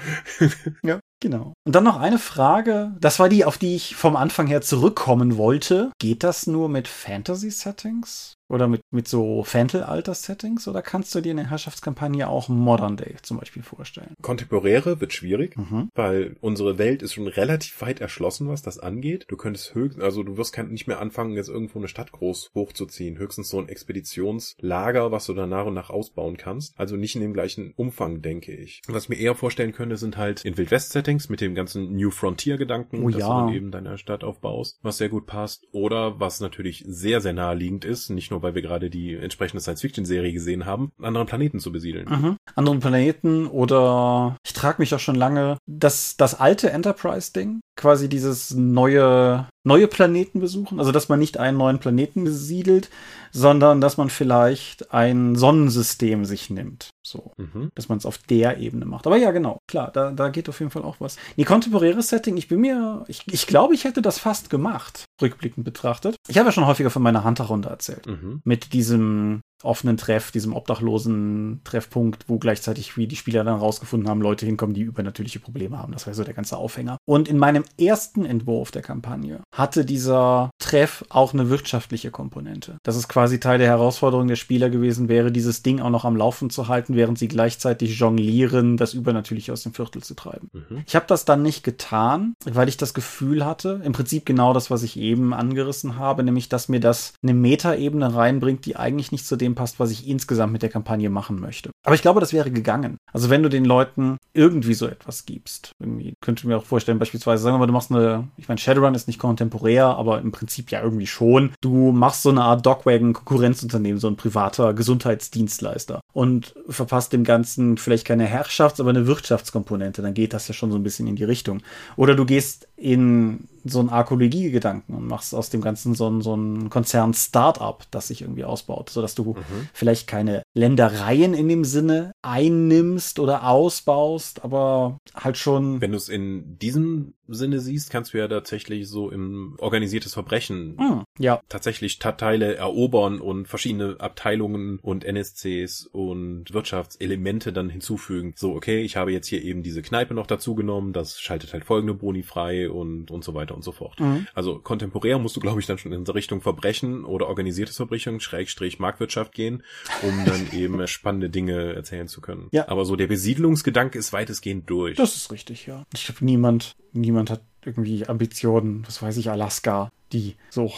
ja. 0.84 1.00
Genau. 1.20 1.54
Und 1.66 1.74
dann 1.74 1.84
noch 1.84 1.98
eine 1.98 2.18
Frage, 2.18 2.94
das 3.00 3.18
war 3.18 3.28
die, 3.28 3.44
auf 3.44 3.56
die 3.56 3.74
ich 3.74 3.96
vom 3.96 4.16
Anfang 4.16 4.46
her 4.46 4.60
zurückkommen 4.60 5.36
wollte. 5.38 5.90
Geht 5.98 6.22
das 6.22 6.46
nur 6.46 6.68
mit 6.68 6.88
Fantasy-Settings? 6.88 8.34
Oder 8.48 8.68
mit, 8.68 8.82
mit 8.90 9.08
so 9.08 9.42
Fantal-Alter-Settings? 9.42 10.68
Oder 10.68 10.82
kannst 10.82 11.14
du 11.14 11.20
dir 11.20 11.32
eine 11.32 11.50
Herrschaftskampagne 11.50 12.28
auch 12.28 12.48
Modern 12.48 12.96
Day 12.96 13.16
zum 13.22 13.38
Beispiel 13.38 13.62
vorstellen? 13.62 14.14
Kontemporäre 14.22 15.00
wird 15.00 15.12
schwierig, 15.12 15.56
mhm. 15.56 15.90
weil 15.94 16.36
unsere 16.40 16.78
Welt 16.78 17.02
ist 17.02 17.14
schon 17.14 17.26
relativ 17.26 17.80
weit 17.82 18.00
erschlossen, 18.00 18.48
was 18.48 18.62
das 18.62 18.78
angeht. 18.78 19.26
Du 19.28 19.36
könntest 19.36 19.74
höchstens, 19.74 20.02
also 20.02 20.22
du 20.22 20.36
wirst 20.36 20.56
nicht 20.56 20.86
mehr 20.86 21.00
anfangen, 21.00 21.34
jetzt 21.34 21.48
irgendwo 21.48 21.78
eine 21.78 21.88
Stadt 21.88 22.12
groß 22.12 22.50
hochzuziehen. 22.54 23.18
Höchstens 23.18 23.48
so 23.48 23.58
ein 23.58 23.68
Expeditionslager, 23.68 25.10
was 25.10 25.26
du 25.26 25.34
dann 25.34 25.50
nach 25.50 25.66
und 25.66 25.74
nach 25.74 25.90
ausbauen 25.90 26.36
kannst. 26.36 26.78
Also 26.78 26.96
nicht 26.96 27.16
in 27.16 27.22
dem 27.22 27.32
gleichen 27.32 27.72
Umfang, 27.76 28.22
denke 28.22 28.54
ich. 28.54 28.80
Was 28.86 29.08
mir 29.08 29.16
eher 29.16 29.34
vorstellen 29.34 29.72
könnte, 29.72 29.96
sind 29.96 30.16
halt 30.16 30.44
in 30.44 30.56
Wildwest-Settings 30.56 31.28
mit 31.28 31.40
dem 31.40 31.54
ganzen 31.54 31.94
New 31.94 32.10
Frontier-Gedanken, 32.10 33.02
oh, 33.02 33.08
dass 33.08 33.20
ja. 33.20 33.26
du 33.26 33.46
dann 33.46 33.54
eben 33.54 33.70
deine 33.70 33.98
Stadt 33.98 34.24
aufbaust, 34.24 34.78
was 34.82 34.98
sehr 34.98 35.08
gut 35.08 35.26
passt. 35.26 35.66
Oder 35.72 36.20
was 36.20 36.40
natürlich 36.40 36.84
sehr, 36.86 37.20
sehr 37.20 37.32
naheliegend 37.32 37.84
ist, 37.84 38.10
nicht 38.10 38.30
nur 38.30 38.35
nur 38.36 38.42
weil 38.42 38.54
wir 38.54 38.62
gerade 38.62 38.90
die 38.90 39.14
entsprechende 39.14 39.62
Science-Fiction-Serie 39.62 40.32
gesehen 40.32 40.66
haben, 40.66 40.92
anderen 41.00 41.26
Planeten 41.26 41.58
zu 41.58 41.72
besiedeln. 41.72 42.08
Mhm. 42.08 42.36
Anderen 42.54 42.80
Planeten 42.80 43.46
oder 43.46 44.36
ich 44.44 44.52
trage 44.52 44.76
mich 44.80 44.94
auch 44.94 45.00
schon 45.00 45.14
lange, 45.14 45.56
das, 45.66 46.16
das 46.16 46.38
alte 46.38 46.70
Enterprise-Ding, 46.70 47.60
quasi 47.76 48.08
dieses 48.08 48.54
neue, 48.54 49.48
neue 49.66 49.88
Planeten 49.88 50.40
besuchen, 50.40 50.78
also 50.78 50.92
dass 50.92 51.08
man 51.08 51.18
nicht 51.18 51.38
einen 51.38 51.58
neuen 51.58 51.78
Planeten 51.78 52.24
besiedelt, 52.24 52.88
sondern 53.32 53.80
dass 53.80 53.96
man 53.96 54.08
vielleicht 54.08 54.92
ein 54.94 55.34
Sonnensystem 55.34 56.24
sich 56.24 56.48
nimmt. 56.48 56.90
So, 57.04 57.32
mhm. 57.36 57.70
dass 57.74 57.88
man 57.88 57.98
es 57.98 58.06
auf 58.06 58.18
der 58.18 58.58
Ebene 58.58 58.84
macht. 58.84 59.06
Aber 59.06 59.16
ja, 59.16 59.30
genau, 59.32 59.58
klar, 59.68 59.90
da, 59.92 60.10
da 60.10 60.28
geht 60.28 60.48
auf 60.48 60.60
jeden 60.60 60.70
Fall 60.70 60.82
auch 60.82 60.96
was. 60.98 61.16
Die 61.36 61.44
kontemporäre 61.44 62.02
Setting, 62.02 62.36
ich 62.36 62.48
bin 62.48 62.60
mir, 62.60 63.04
ich, 63.08 63.22
ich 63.30 63.46
glaube, 63.46 63.74
ich 63.74 63.84
hätte 63.84 64.02
das 64.02 64.18
fast 64.18 64.50
gemacht, 64.50 65.04
rückblickend 65.20 65.64
betrachtet. 65.64 66.16
Ich 66.28 66.38
habe 66.38 66.48
ja 66.48 66.52
schon 66.52 66.66
häufiger 66.66 66.90
von 66.90 67.02
meiner 67.02 67.24
Hunter-Runde 67.24 67.68
erzählt. 67.68 68.06
Mhm. 68.06 68.40
Mit 68.44 68.72
diesem 68.72 69.40
offenen 69.62 69.96
Treff, 69.96 70.30
diesem 70.30 70.54
obdachlosen 70.54 71.60
Treffpunkt, 71.64 72.24
wo 72.28 72.38
gleichzeitig, 72.38 72.96
wie 72.96 73.06
die 73.06 73.16
Spieler 73.16 73.44
dann 73.44 73.58
rausgefunden 73.58 74.08
haben, 74.08 74.20
Leute 74.20 74.46
hinkommen, 74.46 74.74
die 74.74 74.82
übernatürliche 74.82 75.40
Probleme 75.40 75.78
haben. 75.78 75.92
Das 75.92 76.06
war 76.06 76.14
so 76.14 76.24
der 76.24 76.34
ganze 76.34 76.56
Aufhänger. 76.56 76.98
Und 77.06 77.28
in 77.28 77.38
meinem 77.38 77.64
ersten 77.80 78.24
Entwurf 78.24 78.70
der 78.70 78.82
Kampagne 78.82 79.40
hatte 79.52 79.84
dieser 79.84 80.50
Treff 80.58 81.04
auch 81.08 81.32
eine 81.32 81.48
wirtschaftliche 81.48 82.10
Komponente. 82.10 82.78
Dass 82.82 82.96
es 82.96 83.08
quasi 83.08 83.40
Teil 83.40 83.58
der 83.58 83.68
Herausforderung 83.68 84.28
der 84.28 84.36
Spieler 84.36 84.70
gewesen 84.70 85.08
wäre, 85.08 85.32
dieses 85.32 85.62
Ding 85.62 85.80
auch 85.80 85.90
noch 85.90 86.04
am 86.04 86.16
Laufen 86.16 86.50
zu 86.50 86.68
halten, 86.68 86.96
während 86.96 87.18
sie 87.18 87.28
gleichzeitig 87.28 87.98
jonglieren, 87.98 88.76
das 88.76 88.94
Übernatürliche 88.94 89.52
aus 89.52 89.62
dem 89.62 89.72
Viertel 89.74 90.02
zu 90.02 90.14
treiben. 90.14 90.50
Mhm. 90.52 90.82
Ich 90.86 90.94
habe 90.94 91.06
das 91.08 91.24
dann 91.24 91.42
nicht 91.42 91.62
getan, 91.62 92.34
weil 92.44 92.68
ich 92.68 92.76
das 92.76 92.94
Gefühl 92.94 93.44
hatte, 93.44 93.80
im 93.84 93.92
Prinzip 93.92 94.26
genau 94.26 94.52
das, 94.52 94.70
was 94.70 94.82
ich 94.82 94.98
eben 94.98 95.32
angerissen 95.32 95.96
habe, 95.98 96.22
nämlich, 96.22 96.48
dass 96.48 96.68
mir 96.68 96.80
das 96.80 97.14
eine 97.22 97.34
Metaebene 97.34 98.14
reinbringt, 98.14 98.66
die 98.66 98.76
eigentlich 98.76 99.12
nicht 99.12 99.26
zu 99.26 99.36
dem 99.36 99.45
passt, 99.54 99.78
was 99.80 99.90
ich 99.90 100.08
insgesamt 100.08 100.52
mit 100.52 100.62
der 100.62 100.68
Kampagne 100.68 101.10
machen 101.10 101.40
möchte. 101.40 101.70
Aber 101.84 101.94
ich 101.94 102.02
glaube, 102.02 102.20
das 102.20 102.32
wäre 102.32 102.50
gegangen. 102.50 102.96
Also 103.12 103.30
wenn 103.30 103.42
du 103.42 103.48
den 103.48 103.64
Leuten 103.64 104.16
irgendwie 104.34 104.74
so 104.74 104.86
etwas 104.86 105.24
gibst. 105.24 105.72
Irgendwie 105.80 106.14
könnte 106.20 106.40
ich 106.40 106.44
mir 106.44 106.56
auch 106.58 106.64
vorstellen, 106.64 106.98
beispielsweise, 106.98 107.42
sagen 107.42 107.54
wir 107.54 107.60
mal, 107.60 107.66
du 107.66 107.72
machst 107.72 107.90
eine, 107.90 108.28
ich 108.36 108.48
meine, 108.48 108.58
Shadowrun 108.58 108.94
ist 108.94 109.06
nicht 109.06 109.18
kontemporär, 109.18 109.86
aber 109.86 110.20
im 110.20 110.32
Prinzip 110.32 110.70
ja 110.70 110.82
irgendwie 110.82 111.06
schon. 111.06 111.52
Du 111.60 111.92
machst 111.92 112.22
so 112.22 112.30
eine 112.30 112.42
Art 112.42 112.64
Dogwagon-Konkurrenzunternehmen, 112.66 113.98
so 113.98 114.08
ein 114.08 114.16
privater 114.16 114.74
Gesundheitsdienstleister 114.74 116.00
und 116.12 116.54
verpasst 116.68 117.12
dem 117.12 117.24
Ganzen 117.24 117.78
vielleicht 117.78 118.06
keine 118.06 118.26
Herrschafts-, 118.26 118.80
aber 118.80 118.90
eine 118.90 119.06
Wirtschaftskomponente. 119.06 120.02
Dann 120.02 120.14
geht 120.14 120.34
das 120.34 120.48
ja 120.48 120.54
schon 120.54 120.70
so 120.70 120.76
ein 120.76 120.82
bisschen 120.82 121.06
in 121.06 121.16
die 121.16 121.24
Richtung. 121.24 121.62
Oder 121.96 122.14
du 122.14 122.26
gehst 122.26 122.68
in 122.76 123.48
so 123.64 123.80
einen 123.80 123.88
Arkologie-Gedanken 123.88 124.94
und 124.94 125.06
machst 125.06 125.34
aus 125.34 125.50
dem 125.50 125.60
Ganzen 125.60 125.94
so 125.94 126.08
ein, 126.08 126.22
so 126.22 126.34
ein 126.34 126.70
Konzern-Startup, 126.70 127.84
das 127.90 128.08
sich 128.08 128.22
irgendwie 128.22 128.44
ausbaut, 128.44 128.90
sodass 128.90 129.14
du 129.14 129.34
mhm. 129.34 129.68
vielleicht 129.72 130.06
keine 130.06 130.42
Ländereien 130.56 131.34
in 131.34 131.48
dem 131.48 131.64
Sinne 131.64 132.12
einnimmst 132.22 133.18
oder 133.18 133.46
ausbaust, 133.46 134.42
aber 134.42 134.98
halt 135.14 135.36
schon. 135.36 135.82
Wenn 135.82 135.92
du 135.92 135.98
es 135.98 136.08
in 136.08 136.58
diesem 136.58 137.12
Sinne 137.28 137.60
siehst, 137.60 137.90
kannst 137.90 138.14
du 138.14 138.18
ja 138.18 138.28
tatsächlich 138.28 138.88
so 138.88 139.10
im 139.10 139.56
organisiertes 139.58 140.14
Verbrechen 140.14 140.76
mhm, 140.76 141.04
ja. 141.18 141.40
tatsächlich 141.48 141.92
Stadtteile 141.92 142.54
erobern 142.54 143.20
und 143.20 143.48
verschiedene 143.48 143.96
Abteilungen 143.98 144.78
und 144.80 145.04
NSCs 145.04 145.86
und 145.86 146.52
Wirtschaftselemente 146.52 147.52
dann 147.52 147.68
hinzufügen. 147.68 148.32
So, 148.36 148.54
okay, 148.54 148.82
ich 148.82 148.96
habe 148.96 149.12
jetzt 149.12 149.26
hier 149.26 149.42
eben 149.42 149.62
diese 149.62 149.82
Kneipe 149.82 150.14
noch 150.14 150.26
dazu 150.26 150.54
genommen, 150.54 150.92
das 150.92 151.20
schaltet 151.20 151.52
halt 151.52 151.64
folgende 151.64 151.94
Boni 151.94 152.22
frei 152.22 152.70
und, 152.70 153.10
und 153.10 153.24
so 153.24 153.34
weiter 153.34 153.54
und 153.54 153.62
so 153.62 153.72
fort. 153.72 153.98
Mhm. 154.00 154.26
Also 154.34 154.58
kontemporär 154.58 155.18
musst 155.18 155.36
du, 155.36 155.40
glaube 155.40 155.60
ich, 155.60 155.66
dann 155.66 155.78
schon 155.78 155.92
in 155.92 156.06
Richtung 156.06 156.40
Verbrechen 156.40 157.04
oder 157.04 157.26
organisiertes 157.26 157.76
Verbrechen, 157.76 158.20
Schrägstrich 158.20 158.78
Marktwirtschaft 158.78 159.32
gehen, 159.32 159.62
um 160.02 160.24
dann 160.24 160.45
eben 160.52 160.86
spannende 160.86 161.30
Dinge 161.30 161.74
erzählen 161.74 162.08
zu 162.08 162.20
können. 162.20 162.48
Ja. 162.52 162.68
Aber 162.68 162.84
so 162.84 162.96
der 162.96 163.06
Besiedlungsgedanke 163.06 163.98
ist 163.98 164.12
weitestgehend 164.12 164.68
durch. 164.68 164.96
Das 164.96 165.16
ist 165.16 165.32
richtig, 165.32 165.66
ja. 165.66 165.84
Ich 165.94 166.06
glaube, 166.06 166.24
niemand, 166.24 166.76
niemand 166.92 167.30
hat 167.30 167.42
irgendwie 167.64 168.06
Ambitionen, 168.06 168.84
was 168.86 169.02
weiß 169.02 169.16
ich, 169.16 169.30
Alaska, 169.30 169.90
die 170.12 170.36
so. 170.50 170.72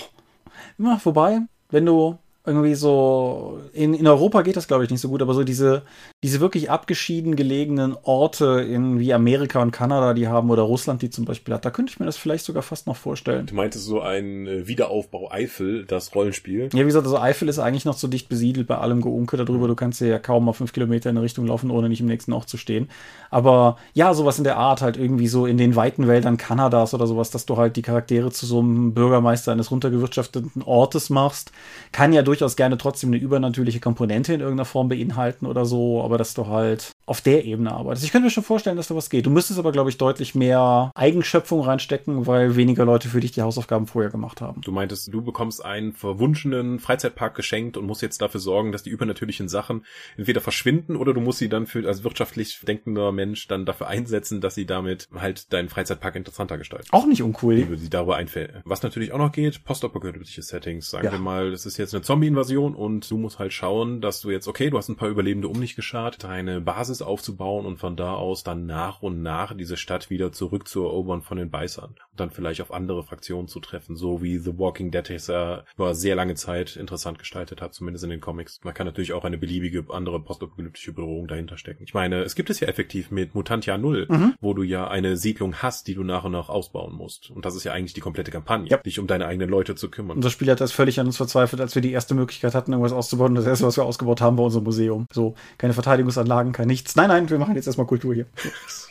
Immer 0.77 0.99
vorbei, 0.99 1.41
wenn 1.71 1.87
du 1.87 2.19
irgendwie 2.45 2.75
so, 2.75 3.61
in, 3.73 3.95
in 3.95 4.07
Europa 4.07 4.43
geht 4.43 4.57
das 4.57 4.67
glaube 4.67 4.85
ich 4.85 4.91
nicht 4.91 5.03
so 5.03 5.09
gut, 5.09 5.23
aber 5.23 5.35
so 5.35 5.45
diese, 5.45 5.83
diese 6.25 6.41
wirklich 6.41 6.69
abgeschieden 6.69 7.37
gelegenen 7.37 7.97
Orte 8.03 8.67
in 8.69 8.99
wie 8.99 9.15
Amerika 9.15 9.63
und 9.63 9.71
Kanada 9.71 10.15
die 10.15 10.27
haben 10.27 10.51
oder 10.51 10.63
Russland 10.63 11.01
die 11.01 11.11
zum 11.11 11.25
Beispiel 11.25 11.55
hat, 11.55 11.65
da 11.65 11.71
könnte 11.71 11.93
ich 11.93 12.01
mir 12.01 12.07
das 12.07 12.17
vielleicht 12.17 12.45
sogar 12.45 12.65
fast 12.65 12.89
noch 12.89 12.97
vorstellen. 12.97 13.47
Du 13.47 13.55
meintest 13.55 13.85
so 13.85 14.01
ein 14.01 14.49
äh, 14.49 14.67
Wiederaufbau 14.67 15.31
Eifel, 15.31 15.85
das 15.85 16.13
Rollenspiel? 16.17 16.71
Ja, 16.73 16.81
wie 16.81 16.87
gesagt, 16.87 17.07
also 17.07 17.21
Eifel 17.21 17.49
ist 17.49 17.61
eigentlich 17.61 17.85
noch 17.85 17.97
so 17.97 18.09
dicht 18.09 18.29
besiedelt 18.29 18.67
bei 18.67 18.79
allem 18.79 19.01
Geunke 19.01 19.37
darüber, 19.37 19.69
du 19.69 19.77
kannst 19.77 20.01
ja 20.01 20.19
kaum 20.19 20.45
mal 20.45 20.55
fünf 20.55 20.73
Kilometer 20.73 21.09
in 21.09 21.17
eine 21.17 21.25
Richtung 21.25 21.47
laufen, 21.47 21.71
ohne 21.71 21.89
nicht 21.89 22.01
im 22.01 22.07
nächsten 22.07 22.33
Ort 22.33 22.49
zu 22.49 22.57
stehen. 22.57 22.91
Aber 23.31 23.77
ja, 23.95 24.13
sowas 24.13 24.39
in 24.39 24.45
der 24.45 24.57
Art 24.57 24.83
halt 24.83 24.97
irgendwie 24.97 25.29
so 25.29 25.47
in 25.47 25.57
den 25.57 25.77
weiten 25.77 26.09
Wäldern 26.09 26.37
Kanadas 26.37 26.95
oder 26.95 27.07
sowas, 27.07 27.31
dass 27.31 27.47
du 27.47 27.57
halt 27.57 27.77
die 27.77 27.83
Charaktere 27.83 28.33
zu 28.33 28.45
so 28.45 28.59
einem 28.59 28.93
Bürgermeister 28.93 29.53
eines 29.53 29.71
runtergewirtschafteten 29.71 30.63
Ortes 30.63 31.11
machst, 31.11 31.53
kann 31.93 32.13
ja 32.13 32.23
durchaus 32.23 32.57
gerne 32.57 32.77
trotzdem 32.77 33.11
eine 33.11 33.19
übernatürliche 33.19 33.79
Komponente 33.79 34.33
in 34.33 34.41
irgendeiner 34.41 34.65
Form 34.65 34.89
beinhalten 34.89 35.47
oder 35.47 35.65
so, 35.65 36.08
aber 36.09 36.17
dass 36.17 36.33
du 36.33 36.47
halt 36.47 36.93
auf 37.05 37.21
der 37.21 37.45
Ebene 37.45 37.73
arbeitest. 37.73 38.05
Ich 38.05 38.13
könnte 38.13 38.27
mir 38.27 38.31
schon 38.31 38.45
vorstellen, 38.45 38.77
dass 38.77 38.89
da 38.89 38.97
was 38.97 39.11
geht. 39.11 39.27
Du 39.27 39.31
müsstest 39.31 39.59
aber, 39.59 39.73
glaube 39.73 39.91
ich, 39.91 39.99
deutlich 39.99 40.35
mehr 40.35 40.91
Eigenschöpfung 40.95 41.61
reinstecken, 41.61 42.27
weil 42.27 42.57
weniger 42.57 42.85
Leute 42.87 43.09
für 43.09 43.21
dich 43.21 43.33
die 43.33 43.43
Hausaufgaben 43.43 43.87
vorher 43.87 44.11
gemacht 44.11 44.41
haben. 44.41 44.61
Du 44.63 44.73
meintest, 44.73 45.13
du 45.13 45.23
bekommst 45.23 45.65
einen 45.65 45.93
verwunschenen 45.93 46.79
Freizeitpark 46.79 47.35
geschenkt 47.35 47.77
und 47.77 47.87
musst 47.87 48.03
jetzt 48.03 48.23
dafür 48.23 48.41
sorgen, 48.41 48.73
dass 48.73 48.83
die 48.83 48.91
übernatürlichen 48.91 49.49
Sachen 49.49 49.85
entweder 50.17 50.41
verschwinden 50.41 50.97
oder 50.97 51.13
du 51.15 51.21
musst 51.21 51.39
sie 51.39 51.49
dann 51.49 51.67
für 51.67 51.87
als 51.87 52.05
wirtschaftlich 52.05 52.61
denkender 52.67 53.13
Mensch 53.13 53.49
dann 53.49 53.67
dafür 53.67 53.89
einsetzen, 53.89 54.41
dass 54.41 54.55
sie 54.55 54.67
damit 54.67 55.09
halt 55.15 55.53
deinen 55.53 55.69
Freizeitpark 55.69 56.17
interessanter 56.17 56.59
gestalten. 56.59 56.89
Auch 56.93 57.07
nicht 57.07 57.23
uncool. 57.23 57.71
Wie 57.71 57.77
sie 57.77 57.91
darüber 57.91 58.17
einfällt. 58.17 58.53
Was 58.65 58.83
natürlich 58.83 59.13
auch 59.13 59.19
noch 59.19 59.33
geht, 59.33 59.65
postapokalyptische 59.65 60.43
Settings. 60.43 60.91
Sagen 60.91 61.07
ja. 61.07 61.13
wir 61.13 61.19
mal, 61.19 61.51
das 61.51 61.67
ist 61.67 61.77
jetzt 61.77 61.95
eine 61.95 62.03
Zombie-Invasion 62.03 62.75
und 62.75 63.11
du 63.11 63.19
musst 63.19 63.39
halt 63.39 63.53
schauen, 63.53 64.01
dass 64.01 64.21
du 64.21 64.31
jetzt, 64.31 64.49
okay, 64.49 64.71
du 64.71 64.79
hast 64.79 64.89
ein 64.89 64.97
paar 64.97 65.09
Überlebende 65.09 65.49
um 65.49 65.61
dich 65.61 65.75
geschart, 65.99 66.25
deine 66.25 66.61
Basis 66.61 67.03
aufzubauen 67.03 67.67
und 67.67 67.79
von 67.79 67.97
da 67.97 68.15
aus 68.15 68.45
dann 68.45 68.67
nach 68.67 69.03
und 69.03 69.23
nach 69.23 69.57
diese 69.57 69.77
Stadt 69.77 70.11
wieder 70.11 70.33
zurückzuerobern 70.33 71.23
von 71.23 71.39
den 71.39 71.51
Beißern. 71.51 71.91
Und 71.91 72.21
dann 72.21 72.31
vielleicht 72.31 72.61
auf 72.61 72.73
andere 72.73 73.03
Fraktionen 73.03 73.49
zu 73.49 73.61
treffen, 73.61 73.97
so 73.97 74.23
wie 74.23 74.39
The 74.39 74.59
Walking 74.59 74.91
Dead 74.91 75.09
es 75.11 75.27
ja 75.27 75.65
über 75.75 75.95
sehr 75.95 76.15
lange 76.15 76.35
Zeit 76.35 76.77
interessant 76.77 77.19
gestaltet 77.19 77.61
hat, 77.61 77.75
zumindest 77.75 78.05
in 78.05 78.11
den 78.11 78.21
Comics. 78.21 78.61
Man 78.63 78.75
kann 78.75 78.87
natürlich 78.87 79.13
auch 79.13 79.25
eine 79.25 79.39
beliebige 79.39 79.85
andere 79.91 80.21
postapokalyptische 80.21 80.93
Bedrohung 80.93 81.27
dahinter 81.27 81.57
stecken. 81.57 81.83
Ich 81.83 81.95
meine, 81.95 82.23
es 82.23 82.35
gibt 82.35 82.51
es 82.51 82.61
ja 82.61 82.69
effektiv 82.69 83.11
mit 83.11 83.35
Mutantia 83.35 83.79
Null, 83.79 84.07
mhm. 84.09 84.35
wo 84.41 84.55
du 84.55 84.63
ja 84.63 84.89
eine 84.89 85.17
Siedlung 85.17 85.57
hast, 85.57 85.89
die 85.89 85.95
du 85.95 86.05
nach 86.05 86.25
und 86.25 86.33
nach 86.33 86.49
ausbauen 86.49 86.95
musst. 86.95 87.31
Und 87.31 87.45
das 87.45 87.55
ist 87.55 87.65
ja 87.65 87.73
eigentlich 87.73 87.95
die 87.95 88.01
komplette 88.01 88.31
Kampagne, 88.31 88.69
ja. 88.69 88.77
dich 88.79 88.99
um 88.99 89.07
deine 89.07 89.27
eigenen 89.27 89.49
Leute 89.49 89.75
zu 89.75 89.91
kümmern. 89.91 90.17
Unser 90.17 90.31
Spiel 90.31 90.51
hat 90.51 90.61
das 90.61 90.73
völlig 90.73 91.01
an 91.01 91.07
uns 91.07 91.17
verzweifelt, 91.17 91.61
als 91.61 91.75
wir 91.75 91.83
die 91.83 91.93
erste 91.93 92.15
Möglichkeit 92.15 92.55
hatten, 92.55 92.73
irgendwas 92.73 92.93
auszubauen. 92.93 93.35
Das 93.35 93.47
erste, 93.47 93.67
was 93.67 93.77
wir 93.77 93.85
ausgebaut 93.85 94.21
haben, 94.21 94.39
war 94.39 94.45
unser 94.45 94.61
Museum. 94.61 95.07
So, 95.13 95.35
keine 95.57 95.75
Verteidigungsanlagen, 95.89 96.53
kein 96.53 96.67
nichts. 96.67 96.97
Nein, 96.97 97.09
nein, 97.09 97.31
wir 97.31 97.39
machen 97.39 97.55
jetzt 97.55 97.67
erstmal 97.67 97.87
Kultur 97.87 98.15
hier. 98.15 98.27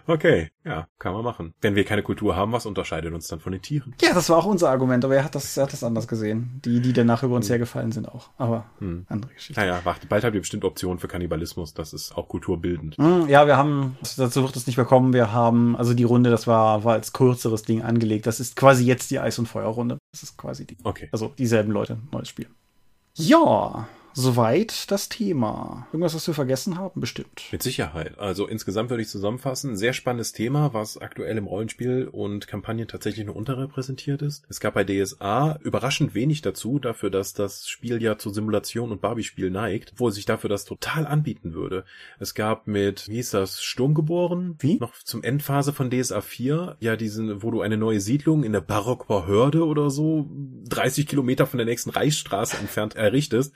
okay, 0.07 0.49
ja, 0.65 0.88
kann 0.99 1.13
man 1.13 1.23
machen. 1.23 1.53
Wenn 1.61 1.75
wir 1.75 1.86
keine 1.86 2.03
Kultur 2.03 2.36
haben, 2.36 2.51
was 2.51 2.65
unterscheidet 2.65 3.13
uns 3.13 3.28
dann 3.28 3.39
von 3.39 3.53
den 3.53 3.61
Tieren? 3.61 3.95
Ja, 4.01 4.13
das 4.13 4.30
war 4.30 4.38
auch 4.38 4.45
unser 4.45 4.69
Argument, 4.69 5.05
aber 5.05 5.15
er 5.15 5.23
hat 5.23 5.36
das, 5.36 5.55
er 5.55 5.63
hat 5.63 5.73
das 5.73 5.84
anders 5.84 6.07
gesehen. 6.07 6.59
Die, 6.65 6.82
die 6.82 6.91
danach 6.91 7.23
über 7.23 7.36
uns 7.36 7.45
hm. 7.45 7.53
hergefallen 7.53 7.91
sind 7.93 8.09
auch. 8.09 8.30
Aber 8.38 8.65
hm. 8.80 9.05
andere 9.07 9.34
Geschichte. 9.34 9.59
Naja, 9.61 9.80
warte, 9.86 10.07
bald 10.07 10.25
habt 10.25 10.36
ihr 10.36 10.41
bestimmt 10.41 10.65
Optionen 10.65 10.99
für 10.99 11.07
Kannibalismus. 11.07 11.73
Das 11.73 11.93
ist 11.93 12.17
auch 12.17 12.28
kulturbildend. 12.28 12.97
Hm, 12.97 13.30
ja, 13.30 13.47
wir 13.47 13.55
haben, 13.55 13.97
dazu 14.17 14.43
wird 14.43 14.55
es 14.55 14.67
nicht 14.67 14.78
mehr 14.78 14.86
kommen. 14.86 15.13
Wir 15.13 15.32
haben, 15.32 15.78
also 15.78 15.93
die 15.93 16.03
Runde, 16.03 16.30
das 16.30 16.45
war, 16.45 16.84
war 16.84 16.93
als 16.93 17.13
kürzeres 17.13 17.63
Ding 17.63 17.84
angelegt. 17.84 18.28
Das 18.28 18.39
ist 18.39 18.55
quasi 18.55 18.86
jetzt 18.86 19.11
die 19.11 19.19
Eis- 19.19 19.39
und 19.39 19.47
Feuerrunde. 19.47 19.97
Das 20.11 20.23
ist 20.23 20.38
quasi 20.38 20.65
die. 20.65 20.78
Okay. 20.84 21.07
Also 21.11 21.34
dieselben 21.38 21.71
Leute, 21.71 21.97
neues 22.11 22.28
Spiel. 22.28 22.47
Ja, 23.15 23.88
Soweit 24.20 24.89
das 24.89 25.09
Thema. 25.09 25.86
Irgendwas, 25.93 26.15
was 26.15 26.26
wir 26.26 26.34
vergessen 26.34 26.80
haben? 26.80 26.99
Bestimmt. 26.99 27.43
Mit 27.51 27.61
Sicherheit. 27.61 28.18
Also 28.18 28.47
insgesamt 28.47 28.89
würde 28.89 29.03
ich 29.03 29.09
zusammenfassen, 29.09 29.78
sehr 29.78 29.93
spannendes 29.93 30.32
Thema, 30.32 30.74
was 30.74 30.97
aktuell 30.97 31.38
im 31.38 31.45
Rollenspiel 31.45 32.07
und 32.11 32.47
Kampagnen 32.47 32.88
tatsächlich 32.88 33.28
nur 33.28 33.36
unterrepräsentiert 33.36 34.24
ist. 34.24 34.43
Es 34.49 34.59
gab 34.59 34.74
bei 34.74 34.84
DSA 34.84 35.59
überraschend 35.61 36.15
wenig 36.15 36.41
dazu, 36.41 36.80
dafür, 36.80 37.11
dass 37.11 37.36
das 37.36 37.70
Spiel 37.70 38.01
ja 38.01 38.18
zur 38.18 38.34
Simulation 38.34 38.91
und 38.91 39.01
Barbie-Spiel 39.01 39.51
neigt, 39.51 39.93
wo 39.97 40.09
sich 40.09 40.26
dafür 40.26 40.49
das 40.49 40.65
total 40.65 41.05
anbieten 41.05 41.53
würde. 41.53 41.86
Es 42.20 42.34
gab 42.34 42.65
mit, 42.65 43.07
wie 43.07 43.18
hieß 43.18 43.30
das, 43.30 43.61
Sturmgeboren? 43.61 44.55
Wie? 44.57 44.80
Noch 44.80 44.95
zum 44.95 45.22
Endphase 45.22 45.74
von 45.74 45.91
DSA 45.91 46.22
4, 46.22 46.78
ja 46.80 46.95
diesen, 46.95 47.43
wo 47.43 47.51
du 47.51 47.61
eine 47.61 47.78
neue 47.78 48.01
Siedlung 48.01 48.43
in 48.43 48.53
der 48.53 48.61
Barockbahörde 48.61 49.63
oder 49.63 49.91
so, 49.91 50.28
30 50.70 51.05
Kilometer 51.05 51.45
von 51.45 51.59
der 51.59 51.68
nächsten 51.68 51.91
Reichsstraße 51.91 52.57
entfernt 52.57 52.95
errichtest 52.95 53.53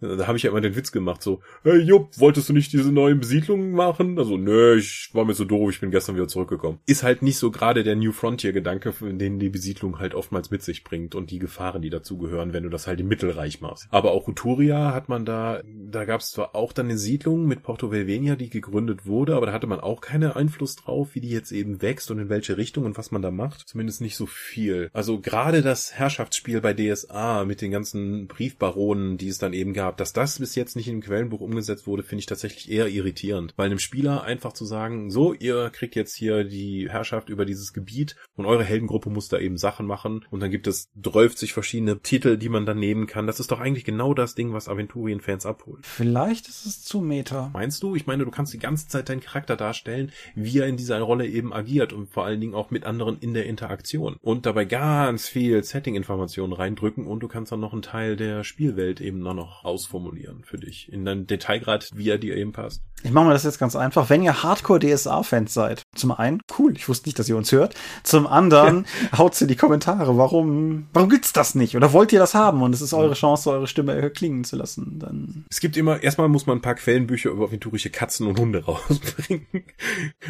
da 0.00 0.26
habe 0.26 0.36
ich 0.36 0.44
ja 0.44 0.50
immer 0.50 0.60
den 0.60 0.76
Witz 0.76 0.92
gemacht, 0.92 1.22
so, 1.22 1.40
hey 1.62 1.78
Jupp, 1.78 2.18
wolltest 2.18 2.48
du 2.48 2.52
nicht 2.52 2.72
diese 2.72 2.92
neuen 2.92 3.20
Besiedlungen 3.20 3.72
machen? 3.72 4.18
Also, 4.18 4.36
nö, 4.36 4.76
ich 4.76 5.10
war 5.12 5.24
mir 5.24 5.34
so 5.34 5.44
doof, 5.44 5.70
ich 5.70 5.80
bin 5.80 5.90
gestern 5.90 6.16
wieder 6.16 6.28
zurückgekommen. 6.28 6.78
Ist 6.86 7.02
halt 7.02 7.22
nicht 7.22 7.38
so 7.38 7.50
gerade 7.50 7.84
der 7.84 7.96
New 7.96 8.12
Frontier-Gedanke, 8.12 8.92
den 9.00 9.38
die 9.38 9.48
Besiedlung 9.48 9.98
halt 9.98 10.14
oftmals 10.14 10.50
mit 10.50 10.62
sich 10.62 10.84
bringt 10.84 11.14
und 11.14 11.30
die 11.30 11.38
Gefahren, 11.38 11.82
die 11.82 11.90
dazugehören, 11.90 12.52
wenn 12.52 12.64
du 12.64 12.68
das 12.68 12.86
halt 12.86 13.00
im 13.00 13.08
Mittelreich 13.08 13.60
machst. 13.60 13.86
Aber 13.90 14.12
auch 14.12 14.28
Uturia 14.28 14.92
hat 14.92 15.08
man 15.08 15.24
da, 15.24 15.62
da 15.64 16.04
gab 16.04 16.20
es 16.20 16.30
zwar 16.30 16.54
auch 16.54 16.72
dann 16.72 16.86
eine 16.86 16.98
Siedlung 16.98 17.46
mit 17.46 17.62
Porto 17.62 17.90
Velvenia, 17.90 18.36
die 18.36 18.50
gegründet 18.50 19.06
wurde, 19.06 19.36
aber 19.36 19.46
da 19.46 19.52
hatte 19.52 19.66
man 19.66 19.80
auch 19.80 20.00
keinen 20.00 20.32
Einfluss 20.32 20.76
drauf, 20.76 21.14
wie 21.14 21.20
die 21.20 21.30
jetzt 21.30 21.52
eben 21.52 21.82
wächst 21.82 22.10
und 22.10 22.18
in 22.18 22.28
welche 22.28 22.56
Richtung 22.56 22.84
und 22.84 22.98
was 22.98 23.10
man 23.10 23.22
da 23.22 23.30
macht. 23.30 23.68
Zumindest 23.68 24.00
nicht 24.00 24.16
so 24.16 24.26
viel. 24.26 24.90
Also 24.92 25.20
gerade 25.20 25.62
das 25.62 25.92
Herrschaftsspiel 25.92 26.60
bei 26.60 26.74
DSA 26.74 27.44
mit 27.44 27.60
den 27.60 27.70
ganzen 27.70 28.26
Briefbaronen, 28.26 29.18
die 29.18 29.28
es 29.28 29.38
dann 29.38 29.52
eben 29.52 29.72
gab, 29.72 29.81
dass 29.90 30.12
das 30.12 30.38
bis 30.38 30.54
jetzt 30.54 30.76
nicht 30.76 30.86
in 30.86 31.00
dem 31.00 31.02
Quellenbuch 31.02 31.40
umgesetzt 31.40 31.86
wurde, 31.86 32.04
finde 32.04 32.20
ich 32.20 32.26
tatsächlich 32.26 32.70
eher 32.70 32.88
irritierend. 32.88 33.54
Weil 33.56 33.66
einem 33.66 33.78
Spieler 33.78 34.22
einfach 34.22 34.52
zu 34.52 34.64
sagen, 34.64 35.10
so, 35.10 35.32
ihr 35.32 35.70
kriegt 35.70 35.96
jetzt 35.96 36.14
hier 36.14 36.44
die 36.44 36.88
Herrschaft 36.88 37.28
über 37.28 37.44
dieses 37.44 37.72
Gebiet 37.72 38.16
und 38.36 38.46
eure 38.46 38.64
Heldengruppe 38.64 39.10
muss 39.10 39.28
da 39.28 39.38
eben 39.38 39.56
Sachen 39.56 39.86
machen 39.86 40.24
und 40.30 40.40
dann 40.40 40.50
gibt 40.50 40.66
es 40.66 40.90
12 41.02 41.50
verschiedene 41.52 42.00
Titel, 42.00 42.36
die 42.36 42.48
man 42.48 42.66
dann 42.66 42.78
nehmen 42.78 43.06
kann. 43.06 43.26
Das 43.26 43.40
ist 43.40 43.50
doch 43.50 43.60
eigentlich 43.60 43.84
genau 43.84 44.14
das 44.14 44.34
Ding, 44.34 44.52
was 44.52 44.68
Aventurien-Fans 44.68 45.46
abholt. 45.46 45.84
Vielleicht 45.86 46.48
ist 46.48 46.66
es 46.66 46.84
zu 46.84 47.00
meta. 47.00 47.50
Meinst 47.52 47.82
du? 47.82 47.96
Ich 47.96 48.06
meine, 48.06 48.24
du 48.24 48.30
kannst 48.30 48.52
die 48.52 48.58
ganze 48.58 48.88
Zeit 48.88 49.08
deinen 49.08 49.20
Charakter 49.20 49.56
darstellen, 49.56 50.12
wie 50.34 50.58
er 50.58 50.66
in 50.66 50.76
dieser 50.76 51.00
Rolle 51.00 51.26
eben 51.26 51.52
agiert 51.52 51.92
und 51.92 52.10
vor 52.10 52.24
allen 52.24 52.40
Dingen 52.40 52.54
auch 52.54 52.70
mit 52.70 52.84
anderen 52.84 53.18
in 53.18 53.34
der 53.34 53.46
Interaktion. 53.46 54.16
Und 54.20 54.46
dabei 54.46 54.64
ganz 54.64 55.28
viel 55.28 55.64
Setting-Informationen 55.64 56.52
reindrücken 56.52 57.06
und 57.06 57.20
du 57.20 57.28
kannst 57.28 57.52
dann 57.52 57.60
noch 57.60 57.72
einen 57.72 57.82
Teil 57.82 58.16
der 58.16 58.44
Spielwelt 58.44 59.00
eben 59.00 59.20
noch 59.20 59.64
ausformulieren 59.72 60.44
für 60.44 60.58
dich. 60.58 60.92
In 60.92 61.04
deinem 61.04 61.26
Detailgrad, 61.26 61.88
wie 61.94 62.10
er 62.10 62.18
dir 62.18 62.36
eben 62.36 62.52
passt. 62.52 62.82
Ich 63.02 63.10
mache 63.10 63.24
mal 63.24 63.32
das 63.32 63.44
jetzt 63.44 63.58
ganz 63.58 63.74
einfach. 63.74 64.10
Wenn 64.10 64.22
ihr 64.22 64.42
Hardcore-DSA-Fans 64.42 65.52
seid, 65.52 65.81
zum 65.94 66.10
einen, 66.10 66.40
cool, 66.58 66.74
ich 66.74 66.88
wusste 66.88 67.08
nicht, 67.08 67.18
dass 67.18 67.28
ihr 67.28 67.36
uns 67.36 67.52
hört. 67.52 67.74
Zum 68.02 68.26
anderen, 68.26 68.86
haut's 69.16 69.42
in 69.42 69.48
die 69.48 69.56
Kommentare. 69.56 70.16
Warum, 70.16 70.86
warum 70.94 71.10
gibt's 71.10 71.34
das 71.34 71.54
nicht? 71.54 71.76
Oder 71.76 71.92
wollt 71.92 72.12
ihr 72.12 72.18
das 72.18 72.34
haben? 72.34 72.62
Und 72.62 72.74
es 72.74 72.80
ist 72.80 72.94
eure 72.94 73.12
Chance, 73.12 73.50
eure 73.50 73.66
Stimme 73.66 74.10
klingen 74.10 74.44
zu 74.44 74.56
lassen. 74.56 74.98
Dann. 74.98 75.44
Es 75.50 75.60
gibt 75.60 75.76
immer, 75.76 76.02
erstmal 76.02 76.28
muss 76.28 76.46
man 76.46 76.58
ein 76.58 76.62
paar 76.62 76.76
Quellenbücher 76.76 77.30
über 77.30 77.44
aventurische 77.44 77.90
Katzen 77.90 78.26
und 78.26 78.40
Hunde 78.40 78.64
rausbringen. 78.64 79.46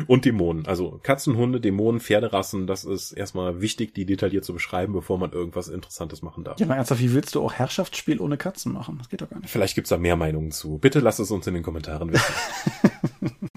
und 0.08 0.24
Dämonen. 0.24 0.66
Also 0.66 0.98
Katzen, 1.02 1.36
Hunde, 1.36 1.60
Dämonen, 1.60 2.00
Pferderassen, 2.00 2.66
das 2.66 2.84
ist 2.84 3.12
erstmal 3.12 3.60
wichtig, 3.60 3.94
die 3.94 4.04
detailliert 4.04 4.44
zu 4.44 4.52
beschreiben, 4.52 4.92
bevor 4.92 5.18
man 5.18 5.30
irgendwas 5.30 5.68
Interessantes 5.68 6.22
machen 6.22 6.42
darf. 6.42 6.58
Ja, 6.58 6.66
mal 6.66 6.74
ernsthaft, 6.74 7.00
wie 7.00 7.14
willst 7.14 7.36
du 7.36 7.42
auch 7.42 7.52
Herrschaftsspiel 7.52 8.20
ohne 8.20 8.36
Katzen 8.36 8.72
machen? 8.72 8.98
Das 8.98 9.08
geht 9.08 9.22
doch 9.22 9.30
gar 9.30 9.38
nicht. 9.38 9.50
Vielleicht 9.50 9.76
gibt's 9.76 9.90
da 9.90 9.96
mehr 9.96 10.16
Meinungen 10.16 10.50
zu. 10.50 10.78
Bitte 10.78 10.98
lasst 10.98 11.20
es 11.20 11.30
uns 11.30 11.46
in 11.46 11.54
den 11.54 11.62
Kommentaren 11.62 12.12
wissen. 12.12 12.34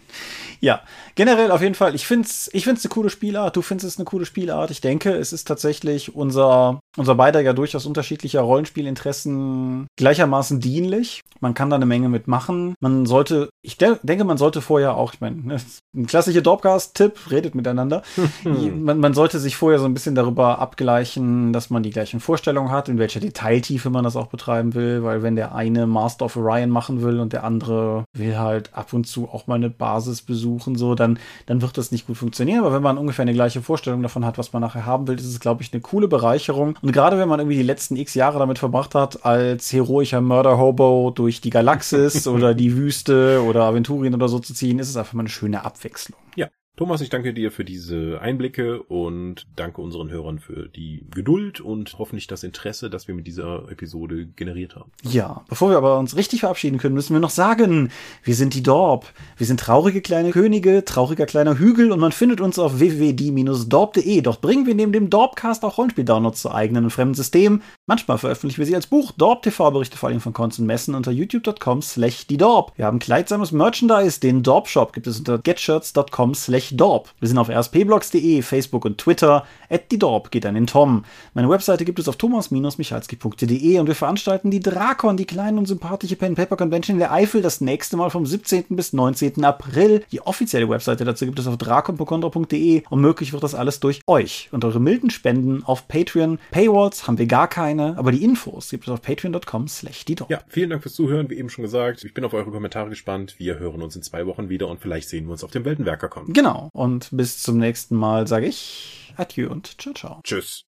Ja, 0.65 0.81
generell 1.13 1.51
auf 1.51 1.61
jeden 1.61 1.75
Fall. 1.75 1.93
Ich 1.93 2.07
find's, 2.07 2.49
ich 2.51 2.63
find's 2.63 2.83
eine 2.83 2.89
coole 2.89 3.11
Spielart. 3.11 3.55
Du 3.55 3.61
findest 3.61 3.87
es 3.87 3.97
eine 3.99 4.05
coole 4.05 4.25
Spielart. 4.25 4.71
Ich 4.71 4.81
denke, 4.81 5.11
es 5.13 5.31
ist 5.31 5.47
tatsächlich 5.47 6.15
unser, 6.15 6.79
unser 6.97 7.15
beider 7.15 7.41
ja 7.41 7.53
durchaus 7.53 7.85
unterschiedlicher 7.85 8.41
Rollenspielinteressen 8.41 9.87
gleichermaßen 9.97 10.59
dienlich. 10.59 11.21
Man 11.41 11.53
kann 11.53 11.69
da 11.69 11.75
eine 11.75 11.85
Menge 11.85 12.09
mitmachen. 12.09 12.75
Man 12.79 13.05
sollte, 13.05 13.49
ich 13.61 13.77
de 13.77 13.97
denke, 14.03 14.23
man 14.23 14.37
sollte 14.37 14.61
vorher 14.61 14.95
auch, 14.95 15.13
ich 15.13 15.21
meine, 15.21 15.35
ne, 15.35 15.57
ein 15.95 16.07
klassischer 16.07 16.41
Dropcast-Tipp, 16.41 17.31
redet 17.31 17.55
miteinander. 17.55 18.03
man, 18.43 18.99
man 18.99 19.13
sollte 19.13 19.39
sich 19.39 19.55
vorher 19.55 19.79
so 19.79 19.85
ein 19.85 19.93
bisschen 19.93 20.15
darüber 20.15 20.59
abgleichen, 20.59 21.51
dass 21.53 21.69
man 21.69 21.83
die 21.83 21.89
gleichen 21.89 22.19
Vorstellungen 22.19 22.71
hat, 22.71 22.89
in 22.89 22.97
welcher 22.97 23.19
Detailtiefe 23.19 23.89
man 23.89 24.03
das 24.03 24.15
auch 24.15 24.27
betreiben 24.27 24.73
will, 24.73 25.03
weil 25.03 25.23
wenn 25.23 25.35
der 25.35 25.53
eine 25.53 25.87
Master 25.87 26.25
of 26.25 26.37
Orion 26.37 26.69
machen 26.69 27.01
will 27.01 27.19
und 27.19 27.33
der 27.33 27.43
andere 27.43 28.05
will 28.13 28.37
halt 28.37 28.73
ab 28.73 28.93
und 28.93 29.05
zu 29.05 29.29
auch 29.29 29.47
mal 29.47 29.55
eine 29.55 29.69
Basis 29.69 30.21
besuchen, 30.21 30.75
so, 30.75 30.95
dann, 30.95 31.19
dann 31.45 31.61
wird 31.61 31.77
das 31.77 31.91
nicht 31.91 32.07
gut 32.07 32.17
funktionieren. 32.17 32.61
Aber 32.61 32.73
wenn 32.73 32.83
man 32.83 32.97
ungefähr 32.97 33.23
eine 33.23 33.33
gleiche 33.33 33.61
Vorstellung 33.61 34.01
davon 34.01 34.25
hat, 34.25 34.37
was 34.37 34.53
man 34.53 34.61
nachher 34.61 34.85
haben 34.85 35.07
will, 35.07 35.15
ist 35.15 35.25
es, 35.25 35.39
glaube 35.39 35.63
ich, 35.63 35.73
eine 35.73 35.81
coole 35.81 36.07
Bereicherung. 36.07 36.75
Und 36.85 36.91
gerade 36.91 37.17
wenn 37.17 37.27
man 37.27 37.39
irgendwie 37.39 37.57
die 37.57 37.63
letzten 37.63 37.95
x 37.95 38.13
Jahre 38.13 38.37
damit 38.37 38.59
verbracht 38.59 38.93
hat, 38.93 39.25
als 39.25 39.73
heroischer 39.73 40.21
Mörder-Hobo 40.21 41.09
durch 41.09 41.41
die 41.41 41.49
Galaxis 41.49 42.27
oder 42.27 42.53
die 42.53 42.77
Wüste 42.77 43.43
oder 43.43 43.63
Aventurien 43.63 44.13
oder 44.13 44.27
so 44.27 44.37
zu 44.37 44.53
ziehen, 44.53 44.77
ist 44.77 44.89
es 44.89 44.95
einfach 44.95 45.13
mal 45.13 45.21
eine 45.21 45.29
schöne 45.29 45.65
Abwechslung. 45.65 46.19
Ja, 46.35 46.47
Thomas, 46.77 46.99
ich 46.99 47.09
danke 47.09 47.33
dir 47.33 47.51
für 47.51 47.63
diese 47.63 48.19
Einblicke 48.19 48.83
und 48.83 49.47
danke 49.55 49.79
unseren 49.81 50.09
Hörern 50.09 50.39
für 50.39 50.67
die 50.67 51.05
Geduld 51.09 51.61
und 51.61 51.97
hoffentlich 51.97 52.27
das 52.27 52.43
Interesse, 52.43 52.89
das 52.89 53.07
wir 53.07 53.15
mit 53.15 53.25
dieser 53.27 53.71
Episode 53.71 54.25
generiert 54.35 54.75
haben. 54.75 54.91
Ja, 55.01 55.45
bevor 55.47 55.69
wir 55.69 55.77
aber 55.77 55.97
uns 55.97 56.17
richtig 56.17 56.41
verabschieden 56.41 56.77
können, 56.77 56.93
müssen 56.93 57.13
wir 57.13 57.21
noch 57.21 57.29
sagen, 57.29 57.91
wir 58.23 58.35
sind 58.35 58.55
die 58.55 58.63
Dorp. 58.63 59.13
Wir 59.37 59.47
sind 59.47 59.61
traurige 59.61 60.01
kleine 60.01 60.31
Könige, 60.31 60.83
trauriger 60.83 61.25
kleiner 61.25 61.57
Hügel 61.57 61.93
und 61.93 61.99
man 62.01 62.11
findet 62.11 62.41
uns 62.41 62.59
auf 62.59 62.77
www.die-dorp.de. 62.77 64.19
Dort 64.19 64.41
bringen 64.41 64.65
wir 64.65 64.75
neben 64.75 64.91
dem 64.91 65.09
Dorpcast 65.09 65.63
auch 65.63 65.77
Rollenspiel-Downloads 65.77 66.41
zu 66.41 66.51
eigenen 66.51 66.83
und 66.83 66.89
fremden 66.89 67.15
Systemen. 67.15 67.63
Manchmal 67.87 68.17
veröffentlichen 68.17 68.57
wir 68.57 68.65
sie 68.65 68.75
als 68.75 68.87
Buch. 68.87 69.11
Dorp 69.11 69.43
TV-Berichte 69.43 69.95
vor 69.95 70.09
allem 70.09 70.19
von 70.19 70.33
und 70.33 70.59
Messen 70.61 70.95
unter 70.95 71.11
youtube.com 71.11 71.83
slash 71.83 72.25
die 72.25 72.37
Dorp. 72.37 72.71
Wir 72.77 72.85
haben 72.87 72.97
kleidsames 72.97 73.51
Merchandise, 73.51 74.19
den 74.19 74.41
Dorp 74.41 74.67
Shop 74.67 74.91
gibt 74.91 75.05
es 75.05 75.19
unter 75.19 75.37
getshirts.com 75.37 76.33
slash 76.33 76.71
Dorp. 76.75 77.13
Wir 77.19 77.27
sind 77.27 77.37
auf 77.37 77.47
rspblogs.de, 77.47 78.41
Facebook 78.41 78.85
und 78.85 78.97
Twitter. 78.97 79.45
At 79.69 79.91
die 79.91 79.99
Dorp 79.99 80.31
geht 80.31 80.47
an 80.47 80.55
den 80.55 80.65
Tom. 80.65 81.05
Meine 81.35 81.47
Webseite 81.47 81.85
gibt 81.85 81.99
es 81.99 82.07
auf 82.07 82.15
thomas-michalski.de 82.15 83.79
und 83.79 83.85
wir 83.85 83.93
veranstalten 83.93 84.49
die 84.49 84.61
Drakon, 84.61 85.15
die 85.15 85.25
kleine 85.25 85.59
und 85.59 85.67
sympathische 85.67 86.15
Pen 86.15 86.33
Paper 86.33 86.57
Convention 86.57 86.95
in 86.95 86.99
der 86.99 87.11
Eifel, 87.11 87.43
das 87.43 87.61
nächste 87.61 87.97
Mal 87.97 88.09
vom 88.09 88.25
17. 88.25 88.65
bis 88.69 88.93
19. 88.93 89.45
April. 89.45 90.03
Die 90.11 90.21
offizielle 90.21 90.67
Webseite 90.67 91.05
dazu 91.05 91.25
gibt 91.25 91.37
es 91.37 91.45
auf 91.45 91.57
drakon.de 91.57 92.81
und 92.89 92.99
möglich 92.99 93.31
wird 93.31 93.43
das 93.43 93.53
alles 93.53 93.79
durch 93.79 94.01
euch 94.07 94.49
und 94.51 94.65
eure 94.65 94.79
milden 94.79 95.11
Spenden 95.11 95.63
auf 95.63 95.87
Patreon. 95.87 96.39
Paywalls 96.49 97.05
haben 97.05 97.19
wir 97.19 97.27
gar 97.27 97.47
keine, 97.47 97.74
aber 97.79 98.11
die 98.11 98.23
Infos 98.23 98.69
gibt 98.69 98.85
es 98.85 98.89
auf 98.89 99.01
patreon.com 99.01 99.67
slash. 99.67 100.05
Ja, 100.29 100.41
vielen 100.47 100.69
Dank 100.69 100.83
fürs 100.83 100.95
Zuhören, 100.95 101.29
wie 101.29 101.35
eben 101.35 101.49
schon 101.49 101.63
gesagt. 101.63 102.03
Ich 102.03 102.13
bin 102.13 102.23
auf 102.25 102.33
eure 102.33 102.51
Kommentare 102.51 102.89
gespannt. 102.89 103.35
Wir 103.37 103.59
hören 103.59 103.81
uns 103.81 103.95
in 103.95 104.01
zwei 104.01 104.25
Wochen 104.25 104.49
wieder 104.49 104.67
und 104.67 104.79
vielleicht 104.79 105.09
sehen 105.09 105.25
wir 105.25 105.31
uns 105.31 105.43
auf 105.43 105.51
dem 105.51 105.65
Weltenwerker 105.65 106.09
kommen. 106.09 106.33
Genau. 106.33 106.69
Und 106.73 107.09
bis 107.11 107.41
zum 107.41 107.57
nächsten 107.57 107.95
Mal 107.95 108.27
sage 108.27 108.47
ich 108.47 109.13
Adieu 109.17 109.49
und 109.49 109.81
ciao, 109.81 109.93
ciao. 109.93 110.19
Tschüss. 110.23 110.65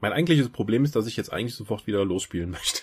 Mein 0.00 0.12
eigentliches 0.12 0.50
Problem 0.50 0.84
ist, 0.84 0.94
dass 0.94 1.06
ich 1.06 1.16
jetzt 1.16 1.32
eigentlich 1.32 1.54
sofort 1.54 1.86
wieder 1.86 2.04
losspielen 2.04 2.50
möchte. 2.50 2.82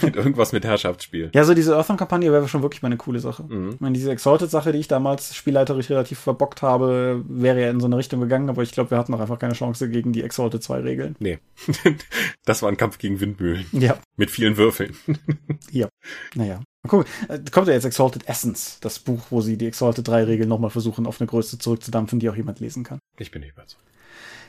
mit 0.02 0.16
irgendwas 0.16 0.52
mit 0.52 0.64
Herrschaftsspiel. 0.64 1.30
Ja, 1.34 1.44
so 1.44 1.52
diese 1.52 1.76
Earthbound-Kampagne 1.76 2.32
wäre 2.32 2.48
schon 2.48 2.62
wirklich 2.62 2.80
mal 2.80 2.88
eine 2.88 2.96
coole 2.96 3.20
Sache. 3.20 3.44
Mhm. 3.44 3.70
Ich 3.74 3.80
meine, 3.80 3.92
diese 3.92 4.10
Exalted-Sache, 4.10 4.72
die 4.72 4.78
ich 4.78 4.88
damals 4.88 5.34
spielleiterisch 5.34 5.90
relativ 5.90 6.18
verbockt 6.18 6.62
habe, 6.62 7.22
wäre 7.28 7.60
ja 7.60 7.70
in 7.70 7.80
so 7.80 7.86
eine 7.86 7.98
Richtung 7.98 8.20
gegangen, 8.20 8.48
aber 8.48 8.62
ich 8.62 8.72
glaube, 8.72 8.90
wir 8.90 8.98
hatten 8.98 9.12
noch 9.12 9.20
einfach 9.20 9.38
keine 9.38 9.52
Chance 9.52 9.90
gegen 9.90 10.12
die 10.12 10.22
Exalted 10.22 10.62
2 10.62 10.80
Regeln. 10.80 11.16
Nee. 11.18 11.38
das 12.46 12.62
war 12.62 12.70
ein 12.70 12.78
Kampf 12.78 12.96
gegen 12.96 13.20
Windmühlen. 13.20 13.66
Ja. 13.72 13.98
Mit 14.16 14.30
vielen 14.30 14.56
Würfeln. 14.56 14.96
ja. 15.70 15.88
Naja. 16.34 16.60
Guck, 16.88 17.04
kommt 17.50 17.66
ja 17.66 17.74
jetzt 17.74 17.84
Exalted 17.84 18.28
Essence, 18.28 18.78
das 18.80 19.00
Buch, 19.00 19.26
wo 19.30 19.40
sie 19.40 19.58
die 19.58 19.66
Exalted 19.66 20.06
3 20.08 20.24
Regeln 20.24 20.48
nochmal 20.48 20.70
versuchen, 20.70 21.06
auf 21.06 21.20
eine 21.20 21.26
Größe 21.26 21.58
zurückzudampfen, 21.58 22.18
die 22.18 22.30
auch 22.30 22.36
jemand 22.36 22.60
lesen 22.60 22.84
kann. 22.84 22.98
Ich 23.18 23.30
bin 23.30 23.42
nicht 23.42 23.52
überzeugt. 23.52 23.82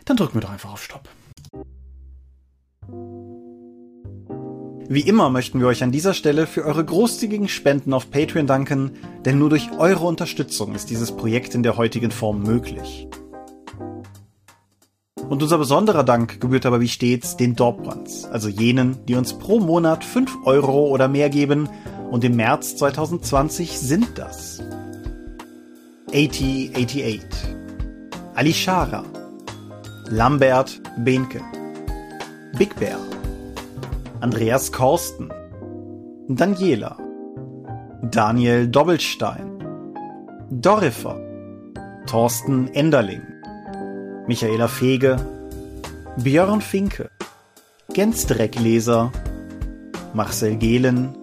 Dann 0.05 0.15
drücken 0.15 0.35
wir 0.35 0.41
doch 0.41 0.51
einfach 0.51 0.71
auf 0.71 0.83
Stopp. 0.83 1.09
Wie 4.89 5.01
immer 5.01 5.29
möchten 5.29 5.59
wir 5.59 5.67
euch 5.67 5.83
an 5.83 5.91
dieser 5.91 6.13
Stelle 6.13 6.47
für 6.47 6.63
eure 6.63 6.85
großzügigen 6.85 7.49
Spenden 7.49 7.93
auf 7.93 8.09
Patreon 8.09 8.47
danken, 8.47 8.91
denn 9.25 9.37
nur 9.37 9.49
durch 9.49 9.69
eure 9.77 10.05
Unterstützung 10.05 10.75
ist 10.75 10.89
dieses 10.89 11.11
Projekt 11.11 11.55
in 11.55 11.63
der 11.63 11.75
heutigen 11.75 12.11
Form 12.11 12.41
möglich. 12.41 13.07
Und 15.27 15.43
unser 15.43 15.57
besonderer 15.57 16.05
Dank 16.05 16.39
gebührt 16.39 16.65
aber 16.65 16.79
wie 16.79 16.87
stets 16.87 17.35
den 17.35 17.53
Dorpbrands, 17.53 18.23
also 18.25 18.47
jenen, 18.47 19.05
die 19.07 19.15
uns 19.15 19.33
pro 19.33 19.59
Monat 19.59 20.05
5 20.05 20.45
Euro 20.45 20.87
oder 20.87 21.09
mehr 21.09 21.29
geben 21.29 21.67
und 22.09 22.23
im 22.23 22.37
März 22.37 22.77
2020 22.77 23.77
sind 23.77 24.17
das 24.17 24.61
8088, 26.13 27.19
Alishara, 28.35 29.03
Lambert 30.09 30.81
Behnke, 30.97 31.41
Big 32.55 32.75
Bear, 32.75 32.97
Andreas 34.21 34.71
Korsten, 34.71 35.31
Daniela, 36.27 36.97
Daniel 38.03 38.67
Doppelstein, 38.67 39.59
Dorifer, 40.49 41.19
Thorsten 42.07 42.67
Enderling, 42.73 43.21
Michaela 44.27 44.67
Fege, 44.67 45.17
Björn 46.17 46.61
Finke, 46.61 47.09
Gensdreckleser, 47.93 49.11
Marcel 50.13 50.55
Gehlen, 50.55 51.15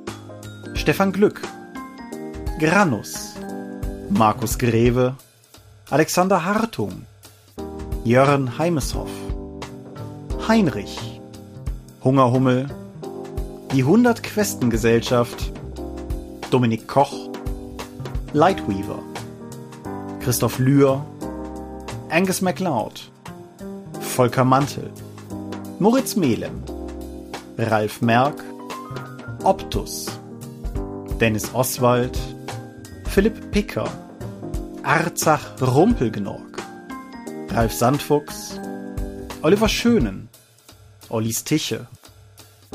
Stefan 0.75 1.13
Glück, 1.13 1.41
Granus, 2.61 3.35
Markus 4.11 4.59
Greve, 4.59 5.17
Alexander 5.91 6.45
Hartung, 6.45 7.07
Jörn 8.05 8.59
Heimeshoff, 8.59 9.11
Heinrich, 10.47 11.14
Hungerhummel, 12.05 12.67
die 13.73 13.81
100 13.81 14.23
Questengesellschaft, 14.23 15.51
Dominik 16.51 16.87
Koch, 16.87 17.31
Lightweaver, 18.35 18.99
Christoph 20.21 20.59
Lühr, 20.59 21.03
Angus 22.11 22.43
MacLeod, 22.43 23.11
Volker 24.01 24.45
Mantel, 24.45 24.91
Moritz 25.79 26.15
Melem, 26.15 26.63
Ralf 27.57 28.03
Merck, 28.03 28.45
Optus, 29.43 30.07
Dennis 31.19 31.55
Oswald, 31.55 32.19
Philipp 33.07 33.51
Picker, 33.51 33.89
Arzach 34.83 35.59
Rumpelgnorg, 35.63 36.63
Ralf 37.49 37.73
Sandfuchs, 37.73 38.61
Oliver 39.41 39.71
Schönen, 39.71 40.29
Ollis 41.09 41.45
Tiche, 41.45 41.87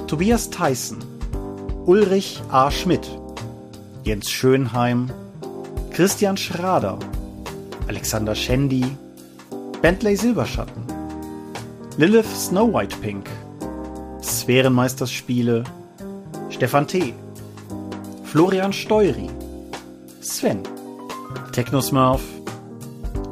Tobias 0.07 0.49
Tyson, 0.49 0.99
Ulrich 1.85 2.41
A. 2.51 2.69
Schmidt, 2.71 3.07
Jens 4.03 4.29
Schönheim, 4.29 5.09
Christian 5.91 6.37
Schrader, 6.37 6.97
Alexander 7.87 8.33
Schendi, 8.33 8.85
Bentley 9.81 10.15
Silberschatten, 10.15 10.83
Lilith 11.97 12.33
Snow 12.35 12.65
White 12.71 12.95
Pink, 13.01 13.29
Sphärenmeisterspiele, 14.21 15.63
Stefan 16.49 16.87
T., 16.87 17.13
Florian 18.23 18.71
Steury, 18.71 19.29
Sven, 20.21 20.63
Technosmurf, 21.51 22.21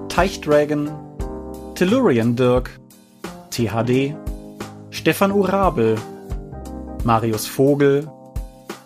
Teichdragon, 0.10 0.90
Tellurian 1.76 2.36
Dirk, 2.36 2.72
THD, 3.52 4.16
Stefan 4.90 5.32
Urabel, 5.32 5.98
Marius 7.08 7.48
Vogel, 7.48 8.12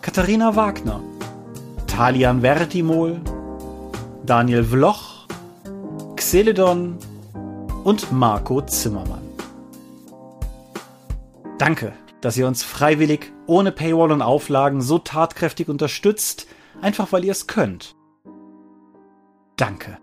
Katharina 0.00 0.54
Wagner, 0.54 1.00
Talian 1.88 2.42
Vertimol, 2.42 3.20
Daniel 4.24 4.62
Vloch, 4.62 5.26
Xeledon 6.14 6.98
und 7.82 8.12
Marco 8.12 8.60
Zimmermann. 8.60 9.26
Danke, 11.58 11.94
dass 12.20 12.36
ihr 12.36 12.46
uns 12.46 12.62
freiwillig, 12.62 13.32
ohne 13.48 13.72
Paywall 13.72 14.12
und 14.12 14.22
Auflagen 14.22 14.82
so 14.82 15.00
tatkräftig 15.00 15.68
unterstützt, 15.68 16.46
einfach 16.80 17.10
weil 17.10 17.24
ihr 17.24 17.32
es 17.32 17.48
könnt. 17.48 17.96
Danke. 19.56 19.98